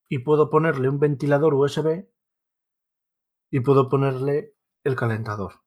Y 0.10 0.20
puedo 0.20 0.50
ponerle 0.50 0.90
un 0.90 1.00
ventilador 1.00 1.54
USB 1.54 2.06
y 3.50 3.60
puedo 3.62 3.90
ponerle 3.90 4.54
el 4.84 4.96
calentador. 4.96 5.62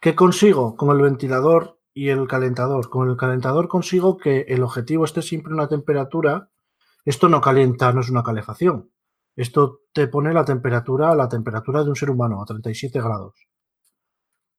¿Qué 0.00 0.14
consigo 0.14 0.76
con 0.76 0.90
el 0.96 1.02
ventilador 1.02 1.80
y 1.94 2.08
el 2.08 2.26
calentador? 2.26 2.88
Con 2.88 3.08
el 3.08 3.16
calentador 3.16 3.68
consigo 3.68 4.16
que 4.16 4.40
el 4.48 4.62
objetivo 4.62 5.04
esté 5.04 5.22
siempre 5.22 5.52
a 5.52 5.54
una 5.54 5.68
temperatura. 5.68 6.50
Esto 7.04 7.28
no 7.28 7.40
calienta, 7.40 7.92
no 7.92 8.00
es 8.00 8.10
una 8.10 8.22
calefacción. 8.22 8.90
Esto 9.36 9.80
te 9.92 10.08
pone 10.08 10.32
la 10.32 10.44
temperatura 10.44 11.10
a 11.10 11.14
la 11.14 11.28
temperatura 11.28 11.82
de 11.82 11.90
un 11.90 11.96
ser 11.96 12.10
humano, 12.10 12.42
a 12.42 12.44
37 12.44 13.00
grados. 13.00 13.46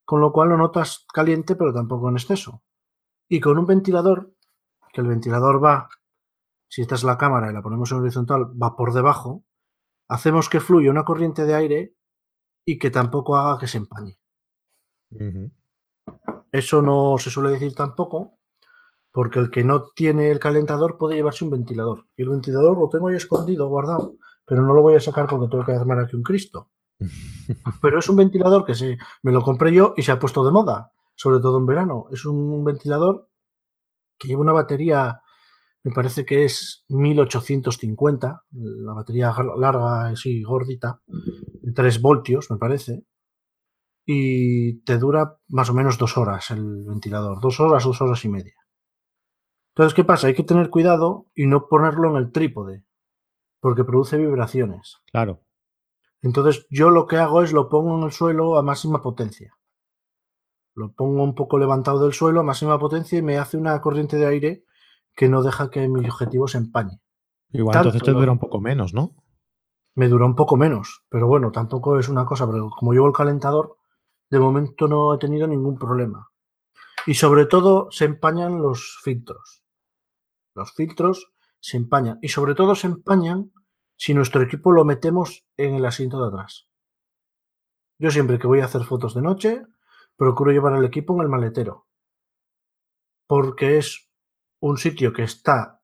Con 0.05 0.19
lo 0.19 0.31
cual 0.31 0.49
lo 0.49 0.57
notas 0.57 1.05
caliente, 1.13 1.55
pero 1.55 1.73
tampoco 1.73 2.09
en 2.09 2.15
exceso. 2.15 2.63
Y 3.27 3.39
con 3.39 3.57
un 3.57 3.65
ventilador, 3.65 4.33
que 4.91 5.01
el 5.01 5.07
ventilador 5.07 5.63
va, 5.63 5.89
si 6.67 6.81
esta 6.81 6.95
es 6.95 7.03
la 7.03 7.17
cámara 7.17 7.49
y 7.49 7.53
la 7.53 7.61
ponemos 7.61 7.91
en 7.91 7.99
horizontal, 7.99 8.45
va 8.61 8.75
por 8.75 8.93
debajo, 8.93 9.43
hacemos 10.07 10.49
que 10.49 10.59
fluya 10.59 10.91
una 10.91 11.05
corriente 11.05 11.45
de 11.45 11.55
aire 11.55 11.95
y 12.65 12.79
que 12.79 12.91
tampoco 12.91 13.35
haga 13.35 13.59
que 13.59 13.67
se 13.67 13.77
empañe. 13.77 14.17
Eso 16.51 16.81
no 16.81 17.17
se 17.17 17.29
suele 17.29 17.51
decir 17.51 17.73
tampoco, 17.75 18.37
porque 19.11 19.39
el 19.39 19.51
que 19.51 19.63
no 19.63 19.85
tiene 19.95 20.31
el 20.31 20.39
calentador 20.39 20.97
puede 20.97 21.15
llevarse 21.15 21.43
un 21.43 21.51
ventilador. 21.51 22.07
Y 22.15 22.23
el 22.23 22.29
ventilador 22.29 22.77
lo 22.77 22.89
tengo 22.89 23.07
ahí 23.07 23.15
escondido, 23.15 23.67
guardado, 23.67 24.15
pero 24.45 24.61
no 24.61 24.73
lo 24.73 24.81
voy 24.81 24.95
a 24.95 24.99
sacar 24.99 25.27
porque 25.27 25.49
tengo 25.49 25.65
que 25.65 25.73
armar 25.73 25.99
aquí 25.99 26.15
un 26.15 26.23
Cristo. 26.23 26.69
Pero 27.81 27.99
es 27.99 28.07
un 28.07 28.15
ventilador 28.15 28.65
que 28.65 28.75
se, 28.75 28.97
me 29.23 29.31
lo 29.31 29.41
compré 29.41 29.73
yo 29.73 29.93
y 29.97 30.03
se 30.03 30.11
ha 30.11 30.19
puesto 30.19 30.45
de 30.45 30.51
moda, 30.51 30.91
sobre 31.15 31.39
todo 31.39 31.57
en 31.57 31.65
verano. 31.65 32.05
Es 32.11 32.25
un 32.25 32.63
ventilador 32.63 33.27
que 34.17 34.27
lleva 34.27 34.41
una 34.41 34.53
batería, 34.53 35.21
me 35.83 35.91
parece 35.91 36.25
que 36.25 36.45
es 36.45 36.85
1850, 36.89 38.43
la 38.51 38.93
batería 38.93 39.35
larga, 39.57 40.07
así 40.07 40.43
gordita, 40.43 41.01
3 41.71 42.01
voltios, 42.01 42.51
me 42.51 42.57
parece. 42.57 43.05
Y 44.05 44.81
te 44.81 44.97
dura 44.97 45.37
más 45.47 45.69
o 45.69 45.73
menos 45.73 45.97
dos 45.97 46.17
horas 46.17 46.51
el 46.51 46.83
ventilador, 46.83 47.39
dos 47.39 47.59
horas, 47.59 47.83
dos 47.85 48.01
horas 48.01 48.25
y 48.25 48.29
media. 48.29 48.55
Entonces, 49.75 49.93
¿qué 49.93 50.03
pasa? 50.03 50.27
Hay 50.27 50.35
que 50.35 50.43
tener 50.43 50.69
cuidado 50.69 51.27
y 51.33 51.47
no 51.47 51.67
ponerlo 51.67 52.11
en 52.11 52.17
el 52.17 52.31
trípode, 52.31 52.83
porque 53.59 53.83
produce 53.83 54.17
vibraciones. 54.17 55.01
Claro. 55.11 55.41
Entonces 56.21 56.65
yo 56.69 56.89
lo 56.89 57.05
que 57.05 57.17
hago 57.17 57.43
es 57.43 57.53
lo 57.53 57.69
pongo 57.69 57.97
en 57.97 58.03
el 58.03 58.11
suelo 58.11 58.57
a 58.57 58.63
máxima 58.63 59.01
potencia. 59.01 59.57
Lo 60.75 60.93
pongo 60.93 61.23
un 61.23 61.35
poco 61.35 61.57
levantado 61.57 62.03
del 62.03 62.13
suelo 62.13 62.39
a 62.39 62.43
máxima 62.43 62.79
potencia 62.79 63.19
y 63.19 63.21
me 63.21 63.37
hace 63.37 63.57
una 63.57 63.79
corriente 63.81 64.17
de 64.17 64.25
aire 64.25 64.63
que 65.15 65.29
no 65.29 65.43
deja 65.43 65.69
que 65.69 65.87
mi 65.87 66.07
objetivo 66.07 66.47
se 66.47 66.57
empañe. 66.57 66.99
Igual 67.51 67.73
Tanto 67.73 67.89
entonces 67.89 68.05
te 68.05 68.11
dura 68.11 68.31
un 68.31 68.39
poco 68.39 68.59
menos, 68.59 68.93
¿no? 68.93 69.15
Me 69.95 70.07
dura 70.07 70.25
un 70.25 70.35
poco 70.35 70.57
menos, 70.57 71.03
pero 71.09 71.27
bueno, 71.27 71.51
tampoco 71.51 71.99
es 71.99 72.09
una 72.09 72.25
cosa, 72.25 72.47
pero 72.47 72.69
como 72.69 72.93
llevo 72.93 73.07
el 73.07 73.13
calentador, 73.13 73.77
de 74.29 74.39
momento 74.39 74.87
no 74.87 75.13
he 75.13 75.19
tenido 75.19 75.47
ningún 75.47 75.77
problema. 75.77 76.31
Y 77.05 77.15
sobre 77.15 77.45
todo 77.45 77.91
se 77.91 78.05
empañan 78.05 78.61
los 78.61 78.99
filtros. 79.03 79.63
Los 80.55 80.73
filtros 80.73 81.33
se 81.59 81.77
empañan. 81.77 82.17
Y 82.21 82.29
sobre 82.29 82.55
todo 82.55 82.75
se 82.75 82.87
empañan 82.87 83.51
si 83.95 84.13
nuestro 84.13 84.41
equipo 84.41 84.71
lo 84.71 84.85
metemos 84.85 85.45
en 85.57 85.75
el 85.75 85.85
asiento 85.85 86.21
de 86.21 86.27
atrás. 86.27 86.67
Yo 87.99 88.11
siempre 88.11 88.39
que 88.39 88.47
voy 88.47 88.61
a 88.61 88.65
hacer 88.65 88.83
fotos 88.83 89.13
de 89.13 89.21
noche, 89.21 89.63
procuro 90.17 90.51
llevar 90.51 90.75
el 90.75 90.85
equipo 90.85 91.13
en 91.13 91.21
el 91.21 91.29
maletero. 91.29 91.87
Porque 93.27 93.77
es 93.77 94.09
un 94.59 94.77
sitio 94.77 95.13
que 95.13 95.23
está 95.23 95.81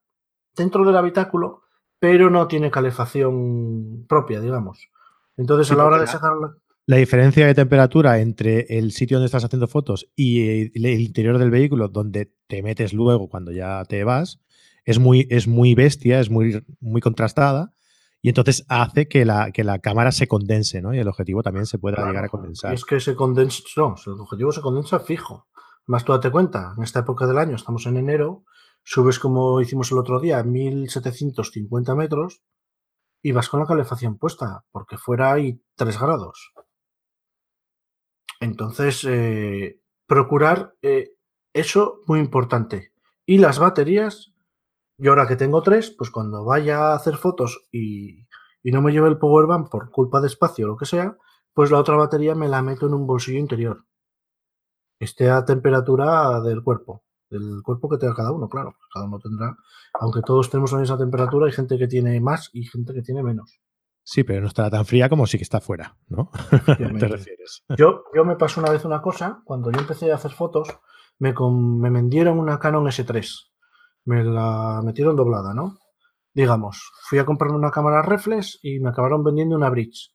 dentro 0.54 0.84
del 0.84 0.96
habitáculo, 0.96 1.62
pero 2.00 2.28
no 2.30 2.48
tiene 2.48 2.70
calefacción 2.70 4.04
propia, 4.08 4.40
digamos. 4.40 4.88
Entonces, 5.36 5.68
Sí, 5.68 5.74
a 5.74 5.76
la 5.76 5.84
hora 5.84 5.96
de 5.98 6.06
la- 6.06 6.12
sacarla. 6.12 6.54
La 6.86 6.96
diferencia 6.96 7.46
de 7.46 7.54
temperatura 7.54 8.18
entre 8.18 8.66
el 8.78 8.90
sitio 8.90 9.18
donde 9.18 9.26
estás 9.26 9.44
haciendo 9.44 9.68
fotos 9.68 10.10
y 10.16 10.40
el 10.74 10.84
el 10.86 11.00
interior 11.00 11.38
del 11.38 11.50
vehículo 11.50 11.86
donde 11.88 12.32
te 12.48 12.62
metes 12.64 12.92
luego 12.92 13.28
cuando 13.28 13.52
ya 13.52 13.84
te 13.84 14.02
vas 14.02 14.40
es 14.84 14.98
muy, 14.98 15.28
es 15.30 15.46
muy 15.46 15.74
bestia, 15.76 16.18
es 16.18 16.30
muy, 16.30 16.64
muy 16.80 17.00
contrastada 17.00 17.74
y 18.22 18.28
entonces 18.30 18.64
hace 18.68 19.06
que 19.06 19.24
la, 19.24 19.52
que 19.52 19.62
la 19.62 19.78
cámara 19.78 20.10
se 20.10 20.26
condense, 20.26 20.82
¿no? 20.82 20.92
Y 20.92 20.98
el 20.98 21.06
objetivo 21.06 21.42
también 21.44 21.66
se 21.66 21.78
pueda 21.78 22.04
llegar 22.04 22.24
a 22.24 22.26
Y 22.26 22.30
condensar. 22.30 22.74
es 22.74 22.84
que 22.84 22.98
se 22.98 23.14
condensa, 23.14 23.62
no, 23.76 23.94
el 24.04 24.12
objetivo 24.20 24.50
se 24.50 24.60
condensa 24.60 24.98
fijo. 25.00 25.46
Más 25.86 26.04
tú 26.04 26.12
date 26.12 26.30
cuenta, 26.30 26.74
en 26.76 26.82
esta 26.82 27.00
época 27.00 27.26
del 27.26 27.38
año, 27.38 27.54
estamos 27.56 27.86
en 27.86 27.98
enero, 27.98 28.44
subes 28.84 29.18
como 29.18 29.60
hicimos 29.60 29.92
el 29.92 29.98
otro 29.98 30.20
día, 30.20 30.42
1750 30.42 31.94
metros 31.94 32.42
y 33.22 33.32
vas 33.32 33.48
con 33.48 33.60
la 33.60 33.66
calefacción 33.66 34.18
puesta, 34.18 34.64
porque 34.70 34.96
fuera 34.96 35.32
hay 35.32 35.62
3 35.76 36.00
grados. 36.00 36.52
Entonces, 38.40 39.04
eh, 39.04 39.80
procurar 40.06 40.74
eh, 40.82 41.12
eso 41.52 42.00
muy 42.06 42.20
importante. 42.20 42.92
Y 43.26 43.38
las 43.38 43.58
baterías, 43.58 44.32
yo 44.98 45.12
ahora 45.12 45.28
que 45.28 45.36
tengo 45.36 45.62
tres, 45.62 45.90
pues 45.90 46.10
cuando 46.10 46.44
vaya 46.44 46.78
a 46.78 46.94
hacer 46.94 47.16
fotos 47.16 47.68
y, 47.70 48.26
y 48.62 48.72
no 48.72 48.82
me 48.82 48.92
lleve 48.92 49.08
el 49.08 49.18
power 49.18 49.46
bank 49.46 49.70
por 49.70 49.90
culpa 49.90 50.20
de 50.20 50.26
espacio 50.28 50.66
o 50.66 50.68
lo 50.68 50.76
que 50.76 50.86
sea, 50.86 51.16
pues 51.52 51.70
la 51.70 51.78
otra 51.78 51.96
batería 51.96 52.34
me 52.34 52.48
la 52.48 52.62
meto 52.62 52.86
en 52.86 52.94
un 52.94 53.06
bolsillo 53.06 53.38
interior. 53.38 53.84
Esté 54.98 55.30
a 55.30 55.44
temperatura 55.44 56.40
del 56.40 56.62
cuerpo, 56.62 57.04
del 57.30 57.62
cuerpo 57.62 57.88
que 57.88 57.96
tenga 57.98 58.14
cada 58.14 58.32
uno, 58.32 58.48
claro. 58.48 58.74
Cada 58.92 59.06
uno 59.06 59.18
tendrá, 59.18 59.56
aunque 60.00 60.20
todos 60.22 60.50
tenemos 60.50 60.72
la 60.72 60.80
misma 60.80 60.98
temperatura, 60.98 61.46
hay 61.46 61.52
gente 61.52 61.78
que 61.78 61.86
tiene 61.86 62.20
más 62.20 62.50
y 62.52 62.64
gente 62.64 62.92
que 62.92 63.02
tiene 63.02 63.22
menos. 63.22 63.60
Sí, 64.02 64.24
pero 64.24 64.40
no 64.40 64.48
estará 64.48 64.70
tan 64.70 64.84
fría 64.86 65.08
como 65.08 65.26
si 65.26 65.36
que 65.38 65.44
está 65.44 65.60
fuera, 65.60 65.96
¿no? 66.08 66.30
¿Te 66.50 66.56
Efectivamente. 66.56 67.08
refieres? 67.08 67.64
Yo, 67.76 68.02
yo 68.14 68.24
me 68.24 68.36
pasó 68.36 68.60
una 68.60 68.70
vez 68.70 68.84
una 68.84 69.00
cosa, 69.00 69.42
cuando 69.44 69.70
yo 69.70 69.78
empecé 69.80 70.10
a 70.10 70.16
hacer 70.16 70.32
fotos, 70.32 70.68
me, 71.18 71.32
con- 71.34 71.78
me 71.78 71.90
vendieron 71.90 72.38
una 72.38 72.58
Canon 72.58 72.86
S3. 72.86 73.28
Me 74.06 74.24
la 74.24 74.80
metieron 74.84 75.14
doblada, 75.14 75.52
¿no? 75.54 75.76
Digamos, 76.32 76.80
fui 77.08 77.18
a 77.18 77.24
comprarme 77.26 77.56
una 77.56 77.70
cámara 77.70 78.02
reflex 78.02 78.58
y 78.62 78.80
me 78.80 78.88
acabaron 78.88 79.22
vendiendo 79.22 79.54
una 79.56 79.68
Bridge. 79.68 80.10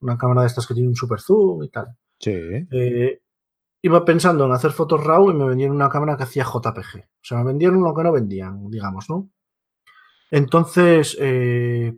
Una 0.00 0.16
cámara 0.18 0.42
de 0.42 0.48
estas 0.48 0.66
que 0.66 0.74
tiene 0.74 0.88
un 0.88 0.96
super 0.96 1.20
zoom 1.20 1.62
y 1.62 1.70
tal. 1.70 1.86
Sí. 2.18 2.32
Eh, 2.32 3.20
iba 3.82 4.04
pensando 4.04 4.44
en 4.46 4.52
hacer 4.52 4.72
fotos 4.72 5.04
RAW 5.04 5.30
y 5.30 5.34
me 5.34 5.46
vendieron 5.46 5.76
una 5.76 5.88
cámara 5.88 6.16
que 6.16 6.24
hacía 6.24 6.44
JPG. 6.44 6.98
O 6.98 7.22
sea, 7.22 7.38
me 7.38 7.44
vendieron 7.44 7.82
lo 7.82 7.94
que 7.94 8.02
no 8.02 8.12
vendían, 8.12 8.70
digamos, 8.70 9.08
¿no? 9.08 9.30
Entonces, 10.30 11.16
eh, 11.20 11.96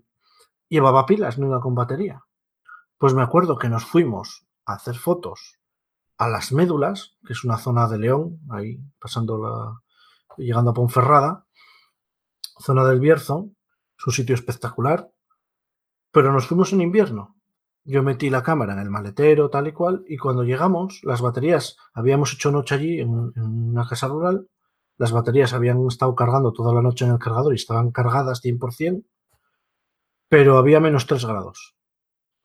llevaba 0.68 1.07
pilas, 1.07 1.39
no 1.39 1.47
iba 1.47 1.61
con 1.61 1.74
batería. 1.74 2.22
Pues 2.99 3.14
me 3.14 3.22
acuerdo 3.22 3.59
que 3.59 3.68
nos 3.68 3.85
fuimos 3.85 4.47
a 4.66 4.74
hacer 4.74 4.97
fotos 4.97 5.59
a 6.18 6.28
las 6.28 6.53
médulas, 6.53 7.16
que 7.26 7.33
es 7.33 7.45
una 7.45 7.57
zona 7.57 7.89
de 7.89 7.99
León, 7.99 8.41
ahí 8.51 8.78
pasando 8.99 9.39
la. 9.39 9.81
llegando 10.37 10.70
a 10.70 10.74
Ponferrada, 10.74 11.47
zona 12.59 12.85
del 12.85 13.01
Bierzo, 13.01 13.51
es 13.99 14.07
un 14.07 14.12
sitio 14.12 14.35
espectacular, 14.35 15.11
pero 16.12 16.33
nos 16.33 16.47
fuimos 16.47 16.72
en 16.72 16.83
invierno. 16.83 17.39
Yo 17.91 18.05
metí 18.05 18.30
la 18.30 18.45
cámara 18.45 18.74
en 18.74 18.78
el 18.78 18.88
maletero, 18.88 19.51
tal 19.51 19.66
y 19.66 19.72
cual, 19.72 20.05
y 20.07 20.16
cuando 20.16 20.45
llegamos, 20.45 21.01
las 21.03 21.20
baterías, 21.20 21.76
habíamos 21.93 22.32
hecho 22.32 22.53
noche 22.53 22.76
allí 22.76 23.01
en, 23.01 23.32
en 23.34 23.43
una 23.43 23.84
casa 23.84 24.07
rural, 24.07 24.47
las 24.97 25.11
baterías 25.11 25.55
habían 25.55 25.84
estado 25.88 26.14
cargando 26.14 26.53
toda 26.53 26.72
la 26.72 26.82
noche 26.82 27.05
en 27.05 27.11
el 27.11 27.18
cargador 27.18 27.53
y 27.53 27.57
estaban 27.57 27.91
cargadas 27.91 28.43
100%, 28.45 29.05
pero 30.28 30.59
había 30.59 30.78
menos 30.78 31.07
3 31.07 31.24
grados. 31.24 31.74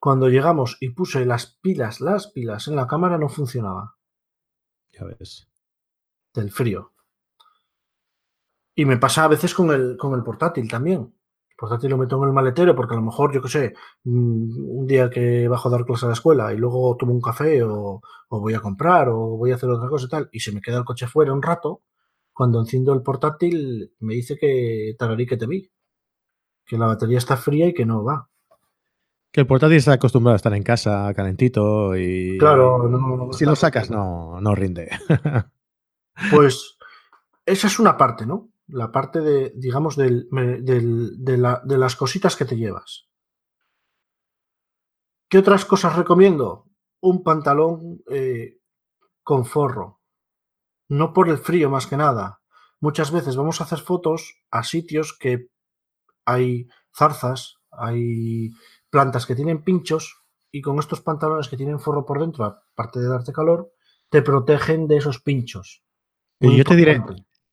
Cuando 0.00 0.28
llegamos 0.28 0.78
y 0.80 0.90
puse 0.90 1.24
las 1.24 1.58
pilas, 1.62 2.00
las 2.00 2.26
pilas 2.32 2.66
en 2.66 2.74
la 2.74 2.88
cámara 2.88 3.16
no 3.16 3.28
funcionaba 3.28 3.96
Ya 4.90 5.04
ves. 5.04 5.48
del 6.34 6.50
frío. 6.50 6.92
Y 8.74 8.84
me 8.84 8.96
pasa 8.96 9.24
a 9.24 9.28
veces 9.28 9.54
con 9.54 9.70
el, 9.70 9.96
con 9.96 10.12
el 10.14 10.24
portátil 10.24 10.68
también. 10.68 11.15
Portátil 11.56 11.90
lo 11.90 11.98
meto 11.98 12.16
en 12.16 12.28
el 12.28 12.34
maletero 12.34 12.74
porque 12.76 12.94
a 12.94 12.98
lo 12.98 13.02
mejor, 13.02 13.32
yo 13.32 13.42
qué 13.42 13.48
sé, 13.48 13.74
mm, 14.04 14.78
un 14.78 14.86
día 14.86 15.10
que 15.10 15.48
bajo 15.48 15.68
a 15.68 15.72
dar 15.72 15.84
clase 15.84 16.06
a 16.06 16.08
la 16.08 16.14
escuela 16.14 16.52
y 16.52 16.56
luego 16.56 16.96
tomo 16.96 17.12
un 17.12 17.20
café 17.20 17.62
o, 17.62 18.00
voy 18.28 18.54
a 18.54 18.60
comprar 18.60 19.08
o 19.08 19.36
voy 19.36 19.52
a 19.52 19.54
hacer 19.54 19.70
otra 19.70 19.88
cosa 19.88 20.06
y 20.06 20.08
tal, 20.08 20.28
y 20.32 20.40
se 20.40 20.52
me 20.52 20.60
queda 20.60 20.78
el 20.78 20.84
coche 20.84 21.06
fuera 21.06 21.32
un 21.32 21.42
rato, 21.42 21.82
cuando 22.32 22.60
enciendo 22.60 22.92
el 22.92 23.02
portátil 23.02 23.92
me 24.00 24.14
dice 24.14 24.36
que 24.36 24.94
tararí 24.98 25.26
que 25.26 25.38
te 25.38 25.46
vi, 25.46 25.70
que 26.66 26.76
la 26.76 26.86
batería 26.86 27.18
está 27.18 27.36
fría 27.36 27.68
y 27.68 27.74
que 27.74 27.86
no 27.86 28.04
va. 28.04 28.28
Que 29.32 29.40
el 29.40 29.46
portátil 29.46 29.76
está 29.76 29.94
acostumbrado 29.94 30.34
a 30.34 30.36
estar 30.36 30.52
en 30.54 30.62
casa 30.62 31.12
calentito 31.14 31.96
y. 31.96 32.36
Claro, 32.38 33.32
si 33.32 33.44
lo 33.44 33.54
sacas, 33.54 33.90
no, 33.90 34.40
no 34.40 34.54
rinde. 34.54 34.90
pues 36.30 36.76
esa 37.46 37.66
es 37.68 37.78
una 37.78 37.96
parte, 37.96 38.26
¿no? 38.26 38.50
La 38.68 38.90
parte 38.90 39.20
de, 39.20 39.52
digamos, 39.56 39.96
del, 39.96 40.28
de, 40.30 41.78
las 41.78 41.96
cositas 41.96 42.36
que 42.36 42.44
te 42.44 42.56
llevas. 42.56 43.08
¿Qué 45.28 45.38
otras 45.38 45.64
cosas 45.64 45.96
recomiendo? 45.96 46.66
Un 47.00 47.22
pantalón 47.22 48.02
eh, 48.10 48.58
con 49.22 49.44
forro. 49.44 50.00
No 50.88 51.12
por 51.12 51.28
el 51.28 51.38
frío 51.38 51.70
más 51.70 51.86
que 51.86 51.96
nada. 51.96 52.40
Muchas 52.80 53.10
veces 53.10 53.36
vamos 53.36 53.60
a 53.60 53.64
hacer 53.64 53.80
fotos 53.80 54.42
a 54.50 54.62
sitios 54.62 55.16
que 55.18 55.48
hay 56.24 56.68
zarzas, 56.96 57.56
hay 57.70 58.50
plantas 58.90 59.26
que 59.26 59.34
tienen 59.34 59.64
pinchos 59.64 60.22
y 60.52 60.60
con 60.60 60.78
estos 60.78 61.00
pantalones 61.00 61.48
que 61.48 61.56
tienen 61.56 61.80
forro 61.80 62.04
por 62.04 62.20
dentro, 62.20 62.44
aparte 62.44 63.00
de 63.00 63.08
darte 63.08 63.32
calor, 63.32 63.72
te 64.08 64.22
protegen 64.22 64.86
de 64.86 64.96
esos 64.98 65.20
pinchos. 65.20 65.82
y 66.40 66.56
yo 66.56 66.64
te 66.64 66.76
diré, 66.76 67.02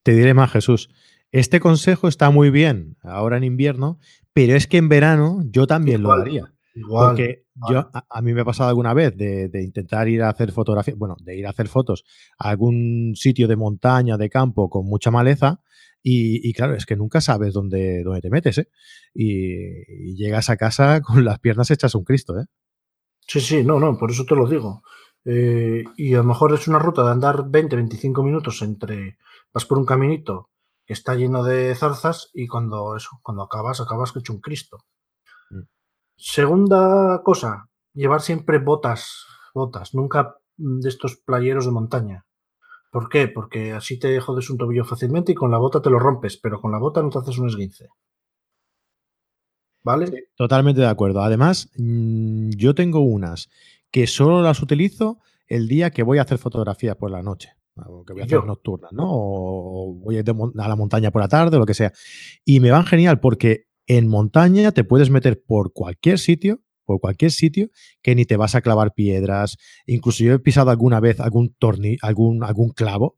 te 0.03 0.13
diré 0.13 0.33
más, 0.33 0.51
Jesús. 0.51 0.89
Este 1.31 1.59
consejo 1.59 2.07
está 2.07 2.29
muy 2.29 2.51
bien 2.51 2.97
ahora 3.01 3.37
en 3.37 3.43
invierno, 3.43 3.99
pero 4.33 4.55
es 4.55 4.67
que 4.67 4.77
en 4.77 4.89
verano 4.89 5.41
yo 5.45 5.65
también 5.65 6.03
lo 6.03 6.11
haría. 6.11 6.53
Igual, 6.75 7.09
porque 7.09 7.45
yo, 7.69 7.89
a, 7.93 8.21
mí 8.21 8.33
me 8.33 8.41
ha 8.41 8.45
pasado 8.45 8.69
alguna 8.69 8.93
vez 8.93 9.15
de, 9.15 9.49
intentar 9.63 10.07
ir 10.07 10.23
a 10.23 10.29
hacer 10.29 10.51
fotografía, 10.51 10.95
bueno, 10.97 11.15
de 11.21 11.37
ir 11.37 11.45
a 11.45 11.51
hacer 11.51 11.67
fotos 11.67 12.03
a 12.39 12.49
algún 12.49 13.13
sitio 13.15 13.47
de 13.47 13.55
montaña, 13.55 14.17
de 14.17 14.29
campo, 14.29 14.69
con 14.69 14.85
mucha 14.85 15.11
maleza, 15.11 15.61
y, 16.05 16.51
claro, 16.53 16.75
es 16.75 16.85
que 16.85 16.97
nunca 16.97 17.21
sabes 17.21 17.53
dónde, 17.53 18.03
dónde 18.03 18.19
te 18.19 18.29
metes, 18.29 18.57
¿eh? 18.57 18.67
Y, 19.13 20.15
llegas 20.15 20.49
a 20.49 20.57
casa 20.57 21.01
con 21.01 21.23
las 21.23 21.39
piernas 21.39 21.71
hechas 21.71 21.95
un 21.95 22.03
Cristo, 22.03 22.37
¿eh? 22.39 22.45
Sí, 23.25 23.39
sí, 23.39 23.63
no, 23.63 23.79
no, 23.79 23.97
por 23.97 24.11
eso 24.11 24.25
te 24.25 24.35
lo 24.35 24.47
digo. 24.47 24.83
Eh, 25.23 25.85
y 25.95 26.13
a 26.13 26.17
lo 26.17 26.25
mejor 26.25 26.53
es 26.53 26.67
una 26.67 26.79
ruta 26.79 27.03
de 27.05 27.11
andar 27.11 27.49
20, 27.49 27.77
25 27.77 28.21
minutos 28.21 28.61
entre, 28.61 29.17
vas 29.53 29.65
por 29.65 29.77
un 29.77 29.85
caminito 29.85 30.49
que 30.85 30.93
está 30.93 31.15
lleno 31.15 31.43
de 31.43 31.73
zarzas 31.75 32.29
y 32.33 32.47
cuando 32.47 32.97
eso, 32.97 33.19
cuando 33.21 33.43
acabas, 33.43 33.79
acabas 33.79 34.11
que 34.11 34.19
hecho 34.19 34.33
un 34.33 34.41
Cristo. 34.41 34.79
Mm. 35.49 35.61
Segunda 36.17 37.21
cosa, 37.23 37.69
llevar 37.93 38.21
siempre 38.21 38.59
botas, 38.59 39.25
botas, 39.53 39.93
nunca 39.93 40.35
de 40.57 40.89
estos 40.89 41.17
playeros 41.17 41.65
de 41.65 41.71
montaña. 41.71 42.25
¿Por 42.91 43.09
qué? 43.09 43.27
Porque 43.27 43.71
así 43.71 43.97
te 43.97 44.19
jodes 44.19 44.49
un 44.49 44.57
tobillo 44.57 44.85
fácilmente 44.85 45.31
y 45.31 45.35
con 45.35 45.51
la 45.51 45.57
bota 45.57 45.81
te 45.81 45.89
lo 45.89 45.99
rompes, 45.99 46.37
pero 46.37 46.61
con 46.61 46.71
la 46.71 46.79
bota 46.79 47.01
no 47.01 47.09
te 47.09 47.19
haces 47.19 47.37
un 47.37 47.47
esguince. 47.47 47.87
¿Vale? 49.85 50.29
totalmente 50.37 50.79
de 50.79 50.87
acuerdo. 50.87 51.21
Además, 51.21 51.69
mm, 51.75 52.51
yo 52.51 52.73
tengo 52.73 53.01
unas 53.01 53.49
que 53.91 54.07
solo 54.07 54.41
las 54.41 54.61
utilizo 54.61 55.19
el 55.45 55.67
día 55.67 55.91
que 55.91 56.03
voy 56.03 56.19
a 56.19 56.21
hacer 56.21 56.37
fotografía 56.37 56.95
por 56.95 57.11
la 57.11 57.21
noche 57.21 57.49
que 58.05 58.13
voy 58.13 58.21
a 58.21 58.25
hacer 58.25 58.43
nocturna, 58.45 58.89
¿no? 58.91 59.07
O 59.09 59.93
voy 59.95 60.17
a, 60.17 60.23
la 60.23 60.75
montaña 60.75 61.11
por 61.11 61.21
la 61.21 61.27
tarde 61.27 61.57
o 61.57 61.59
lo 61.59 61.65
que 61.65 61.73
sea. 61.73 61.91
Y 62.45 62.59
me 62.59 62.71
van 62.71 62.85
genial 62.85 63.19
porque 63.19 63.65
en 63.87 64.07
montaña 64.07 64.71
te 64.71 64.83
puedes 64.83 65.09
meter 65.09 65.43
por 65.43 65.73
cualquier 65.73 66.19
sitio, 66.19 66.61
por 66.85 66.99
cualquier 66.99 67.31
sitio, 67.31 67.69
que 68.01 68.15
ni 68.15 68.25
te 68.25 68.37
vas 68.37 68.55
a 68.55 68.61
clavar 68.61 68.93
piedras. 68.93 69.57
Incluso 69.85 70.23
yo 70.23 70.33
he 70.33 70.39
pisado 70.39 70.69
alguna 70.69 70.99
vez 70.99 71.19
algún 71.19 71.55
tornillo, 71.57 71.97
algún, 72.01 72.43
algún 72.43 72.69
clavo. 72.69 73.17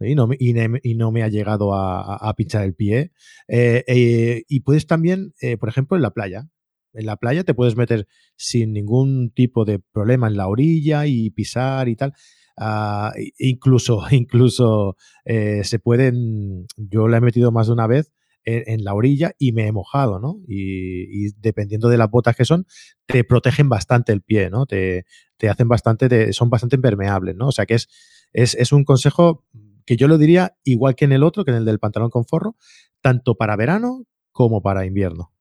Y 0.00 0.16
no, 0.16 0.28
y, 0.36 0.94
no, 0.94 1.12
me 1.12 1.22
ha 1.22 1.28
llegado 1.28 1.74
a, 1.74 2.34
pinchar 2.36 2.64
el 2.64 2.74
pie. 2.74 3.12
Eh, 3.46 3.84
eh, 3.86 4.42
y 4.48 4.60
puedes 4.60 4.88
también, 4.88 5.32
eh, 5.40 5.56
por 5.56 5.68
ejemplo, 5.68 5.96
en 5.96 6.02
la 6.02 6.10
playa. 6.10 6.48
En 6.92 7.06
la 7.06 7.16
playa 7.16 7.44
te 7.44 7.54
puedes 7.54 7.76
meter 7.76 8.08
sin 8.36 8.72
ningún 8.72 9.30
tipo 9.30 9.64
de 9.64 9.78
problema 9.78 10.26
en 10.26 10.36
la 10.36 10.48
orilla 10.48 11.06
y 11.06 11.30
pisar 11.30 11.88
y 11.88 11.94
tal. 11.94 12.14
Ah, 12.56 13.12
incluso, 13.38 14.02
incluso 14.10 14.96
eh, 15.24 15.62
se 15.64 15.78
pueden, 15.78 16.66
yo 16.76 17.08
la 17.08 17.18
he 17.18 17.20
metido 17.20 17.52
más 17.52 17.66
de 17.66 17.72
una 17.72 17.86
vez 17.86 18.12
en, 18.44 18.82
la 18.82 18.94
orilla 18.94 19.32
y 19.38 19.52
me 19.52 19.66
he 19.66 19.72
mojado, 19.72 20.18
¿no? 20.18 20.40
Y, 20.48 21.32
dependiendo 21.40 21.88
de 21.88 21.96
las 21.96 22.10
botas 22.10 22.34
que 22.34 22.44
son, 22.44 22.66
te 23.06 23.24
protegen 23.24 23.68
bastante 23.68 24.12
el 24.12 24.22
pie, 24.22 24.50
¿no? 24.50 24.66
Te, 24.66 25.04
hacen 25.48 25.68
bastante, 25.68 26.32
son 26.32 26.50
bastante 26.50 26.76
impermeables, 26.76 27.36
¿no? 27.36 27.48
O 27.48 27.52
sea 27.52 27.66
que 27.66 27.74
es, 27.74 27.88
es, 28.32 28.72
un 28.72 28.84
consejo 28.84 29.44
que 29.86 29.96
yo 29.96 30.08
lo 30.08 30.18
diría 30.18 30.56
igual 30.64 30.94
que 30.94 31.04
en 31.04 31.12
el 31.12 31.22
otro, 31.22 31.44
que 31.44 31.50
en 31.50 31.58
el 31.58 31.64
del 31.64 31.78
pantalón 31.78 32.10
con 32.10 32.24
forro, 32.24 32.56
tanto 33.00 33.36
para 33.36 33.56
verano 33.56 34.04
como 34.32 34.62
para 34.62 34.86
invierno. 34.86 35.32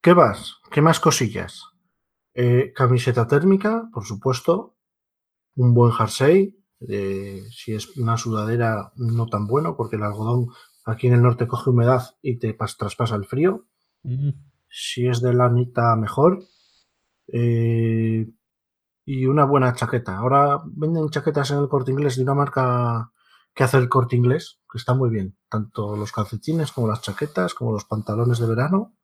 ¿Qué 0.00 0.12
vas? 0.14 0.56
¿Qué 0.70 0.80
más 0.80 1.00
cosillas? 1.00 1.71
Eh, 2.34 2.72
camiseta 2.74 3.26
térmica, 3.26 3.88
por 3.92 4.04
supuesto. 4.04 4.76
Un 5.54 5.74
buen 5.74 5.92
jersey. 5.92 6.58
si 7.50 7.74
es 7.74 7.96
una 7.96 8.16
sudadera, 8.16 8.92
no 8.96 9.26
tan 9.26 9.46
bueno, 9.46 9.76
porque 9.76 9.96
el 9.96 10.02
algodón 10.02 10.48
aquí 10.84 11.06
en 11.06 11.14
el 11.14 11.22
norte 11.22 11.46
coge 11.46 11.70
humedad 11.70 12.16
y 12.22 12.38
te 12.38 12.52
traspasa 12.54 13.14
el 13.16 13.24
frío. 13.24 13.66
Mm. 14.02 14.30
Si 14.68 15.06
es 15.06 15.20
de 15.20 15.34
lanita, 15.34 15.94
mejor. 15.96 16.42
Eh, 17.28 18.28
y 19.04 19.26
una 19.26 19.44
buena 19.44 19.74
chaqueta. 19.74 20.16
Ahora 20.16 20.62
venden 20.64 21.10
chaquetas 21.10 21.50
en 21.50 21.58
el 21.58 21.68
corte 21.68 21.92
inglés 21.92 22.16
de 22.16 22.22
una 22.22 22.34
marca 22.34 23.12
que 23.54 23.64
hace 23.64 23.76
el 23.76 23.88
corte 23.88 24.16
inglés, 24.16 24.60
que 24.70 24.78
está 24.78 24.94
muy 24.94 25.10
bien. 25.10 25.36
Tanto 25.48 25.96
los 25.96 26.12
calcetines 26.12 26.72
como 26.72 26.88
las 26.88 27.02
chaquetas, 27.02 27.54
como 27.54 27.72
los 27.72 27.84
pantalones 27.84 28.38
de 28.38 28.46
verano. 28.46 28.94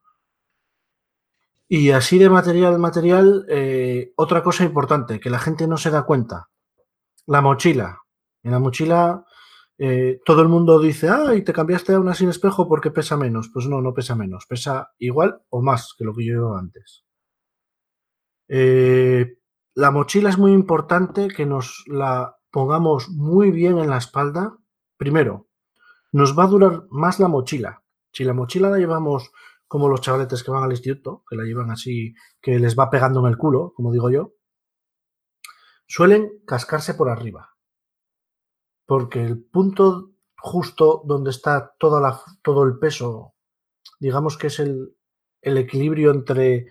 Y 1.71 1.91
así 1.91 2.17
de 2.17 2.29
material, 2.29 2.79
material, 2.79 3.45
eh, 3.47 4.11
otra 4.15 4.41
cosa 4.43 4.63
importante 4.63 5.19
que 5.19 5.29
la 5.29 5.39
gente 5.39 5.67
no 5.67 5.77
se 5.77 5.91
da 5.91 6.03
cuenta, 6.03 6.49
la 7.27 7.41
mochila. 7.41 7.99
En 8.41 8.51
la 8.51 8.59
mochila 8.59 9.23
eh, 9.81 10.19
todo 10.25 10.41
el 10.41 10.49
mundo 10.49 10.77
dice, 10.77 11.07
ah, 11.09 11.33
y 11.33 11.41
te 11.41 11.53
cambiaste 11.53 11.93
a 11.93 11.99
una 12.01 12.13
sin 12.13 12.27
espejo 12.27 12.67
porque 12.67 12.91
pesa 12.91 13.15
menos. 13.15 13.49
Pues 13.53 13.65
no, 13.67 13.81
no 13.81 13.93
pesa 13.93 14.13
menos, 14.13 14.45
pesa 14.45 14.91
igual 14.99 15.41
o 15.49 15.61
más 15.61 15.95
que 15.97 16.03
lo 16.03 16.13
que 16.13 16.25
yo 16.25 16.33
llevaba 16.33 16.59
antes. 16.59 17.05
Eh, 18.49 19.37
la 19.75 19.91
mochila 19.91 20.29
es 20.29 20.37
muy 20.37 20.51
importante 20.51 21.29
que 21.29 21.45
nos 21.45 21.85
la 21.87 22.35
pongamos 22.51 23.07
muy 23.09 23.51
bien 23.51 23.77
en 23.77 23.89
la 23.89 23.97
espalda. 23.97 24.57
Primero, 24.97 25.47
nos 26.11 26.37
va 26.37 26.43
a 26.43 26.47
durar 26.47 26.83
más 26.89 27.21
la 27.21 27.29
mochila. 27.29 27.81
Si 28.11 28.25
la 28.25 28.33
mochila 28.33 28.69
la 28.69 28.79
llevamos 28.79 29.31
como 29.69 29.87
los 29.87 30.01
chavaletes 30.01 30.43
que 30.43 30.49
van 30.49 30.63
al 30.63 30.71
instituto, 30.71 31.23
que 31.29 31.35
la 31.35 31.43
llevan 31.43 31.69
así, 31.69 32.15
que 32.41 32.57
les 32.57 32.77
va 32.77 32.89
pegando 32.89 33.19
en 33.19 33.27
el 33.27 33.37
culo, 33.37 33.71
como 33.75 33.91
digo 33.93 34.09
yo, 34.09 34.33
suelen 35.87 36.41
cascarse 36.47 36.95
por 36.95 37.07
arriba. 37.07 37.55
Porque 38.87 39.23
el 39.23 39.39
punto 39.39 40.15
justo 40.35 41.03
donde 41.05 41.29
está 41.29 41.75
toda 41.77 42.01
la, 42.01 42.19
todo 42.41 42.63
el 42.63 42.79
peso, 42.79 43.35
digamos 43.99 44.39
que 44.39 44.47
es 44.47 44.59
el, 44.59 44.95
equilibrio 45.43 46.11
entre 46.11 46.65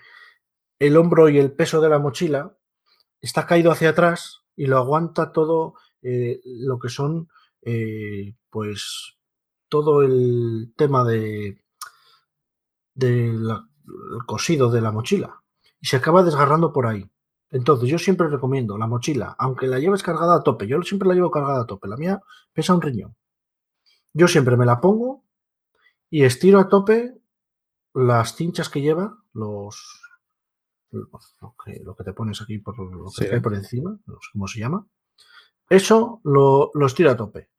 el 0.81 0.97
hombro 0.97 1.29
y 1.29 1.39
el 1.39 1.53
peso 1.53 1.81
de 1.81 1.91
la 1.91 2.01
mochila, 2.01 2.59
está 3.21 3.47
caído 3.47 3.71
hacia 3.71 3.91
atrás 3.91 4.43
y 4.57 4.67
lo 4.67 4.77
aguanta 4.77 5.31
todo 5.31 5.75
eh, 6.03 6.41
lo 6.45 6.81
que 6.81 6.89
son, 6.89 7.29
eh, 7.63 8.35
pues, 8.51 9.19
todo 9.69 10.03
el 10.03 10.75
tema 10.77 11.05
de 11.05 11.63
del 12.99 13.49
cosido 14.27 14.71
de 14.71 14.81
la 14.81 14.91
mochila 14.91 15.41
y 15.81 15.87
se 15.87 15.97
acaba 15.97 16.25
desgarrando 16.25 16.73
por 16.73 16.87
ahí. 16.87 17.09
Entonces, 17.51 17.89
yo 17.89 17.99
siempre 17.99 18.29
recomiendo 18.29 18.77
la 18.77 18.87
mochila, 18.87 19.35
aunque 19.39 19.69
la 19.69 19.79
lleves 19.79 20.03
cargada 20.03 20.37
a 20.37 20.43
tope, 20.43 20.67
yo 20.67 20.83
siempre 20.83 21.09
la 21.09 21.15
llevo 21.15 21.31
cargada 21.31 21.63
a 21.63 21.67
tope, 21.67 21.89
la 21.89 21.97
mía 21.97 22.21
pesa 22.53 22.75
un 22.75 22.83
riñón. 22.83 23.17
Yo 24.13 24.29
siempre 24.29 24.57
me 24.57 24.67
la 24.67 24.81
pongo 24.81 25.25
y 26.11 26.25
estiro 26.25 26.59
a 26.59 26.69
tope 26.69 27.15
las 27.95 28.35
cinchas 28.35 28.69
que 28.69 28.81
lleva, 28.81 29.17
los 29.33 30.03
lo 30.91 31.55
que, 31.65 32.05
te 32.05 32.13
pones 32.13 32.41
aquí 32.41 32.59
por 32.59 32.79
lo 32.79 33.11
que 33.17 33.41
por 33.41 33.55
encima, 33.55 33.99
no 34.07 34.15
sé 34.15 34.29
cómo 34.33 34.49
se 34.49 34.61
llama. 34.61 34.87
Eso 35.69 36.21
lo, 36.25 36.71
lo 36.75 36.87
estiro 36.87 37.11
a 37.11 37.17
tope. 37.17 37.51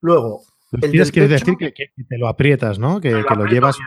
Luego, 0.00 0.42
el 0.72 1.10
quiere 1.10 1.28
decir 1.28 1.56
que, 1.56 1.72
te 1.72 2.18
lo 2.18 2.28
aprietas, 2.28 2.78
¿no? 2.78 3.00
Que, 3.00 3.10
lo, 3.10 3.46
llevas. 3.46 3.78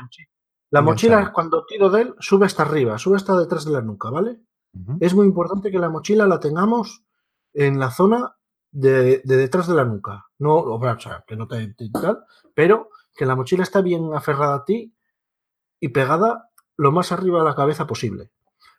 La 0.73 0.81
mochila, 0.81 1.31
cuando 1.31 1.67
tiro 1.67 1.91
de 1.91 2.01
él, 2.01 2.15
sube 2.17 2.47
hasta 2.47 2.63
arriba, 2.63 2.97
sube 2.97 3.15
hasta 3.15 3.37
detrás 3.37 3.63
de 3.63 3.71
la 3.71 3.81
nuca, 3.83 4.09
¿vale? 4.09 4.41
Es 4.99 5.13
muy 5.13 5.27
importante 5.27 5.69
que 5.69 5.77
la 5.77 5.87
mochila 5.87 6.25
la 6.25 6.39
tengamos 6.39 7.03
en 7.53 7.77
la 7.77 7.91
zona 7.91 8.37
de, 8.71 9.21
detrás 9.23 9.67
de 9.67 9.75
la 9.75 9.85
nuca. 9.85 10.25
No, 10.39 10.55
o 10.55 10.99
sea, 10.99 11.23
que 11.27 11.35
no 11.35 11.47
te, 11.47 11.75
tal, 11.93 12.25
pero 12.55 12.89
que 13.15 13.27
la 13.27 13.35
mochila 13.35 13.61
está 13.61 13.81
bien 13.81 14.15
aferrada 14.15 14.55
a 14.55 14.65
ti 14.65 14.95
y 15.79 15.89
pegada 15.89 16.49
lo 16.75 16.91
más 16.91 17.11
arriba 17.11 17.37
de 17.37 17.45
la 17.45 17.55
cabeza 17.55 17.85
posible. 17.85 18.31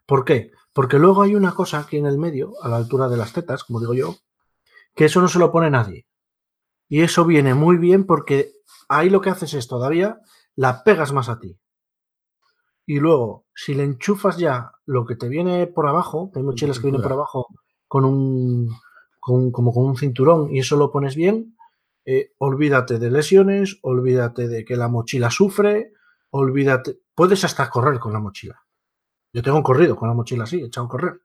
¿Por 0.05 0.25
qué? 0.25 0.51
Porque 0.73 0.99
luego 0.99 1.23
hay 1.23 1.37
una 1.37 1.55
cosa 1.55 1.79
aquí 1.79 1.99
en 1.99 2.07
el 2.07 2.19
medio, 2.19 2.55
a 2.61 2.69
la 2.69 2.77
altura 2.77 3.09
de 3.09 3.19
las 3.19 3.33
tetas, 3.33 3.63
como 3.63 3.79
digo 3.79 3.95
yo, 3.95 4.17
que 4.97 5.05
eso 5.05 5.21
no 5.21 5.29
se 5.29 5.39
lo 5.39 5.53
pone 5.53 5.71
nadie. 5.71 6.09
Y 6.89 7.03
eso 7.03 7.25
viene 7.25 7.55
muy 7.55 7.77
bien 7.77 8.05
porque 8.05 8.51
ahí 8.89 9.11
lo 9.11 9.21
que 9.21 9.31
haces 9.31 9.55
es 9.55 9.69
todavía 9.69 10.19
la 10.57 10.83
pegas 10.83 11.13
más 11.13 11.29
a 11.29 11.39
ti. 11.39 11.57
Y 12.87 13.01
luego, 13.01 13.47
si 13.55 13.75
le 13.75 13.85
enchufas 13.85 14.37
ya 14.37 14.73
lo 14.87 15.07
que 15.07 15.17
te 15.17 15.29
viene 15.29 15.67
por 15.67 15.87
abajo, 15.87 16.31
hay 16.35 16.43
mochilas 16.43 16.79
que 16.79 16.85
vienen 16.85 17.03
por 17.03 17.13
abajo 17.13 17.47
con 17.89 18.05
un, 18.05 18.69
como 19.21 19.73
con 19.73 19.85
un 19.85 19.97
cinturón 19.97 20.55
y 20.55 20.59
eso 20.59 20.77
lo 20.77 20.91
pones 20.91 21.17
bien, 21.17 21.57
eh, 22.05 22.33
olvídate 22.39 22.99
de 22.99 23.11
lesiones, 23.11 23.79
olvídate 23.83 24.49
de 24.49 24.65
que 24.65 24.77
la 24.77 24.89
mochila 24.89 25.31
sufre, 25.31 25.93
olvídate, 26.31 26.99
puedes 27.15 27.45
hasta 27.45 27.71
correr 27.71 27.99
con 27.99 28.13
la 28.13 28.21
mochila. 28.21 28.61
Yo 29.33 29.43
tengo 29.43 29.57
un 29.57 29.63
corrido 29.63 29.97
con 29.97 30.09
la 30.09 30.15
mochila 30.15 30.45
así, 30.45 30.63
echado 30.63 30.87
a 30.87 30.91
correr. 30.91 31.21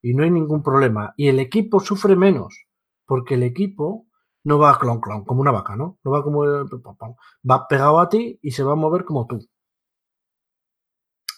Y 0.00 0.14
no 0.14 0.22
hay 0.22 0.30
ningún 0.30 0.62
problema. 0.62 1.12
Y 1.16 1.28
el 1.28 1.38
equipo 1.38 1.80
sufre 1.80 2.16
menos, 2.16 2.66
porque 3.06 3.34
el 3.34 3.42
equipo 3.42 4.06
no 4.44 4.58
va 4.58 4.78
clon 4.78 5.00
clon, 5.00 5.24
como 5.24 5.40
una 5.40 5.50
vaca, 5.50 5.76
¿no? 5.76 5.98
No 6.04 6.10
va 6.10 6.22
como 6.22 6.44
va 6.44 7.68
pegado 7.68 8.00
a 8.00 8.08
ti 8.08 8.38
y 8.42 8.52
se 8.52 8.62
va 8.62 8.72
a 8.72 8.76
mover 8.76 9.04
como 9.04 9.26
tú. 9.26 9.38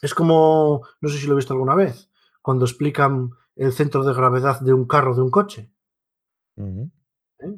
Es 0.05 0.12
como, 0.12 0.82
no 1.00 1.09
sé 1.09 1.16
si 1.16 1.26
lo 1.26 1.32
he 1.32 1.36
visto 1.36 1.55
alguna 1.55 1.74
vez, 1.74 2.11
cuando 2.42 2.66
explican 2.66 3.30
el 3.57 3.72
centro 3.72 4.05
de 4.05 4.12
gravedad 4.12 4.61
de 4.61 4.74
un 4.74 4.86
carro, 4.86 5.14
de 5.14 5.22
un 5.22 5.30
coche. 5.30 5.72
¿Eh? 6.59 6.90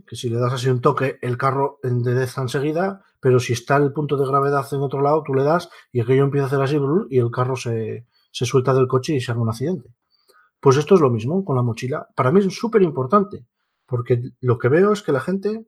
Que 0.07 0.15
si 0.15 0.29
le 0.29 0.39
das 0.39 0.53
así 0.53 0.69
un 0.69 0.81
toque, 0.81 1.19
el 1.23 1.39
carro 1.39 1.81
endereza 1.83 2.43
enseguida, 2.43 3.05
pero 3.19 3.41
si 3.41 3.53
está 3.53 3.79
el 3.79 3.93
punto 3.93 4.17
de 4.17 4.29
gravedad 4.29 4.65
en 4.71 4.81
otro 4.81 5.03
lado, 5.03 5.25
tú 5.25 5.35
le 5.35 5.43
das 5.43 5.69
y 5.91 5.99
aquello 5.99 6.23
empieza 6.23 6.45
a 6.45 6.47
hacer 6.47 6.63
así 6.63 6.79
y 7.11 7.19
el 7.19 7.33
carro 7.33 7.57
se, 7.57 8.07
se 8.31 8.47
suelta 8.47 8.73
del 8.75 8.87
coche 8.87 9.17
y 9.17 9.21
se 9.21 9.33
hace 9.33 9.41
un 9.41 9.49
accidente. 9.49 9.93
Pues 10.61 10.77
esto 10.77 10.95
es 10.95 11.01
lo 11.01 11.11
mismo 11.11 11.45
con 11.45 11.57
la 11.57 11.63
mochila. 11.63 12.07
Para 12.15 12.31
mí 12.31 12.39
es 12.39 12.55
súper 12.55 12.83
importante, 12.83 13.45
porque 13.87 14.23
lo 14.41 14.57
que 14.57 14.69
veo 14.69 14.93
es 14.93 15.03
que 15.03 15.11
la 15.11 15.21
gente 15.21 15.67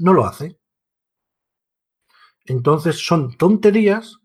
no 0.00 0.12
lo 0.12 0.26
hace. 0.26 0.60
Entonces 2.44 2.98
son 2.98 3.38
tonterías 3.38 4.18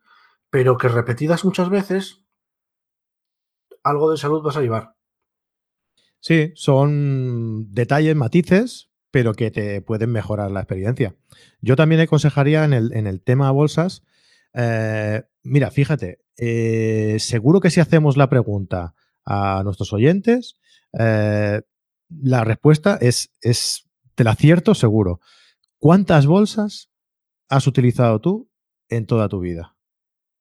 pero 0.49 0.77
que 0.77 0.87
repetidas 0.87 1.45
muchas 1.45 1.69
veces, 1.69 2.25
algo 3.83 4.11
de 4.11 4.17
salud 4.17 4.41
vas 4.41 4.57
a 4.57 4.61
llevar. 4.61 4.95
Sí, 6.19 6.51
son 6.55 7.71
detalles, 7.71 8.15
matices, 8.15 8.89
pero 9.11 9.33
que 9.33 9.51
te 9.51 9.81
pueden 9.81 10.11
mejorar 10.11 10.51
la 10.51 10.59
experiencia. 10.59 11.15
Yo 11.61 11.75
también 11.75 12.01
aconsejaría 12.01 12.65
en 12.65 12.73
el, 12.73 12.93
en 12.93 13.07
el 13.07 13.21
tema 13.21 13.51
bolsas, 13.51 14.03
eh, 14.53 15.23
mira, 15.43 15.71
fíjate, 15.71 16.19
eh, 16.37 17.17
seguro 17.19 17.59
que 17.59 17.69
si 17.69 17.79
hacemos 17.79 18.17
la 18.17 18.29
pregunta 18.29 18.95
a 19.25 19.61
nuestros 19.63 19.93
oyentes, 19.93 20.55
eh, 20.97 21.61
la 22.09 22.43
respuesta 22.43 22.97
es, 22.99 23.31
es, 23.41 23.87
te 24.15 24.23
la 24.23 24.31
acierto 24.31 24.73
seguro. 24.73 25.21
¿Cuántas 25.77 26.25
bolsas 26.25 26.89
has 27.47 27.67
utilizado 27.67 28.19
tú 28.19 28.49
en 28.89 29.05
toda 29.05 29.29
tu 29.29 29.39
vida? 29.39 29.78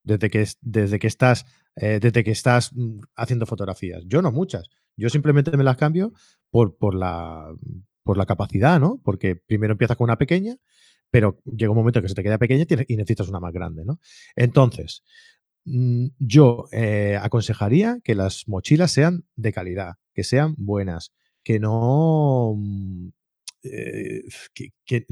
Desde 0.02 0.30
que, 0.30 0.46
desde 0.60 0.98
que 0.98 1.06
estás, 1.06 1.46
eh, 1.76 1.98
desde 2.00 2.24
que 2.24 2.30
estás 2.30 2.72
mm, 2.74 3.00
haciendo 3.16 3.46
fotografías. 3.46 4.02
Yo 4.06 4.22
no 4.22 4.32
muchas. 4.32 4.68
Yo 4.96 5.08
simplemente 5.08 5.56
me 5.56 5.64
las 5.64 5.76
cambio 5.76 6.12
por, 6.50 6.76
por, 6.76 6.94
la, 6.94 7.46
por 8.02 8.16
la 8.16 8.26
capacidad, 8.26 8.80
¿no? 8.80 9.00
Porque 9.04 9.36
primero 9.36 9.72
empiezas 9.72 9.96
con 9.96 10.04
una 10.04 10.18
pequeña, 10.18 10.56
pero 11.10 11.40
llega 11.44 11.70
un 11.70 11.76
momento 11.78 12.02
que 12.02 12.08
se 12.08 12.14
te 12.14 12.22
queda 12.22 12.38
pequeña 12.38 12.64
y 12.86 12.96
necesitas 12.96 13.28
una 13.28 13.40
más 13.40 13.52
grande, 13.52 13.84
¿no? 13.84 14.00
Entonces, 14.34 15.04
mm, 15.64 16.08
yo 16.18 16.66
eh, 16.72 17.18
aconsejaría 17.20 18.00
que 18.02 18.14
las 18.14 18.48
mochilas 18.48 18.90
sean 18.92 19.24
de 19.36 19.52
calidad, 19.52 19.94
que 20.14 20.24
sean 20.24 20.54
buenas, 20.58 21.12
que 21.42 21.60
no... 21.60 22.54
Mm, 22.56 23.08
eh, 23.62 24.22
que, 24.54 25.06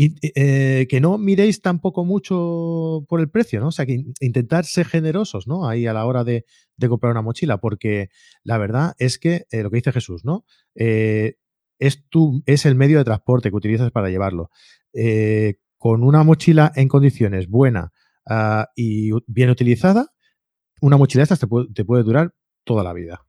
y 0.00 0.14
eh, 0.22 0.86
que 0.88 1.00
no 1.00 1.18
miréis 1.18 1.60
tampoco 1.60 2.04
mucho 2.04 3.04
por 3.08 3.18
el 3.18 3.28
precio, 3.30 3.58
¿no? 3.58 3.66
O 3.66 3.72
sea, 3.72 3.84
que 3.84 4.04
intentar 4.20 4.64
ser 4.64 4.86
generosos, 4.86 5.48
¿no? 5.48 5.68
Ahí 5.68 5.88
a 5.88 5.92
la 5.92 6.06
hora 6.06 6.22
de, 6.22 6.44
comprar 6.88 7.10
una 7.10 7.20
mochila, 7.20 7.58
porque 7.58 8.08
la 8.44 8.58
verdad 8.58 8.94
es 8.98 9.18
que 9.18 9.46
eh, 9.50 9.64
lo 9.64 9.70
que 9.70 9.78
dice 9.78 9.90
Jesús, 9.90 10.24
¿no? 10.24 10.44
Eh, 10.76 11.34
es, 11.80 12.08
tu, 12.08 12.44
es 12.46 12.64
el 12.64 12.76
medio 12.76 12.98
de 12.98 13.04
transporte 13.04 13.50
que 13.50 13.56
utilizas 13.56 13.90
para 13.90 14.08
llevarlo. 14.08 14.50
con 15.78 16.04
una 16.04 16.22
mochila 16.22 16.70
en 16.76 16.86
condiciones 16.86 17.48
buena 17.48 17.92
ah, 18.24 18.68
y 18.76 19.10
bien 19.26 19.50
utilizada, 19.50 20.12
una 20.80 20.96
mochila 20.96 21.22
de 21.22 21.34
estas 21.34 21.40
te 21.40 21.84
puede, 21.84 22.04
durar 22.04 22.32
toda 22.62 22.84
la 22.84 22.92
vida. 22.92 23.26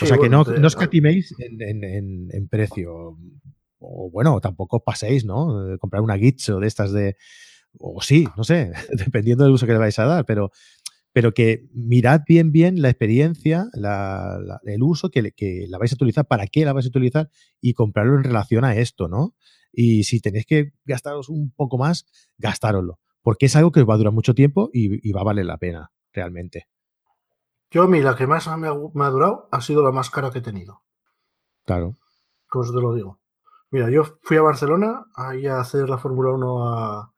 o 0.00 0.06
sea, 0.06 0.16
que 0.16 0.30
no, 0.30 0.44
no 0.44 0.68
escatiméis 0.68 1.34
en 1.38 2.48
precio 2.48 3.18
o 3.78 4.10
bueno, 4.10 4.40
tampoco 4.40 4.82
paséis, 4.82 5.24
¿no? 5.24 5.78
comprar 5.78 6.02
una 6.02 6.18
Gitcho 6.18 6.58
de 6.58 6.66
estas 6.66 6.92
de, 6.92 7.16
o 7.78 8.00
sí, 8.00 8.26
no 8.36 8.44
sé, 8.44 8.72
dependiendo 8.92 9.44
del 9.44 9.52
uso 9.52 9.66
que 9.66 9.72
le 9.72 9.78
vais 9.78 9.98
a 9.98 10.04
dar, 10.04 10.24
pero, 10.24 10.50
pero 11.12 11.32
que 11.32 11.68
mirad 11.72 12.22
bien, 12.26 12.52
bien 12.52 12.82
la 12.82 12.90
experiencia, 12.90 13.66
el 14.64 14.82
uso 14.82 15.10
que, 15.10 15.32
que, 15.32 15.66
la 15.68 15.78
vais 15.78 15.92
a 15.92 15.96
utilizar, 15.96 16.26
para 16.26 16.46
qué 16.46 16.64
la 16.64 16.72
vais 16.72 16.86
a 16.86 16.90
utilizar 16.90 17.30
y 17.60 17.74
comprarlo 17.74 18.16
en 18.16 18.24
relación 18.24 18.64
a 18.64 18.76
esto, 18.76 19.08
¿no? 19.08 19.34
Y 19.72 20.04
si 20.04 20.20
tenéis 20.20 20.46
que 20.46 20.72
gastaros 20.84 21.28
un 21.28 21.52
poco 21.52 21.78
más, 21.78 22.06
gastároslo, 22.38 22.98
porque 23.22 23.46
es 23.46 23.56
algo 23.56 23.70
que 23.70 23.80
os 23.80 23.88
va 23.88 23.94
a 23.94 23.98
durar 23.98 24.12
mucho 24.12 24.34
tiempo 24.34 24.70
y, 24.72 25.12
va 25.12 25.20
a 25.20 25.24
valer 25.24 25.46
la 25.46 25.58
pena, 25.58 25.92
realmente. 26.12 26.68
Yo, 27.70 27.82
a 27.82 27.88
mí, 27.88 28.00
la 28.00 28.16
que 28.16 28.26
más 28.26 28.46
me 28.56 28.66
ha, 28.66 28.74
me 28.94 29.04
ha 29.04 29.10
durado 29.10 29.48
ha 29.52 29.60
sido 29.60 29.82
la 29.82 29.92
más 29.92 30.08
cara 30.08 30.30
que 30.30 30.38
he 30.38 30.42
tenido. 30.42 30.82
Claro. 31.66 31.98
Pues 32.50 32.72
te 32.72 32.80
lo 32.80 32.94
digo. 32.94 33.20
Mira, 33.70 33.90
yo 33.90 34.04
fui 34.22 34.36
a 34.36 34.42
Barcelona 34.42 35.06
ahí 35.14 35.46
a 35.46 35.60
hacer 35.60 35.88
la 35.88 35.98
Fórmula 35.98 36.32
1 36.32 36.68
a, 36.68 37.12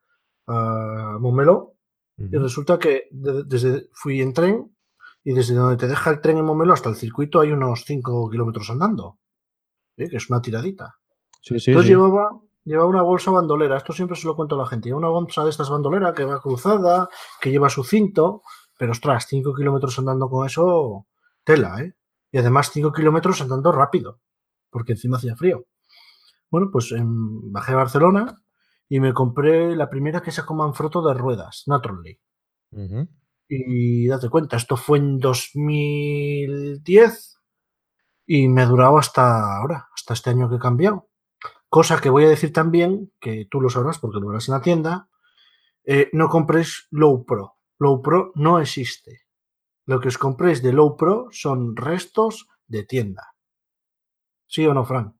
a 0.47 1.17
Montmeló 1.19 1.75
y 2.17 2.37
resulta 2.37 2.77
que 2.77 3.07
desde 3.11 3.89
fui 3.93 4.21
en 4.21 4.33
tren 4.33 4.75
y 5.23 5.33
desde 5.33 5.55
donde 5.55 5.77
te 5.77 5.87
deja 5.87 6.09
el 6.09 6.21
tren 6.21 6.37
en 6.37 6.45
Montmeló 6.45 6.73
hasta 6.73 6.89
el 6.89 6.95
circuito 6.95 7.39
hay 7.39 7.51
unos 7.51 7.83
5 7.85 8.29
kilómetros 8.29 8.69
andando, 8.69 9.19
¿eh? 9.97 10.09
que 10.09 10.17
es 10.17 10.29
una 10.29 10.41
tiradita. 10.41 10.95
Entonces 11.43 11.87
Llevaba, 11.87 12.39
llevaba 12.63 12.89
una 12.89 13.01
bolsa 13.01 13.31
bandolera, 13.31 13.77
esto 13.77 13.93
siempre 13.93 14.17
se 14.17 14.27
lo 14.27 14.35
cuento 14.35 14.55
a 14.55 14.59
la 14.59 14.67
gente, 14.67 14.93
una 14.93 15.07
bolsa 15.07 15.43
de 15.43 15.49
estas 15.49 15.69
bandolera 15.69 16.13
que 16.13 16.25
va 16.25 16.41
cruzada, 16.41 17.09
que 17.39 17.49
lleva 17.49 17.69
su 17.69 17.83
cinto, 17.83 18.43
pero 18.77 18.91
ostras, 18.91 19.25
5 19.27 19.53
kilómetros 19.53 19.97
andando 19.99 20.29
con 20.29 20.45
eso, 20.45 21.07
tela, 21.43 21.81
¿eh? 21.81 21.95
Y 22.31 22.37
además 22.37 22.71
5 22.71 22.91
kilómetros 22.91 23.41
andando 23.41 23.71
rápido, 23.71 24.19
porque 24.69 24.93
encima 24.93 25.17
hacía 25.17 25.35
frío. 25.35 25.65
Bueno, 26.51 26.69
pues 26.71 26.91
em, 26.91 27.51
bajé 27.51 27.71
a 27.71 27.77
Barcelona 27.77 28.43
y 28.89 28.99
me 28.99 29.13
compré 29.13 29.75
la 29.75 29.89
primera 29.89 30.21
que 30.21 30.31
sacó 30.31 30.53
Manfrotto 30.53 31.01
de 31.01 31.13
ruedas, 31.13 31.63
Naturally. 31.67 32.19
Y 33.47 34.07
date 34.07 34.29
cuenta, 34.29 34.57
esto 34.57 34.77
fue 34.77 34.97
en 34.97 35.19
2010 35.19 37.37
y 38.25 38.47
me 38.49 38.61
ha 38.61 38.65
durado 38.65 38.97
hasta 38.97 39.57
ahora, 39.57 39.87
hasta 39.95 40.13
este 40.13 40.29
año 40.29 40.49
que 40.49 40.57
he 40.57 40.59
cambiado. 40.59 41.09
Cosa 41.69 42.01
que 42.01 42.09
voy 42.09 42.25
a 42.25 42.29
decir 42.29 42.51
también, 42.51 43.13
que 43.19 43.47
tú 43.49 43.61
lo 43.61 43.69
sabrás 43.69 43.99
porque 43.99 44.19
lo 44.19 44.27
verás 44.27 44.49
en 44.49 44.53
la 44.53 44.61
tienda, 44.61 45.09
eh, 45.85 46.09
no 46.11 46.27
compréis 46.27 46.87
Low 46.91 47.25
Pro. 47.25 47.55
Low 47.79 48.01
Pro 48.01 48.31
no 48.35 48.59
existe. 48.59 49.21
Lo 49.85 49.99
que 49.99 50.09
os 50.09 50.17
compréis 50.17 50.61
de 50.61 50.73
Low 50.73 50.97
Pro 50.97 51.27
son 51.31 51.75
restos 51.75 52.47
de 52.67 52.83
tienda. 52.83 53.35
¿Sí 54.47 54.65
o 54.67 54.73
no, 54.73 54.85
Frank? 54.85 55.15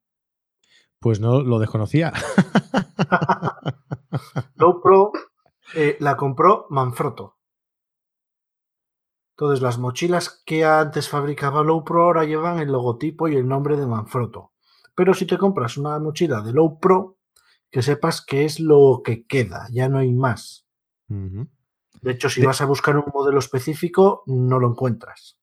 Pues 1.01 1.19
no 1.19 1.41
lo 1.41 1.57
desconocía. 1.57 2.13
Low 4.55 4.81
Pro 4.81 5.11
eh, 5.73 5.97
la 5.99 6.15
compró 6.15 6.67
Manfrotto. 6.69 7.37
Entonces, 9.35 9.63
las 9.63 9.79
mochilas 9.79 10.43
que 10.45 10.63
antes 10.63 11.09
fabricaba 11.09 11.63
Low 11.63 11.83
Pro 11.83 12.03
ahora 12.03 12.25
llevan 12.25 12.59
el 12.59 12.71
logotipo 12.71 13.27
y 13.27 13.35
el 13.35 13.47
nombre 13.47 13.77
de 13.77 13.87
Manfrotto. 13.87 14.51
Pero 14.95 15.15
si 15.15 15.25
te 15.25 15.39
compras 15.39 15.77
una 15.77 15.97
mochila 15.97 16.41
de 16.41 16.53
Low 16.53 16.79
Pro, 16.79 17.17
que 17.71 17.81
sepas 17.81 18.23
que 18.23 18.45
es 18.45 18.59
lo 18.59 19.01
que 19.03 19.25
queda, 19.25 19.67
ya 19.71 19.89
no 19.89 19.97
hay 19.97 20.13
más. 20.13 20.67
De 21.07 22.11
hecho, 22.11 22.29
si 22.29 22.45
vas 22.45 22.61
a 22.61 22.65
buscar 22.65 22.95
un 22.95 23.05
modelo 23.11 23.39
específico, 23.39 24.21
no 24.27 24.59
lo 24.59 24.69
encuentras. 24.69 25.39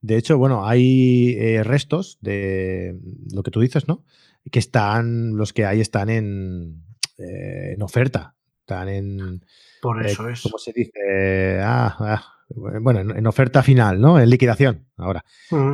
De 0.00 0.16
hecho, 0.16 0.38
bueno, 0.38 0.66
hay 0.66 1.34
eh, 1.38 1.64
restos 1.64 2.18
de 2.20 2.98
lo 3.32 3.42
que 3.42 3.50
tú 3.50 3.60
dices, 3.60 3.88
¿no? 3.88 4.04
Que 4.50 4.58
están, 4.58 5.36
los 5.36 5.52
que 5.52 5.64
hay 5.64 5.80
están 5.80 6.10
en, 6.10 6.84
eh, 7.18 7.74
en 7.74 7.82
oferta. 7.82 8.34
Están 8.60 8.88
en. 8.88 9.44
Por 9.82 10.04
eh, 10.04 10.10
eso 10.10 10.28
es. 10.28 10.42
¿Cómo 10.42 10.58
se 10.58 10.72
dice? 10.72 11.60
Ah, 11.62 11.96
ah, 12.00 12.24
bueno, 12.48 13.00
en, 13.00 13.26
oferta 13.26 13.62
final, 13.62 14.00
¿no? 14.00 14.18
En 14.18 14.30
liquidación, 14.30 14.88
ahora. 14.96 15.24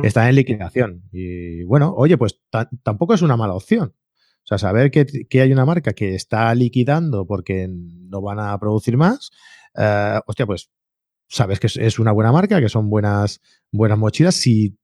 Están 0.03 0.27
en 0.29 0.35
liquidación. 0.35 1.03
Y 1.11 1.63
bueno, 1.63 1.93
oye, 1.95 2.17
pues 2.17 2.41
tampoco 2.83 3.13
es 3.13 3.21
una 3.21 3.37
mala 3.37 3.53
opción. 3.53 3.93
O 4.43 4.47
sea, 4.47 4.57
saber 4.57 4.89
que, 4.91 5.05
hay 5.39 5.51
una 5.51 5.65
marca 5.65 5.93
que 5.93 6.15
está 6.15 6.53
liquidando 6.55 7.25
porque 7.25 7.67
no 7.69 8.21
van 8.21 8.39
a 8.39 8.57
producir 8.59 8.97
más, 8.97 9.31
eh, 9.77 10.19
hostia, 10.25 10.45
pues 10.45 10.71
sabes 11.27 11.59
que 11.59 11.67
es 11.67 11.99
una 11.99 12.11
buena 12.11 12.31
marca, 12.31 12.59
que 12.59 12.69
son 12.69 12.89
buenas, 12.89 13.41
buenas 13.71 13.97
mochilas. 13.97 14.35
Si 14.35 14.77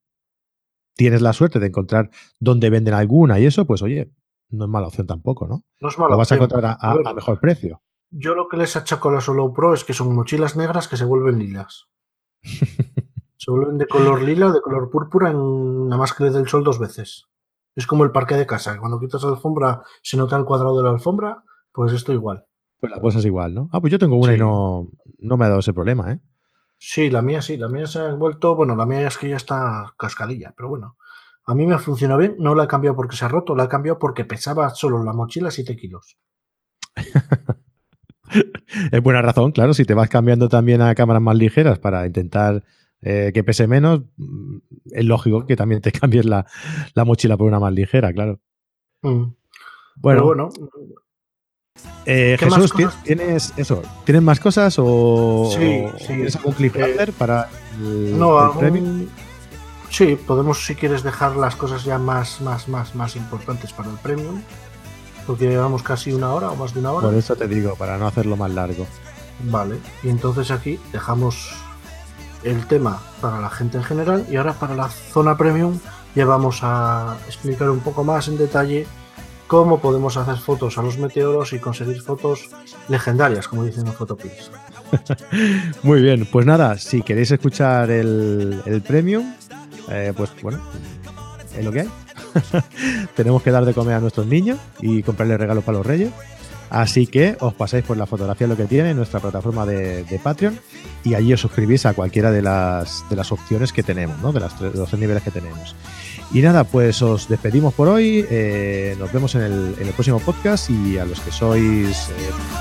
tienes 0.97 1.21
la 1.21 1.31
suerte 1.31 1.59
de 1.59 1.67
encontrar 1.67 2.09
dónde 2.39 2.69
venden 2.69 2.93
alguna 2.93 3.39
y 3.39 3.45
eso, 3.45 3.65
pues 3.65 3.81
oye, 3.81 4.11
no 4.49 4.65
es 4.65 4.69
mala 4.69 4.87
opción 4.87 5.07
tampoco, 5.07 5.47
¿no? 5.47 5.63
No 5.79 5.87
es 5.87 5.97
mala 5.97 6.11
Lo 6.11 6.17
vas 6.17 6.31
a 6.31 6.35
encontrar 6.35 6.77
a, 6.79 7.13
mejor 7.13 7.39
precio. 7.39 7.81
Yo 8.09 8.35
lo 8.35 8.47
que 8.49 8.57
les 8.57 8.75
achaco 8.75 9.09
a 9.09 9.13
la 9.13 9.21
Solo 9.21 9.53
Pro 9.53 9.73
es 9.73 9.83
que 9.83 9.93
son 9.93 10.13
mochilas 10.13 10.57
negras 10.57 10.87
que 10.87 10.97
se 10.97 11.05
vuelven 11.05 11.39
lilas. 11.39 11.85
se 13.37 13.51
vuelven 13.51 13.77
de 13.77 13.87
color 13.87 14.21
lila 14.21 14.47
o 14.47 14.53
de 14.53 14.61
color 14.61 14.89
púrpura 14.89 15.29
en 15.29 15.89
la 15.89 15.97
más 15.97 16.13
que 16.13 16.25
del 16.25 16.47
sol 16.47 16.63
dos 16.63 16.79
veces. 16.79 17.25
Es 17.75 17.85
como 17.85 18.03
el 18.03 18.11
parque 18.11 18.35
de 18.35 18.47
casa, 18.47 18.77
cuando 18.79 18.99
quitas 18.99 19.23
la 19.23 19.29
alfombra 19.29 19.83
se 20.01 20.17
nota 20.17 20.35
el 20.35 20.45
cuadrado 20.45 20.77
de 20.77 20.83
la 20.83 20.89
alfombra, 20.89 21.43
pues 21.71 21.93
esto 21.93 22.11
igual. 22.11 22.45
Pues 22.79 22.91
la 22.91 22.99
cosa 22.99 23.19
es 23.19 23.25
igual, 23.25 23.53
¿no? 23.53 23.69
Ah, 23.71 23.81
pues 23.81 23.91
yo 23.91 23.99
tengo 23.99 24.17
una 24.17 24.33
y 24.33 24.37
no, 24.37 24.89
no 25.19 25.37
me 25.37 25.45
ha 25.45 25.49
dado 25.49 25.59
ese 25.59 25.73
problema, 25.73 26.11
¿eh? 26.11 26.19
Sí, 26.79 27.09
la 27.09 27.21
mía 27.21 27.41
sí, 27.41 27.57
la 27.57 27.67
mía 27.67 27.87
se 27.87 27.99
ha 27.99 28.13
vuelto, 28.13 28.55
bueno, 28.55 28.75
la 28.75 28.85
mía 28.85 29.07
es 29.07 29.17
que 29.17 29.29
ya 29.29 29.35
está 29.35 29.93
cascadilla, 29.97 30.53
pero 30.55 30.69
bueno, 30.69 30.97
a 31.45 31.55
mí 31.55 31.65
me 31.65 31.73
ha 31.73 31.79
funcionado 31.79 32.19
bien, 32.19 32.35
no 32.37 32.53
la 32.53 32.65
he 32.65 32.67
cambiado 32.67 32.95
porque 32.95 33.15
se 33.15 33.25
ha 33.25 33.29
roto, 33.29 33.55
la 33.55 33.63
he 33.63 33.67
cambiado 33.67 33.97
porque 33.97 34.25
pesaba 34.25 34.69
solo 34.69 35.03
la 35.03 35.13
mochila 35.13 35.49
7 35.49 35.75
kilos. 35.75 36.17
es 38.91 39.01
buena 39.01 39.21
razón, 39.21 39.51
claro, 39.51 39.73
si 39.73 39.85
te 39.85 39.95
vas 39.95 40.09
cambiando 40.09 40.49
también 40.49 40.81
a 40.81 40.93
cámaras 40.93 41.21
más 41.21 41.35
ligeras 41.35 41.79
para 41.79 42.05
intentar 42.05 42.63
eh, 43.01 43.31
que 43.33 43.43
pese 43.43 43.67
menos, 43.67 44.01
mm, 44.17 44.57
es 44.91 45.05
lógico 45.05 45.45
que 45.45 45.55
también 45.55 45.81
te 45.81 45.91
cambies 45.93 46.25
la, 46.25 46.45
mochila 46.95 47.37
por 47.37 47.47
una 47.47 47.59
más 47.59 47.73
ligera, 47.73 48.13
claro. 48.13 48.39
Mm. 49.01 49.33
Bueno, 49.95 50.25
bueno 50.25 50.49
eh, 52.05 52.37
Jesús, 52.39 52.73
¿tienes 53.03 53.53
eso? 53.57 53.81
¿Tienes 54.05 54.23
más 54.23 54.39
cosas 54.39 54.75
o, 54.79 55.49
tienes 56.07 56.35
algún 56.37 56.53
cliffhanger 56.53 57.09
eh, 57.09 57.13
para 57.17 57.49
el, 57.79 58.17
no, 58.17 58.53
premio? 58.57 59.07
Sí, 59.89 60.15
podemos 60.15 60.65
si 60.65 60.75
quieres 60.75 61.03
dejar 61.03 61.35
las 61.35 61.55
cosas 61.55 61.83
ya 61.83 61.97
más, 61.97 62.39
más, 62.41 62.67
más, 62.67 62.95
más 62.95 63.15
importantes 63.15 63.73
para 63.73 63.89
el 63.89 63.97
premium, 63.97 64.41
porque 65.25 65.47
llevamos 65.47 65.83
casi 65.83 66.13
una 66.13 66.33
hora 66.33 66.49
o 66.49 66.55
más 66.55 66.73
de 66.73 66.79
una 66.79 66.91
hora. 66.93 67.07
Por 67.07 67.17
eso 67.17 67.35
te 67.35 67.47
digo, 67.47 67.75
para 67.75 67.97
no 67.97 68.07
hacerlo 68.07 68.37
más 68.37 68.51
largo. 68.51 68.87
Vale, 69.43 69.77
y 70.01 70.09
entonces 70.09 70.49
aquí 70.49 70.79
dejamos 70.91 71.53
el 72.43 72.65
tema 72.67 73.01
para 73.21 73.41
la 73.41 73.49
gente 73.49 73.77
en 73.77 73.83
general 73.83 74.25
y 74.29 74.37
ahora 74.37 74.53
para 74.53 74.75
la 74.75 74.89
zona 74.89 75.37
premium 75.37 75.79
ya 76.15 76.25
vamos 76.25 76.59
a 76.61 77.17
explicar 77.27 77.69
un 77.69 77.79
poco 77.79 78.03
más 78.03 78.27
en 78.27 78.37
detalle 78.37 78.87
cómo 79.47 79.79
podemos 79.79 80.17
hacer 80.17 80.37
fotos 80.37 80.77
a 80.77 80.81
los 80.81 80.97
meteoros 80.97 81.53
y 81.53 81.59
conseguir 81.59 82.01
fotos 82.01 82.49
legendarias, 82.89 83.47
como 83.47 83.63
dicen 83.63 83.85
los 83.85 83.95
Photopills. 83.95 84.51
Muy 85.83 86.01
bien, 86.01 86.27
pues 86.31 86.45
nada, 86.45 86.77
si 86.77 87.01
queréis 87.01 87.31
escuchar 87.31 87.89
el, 87.89 88.83
premium, 88.85 89.33
eh, 89.89 90.13
pues 90.15 90.31
bueno, 90.41 90.59
es 91.57 91.65
lo 91.65 91.71
que 91.71 91.81
hay. 91.81 91.89
Tenemos 93.15 93.41
que 93.41 93.51
dar 93.51 93.65
de 93.65 93.73
comer 93.73 93.95
a 93.95 93.99
nuestros 93.99 94.27
niños 94.27 94.59
y 94.79 95.01
comprarles 95.01 95.39
regalos 95.39 95.63
para 95.63 95.77
los 95.77 95.87
reyes. 95.87 96.11
Así 96.69 97.07
que 97.07 97.37
os 97.39 97.53
pasáis 97.53 97.85
por 97.85 97.95
la 97.95 98.05
fotografía 98.05 98.45
lo 98.45 98.57
que 98.57 98.65
tiene 98.65 98.89
en 98.89 98.97
nuestra 98.97 99.21
plataforma 99.21 99.65
de, 99.65 100.19
Patreon 100.21 100.59
y 101.05 101.13
allí 101.13 101.31
os 101.31 101.39
suscribís 101.39 101.85
a 101.85 101.93
cualquiera 101.93 102.29
de 102.29 102.41
las, 102.41 103.05
de 103.09 103.15
las 103.15 103.31
opciones 103.31 103.71
que 103.71 103.83
tenemos, 103.83 104.19
¿no? 104.19 104.33
de, 104.33 104.41
las, 104.41 104.59
de 104.59 104.71
los 104.71 104.89
tres 104.89 104.99
niveles 104.99 105.23
que 105.23 105.31
tenemos. 105.31 105.75
Y 106.31 106.41
nada, 106.41 106.63
pues 106.65 107.01
os 107.01 107.27
despedimos 107.27 107.73
por 107.73 107.87
hoy. 107.87 108.25
Eh, 108.29 108.95
nos 108.99 109.11
vemos 109.11 109.33
en 109.35 109.41
el, 109.43 109.93
próximo 109.93 110.19
podcast 110.19 110.69
y 110.69 110.97
a 110.97 111.05
los 111.05 111.19
que 111.21 111.31
sois 111.31 112.09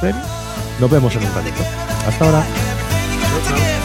eh, 0.02 0.12
nos 0.80 0.90
vemos 0.90 1.14
en 1.16 1.26
un 1.26 1.34
ratito. 1.34 1.62
Hasta 2.06 2.24
ahora. 2.24 3.75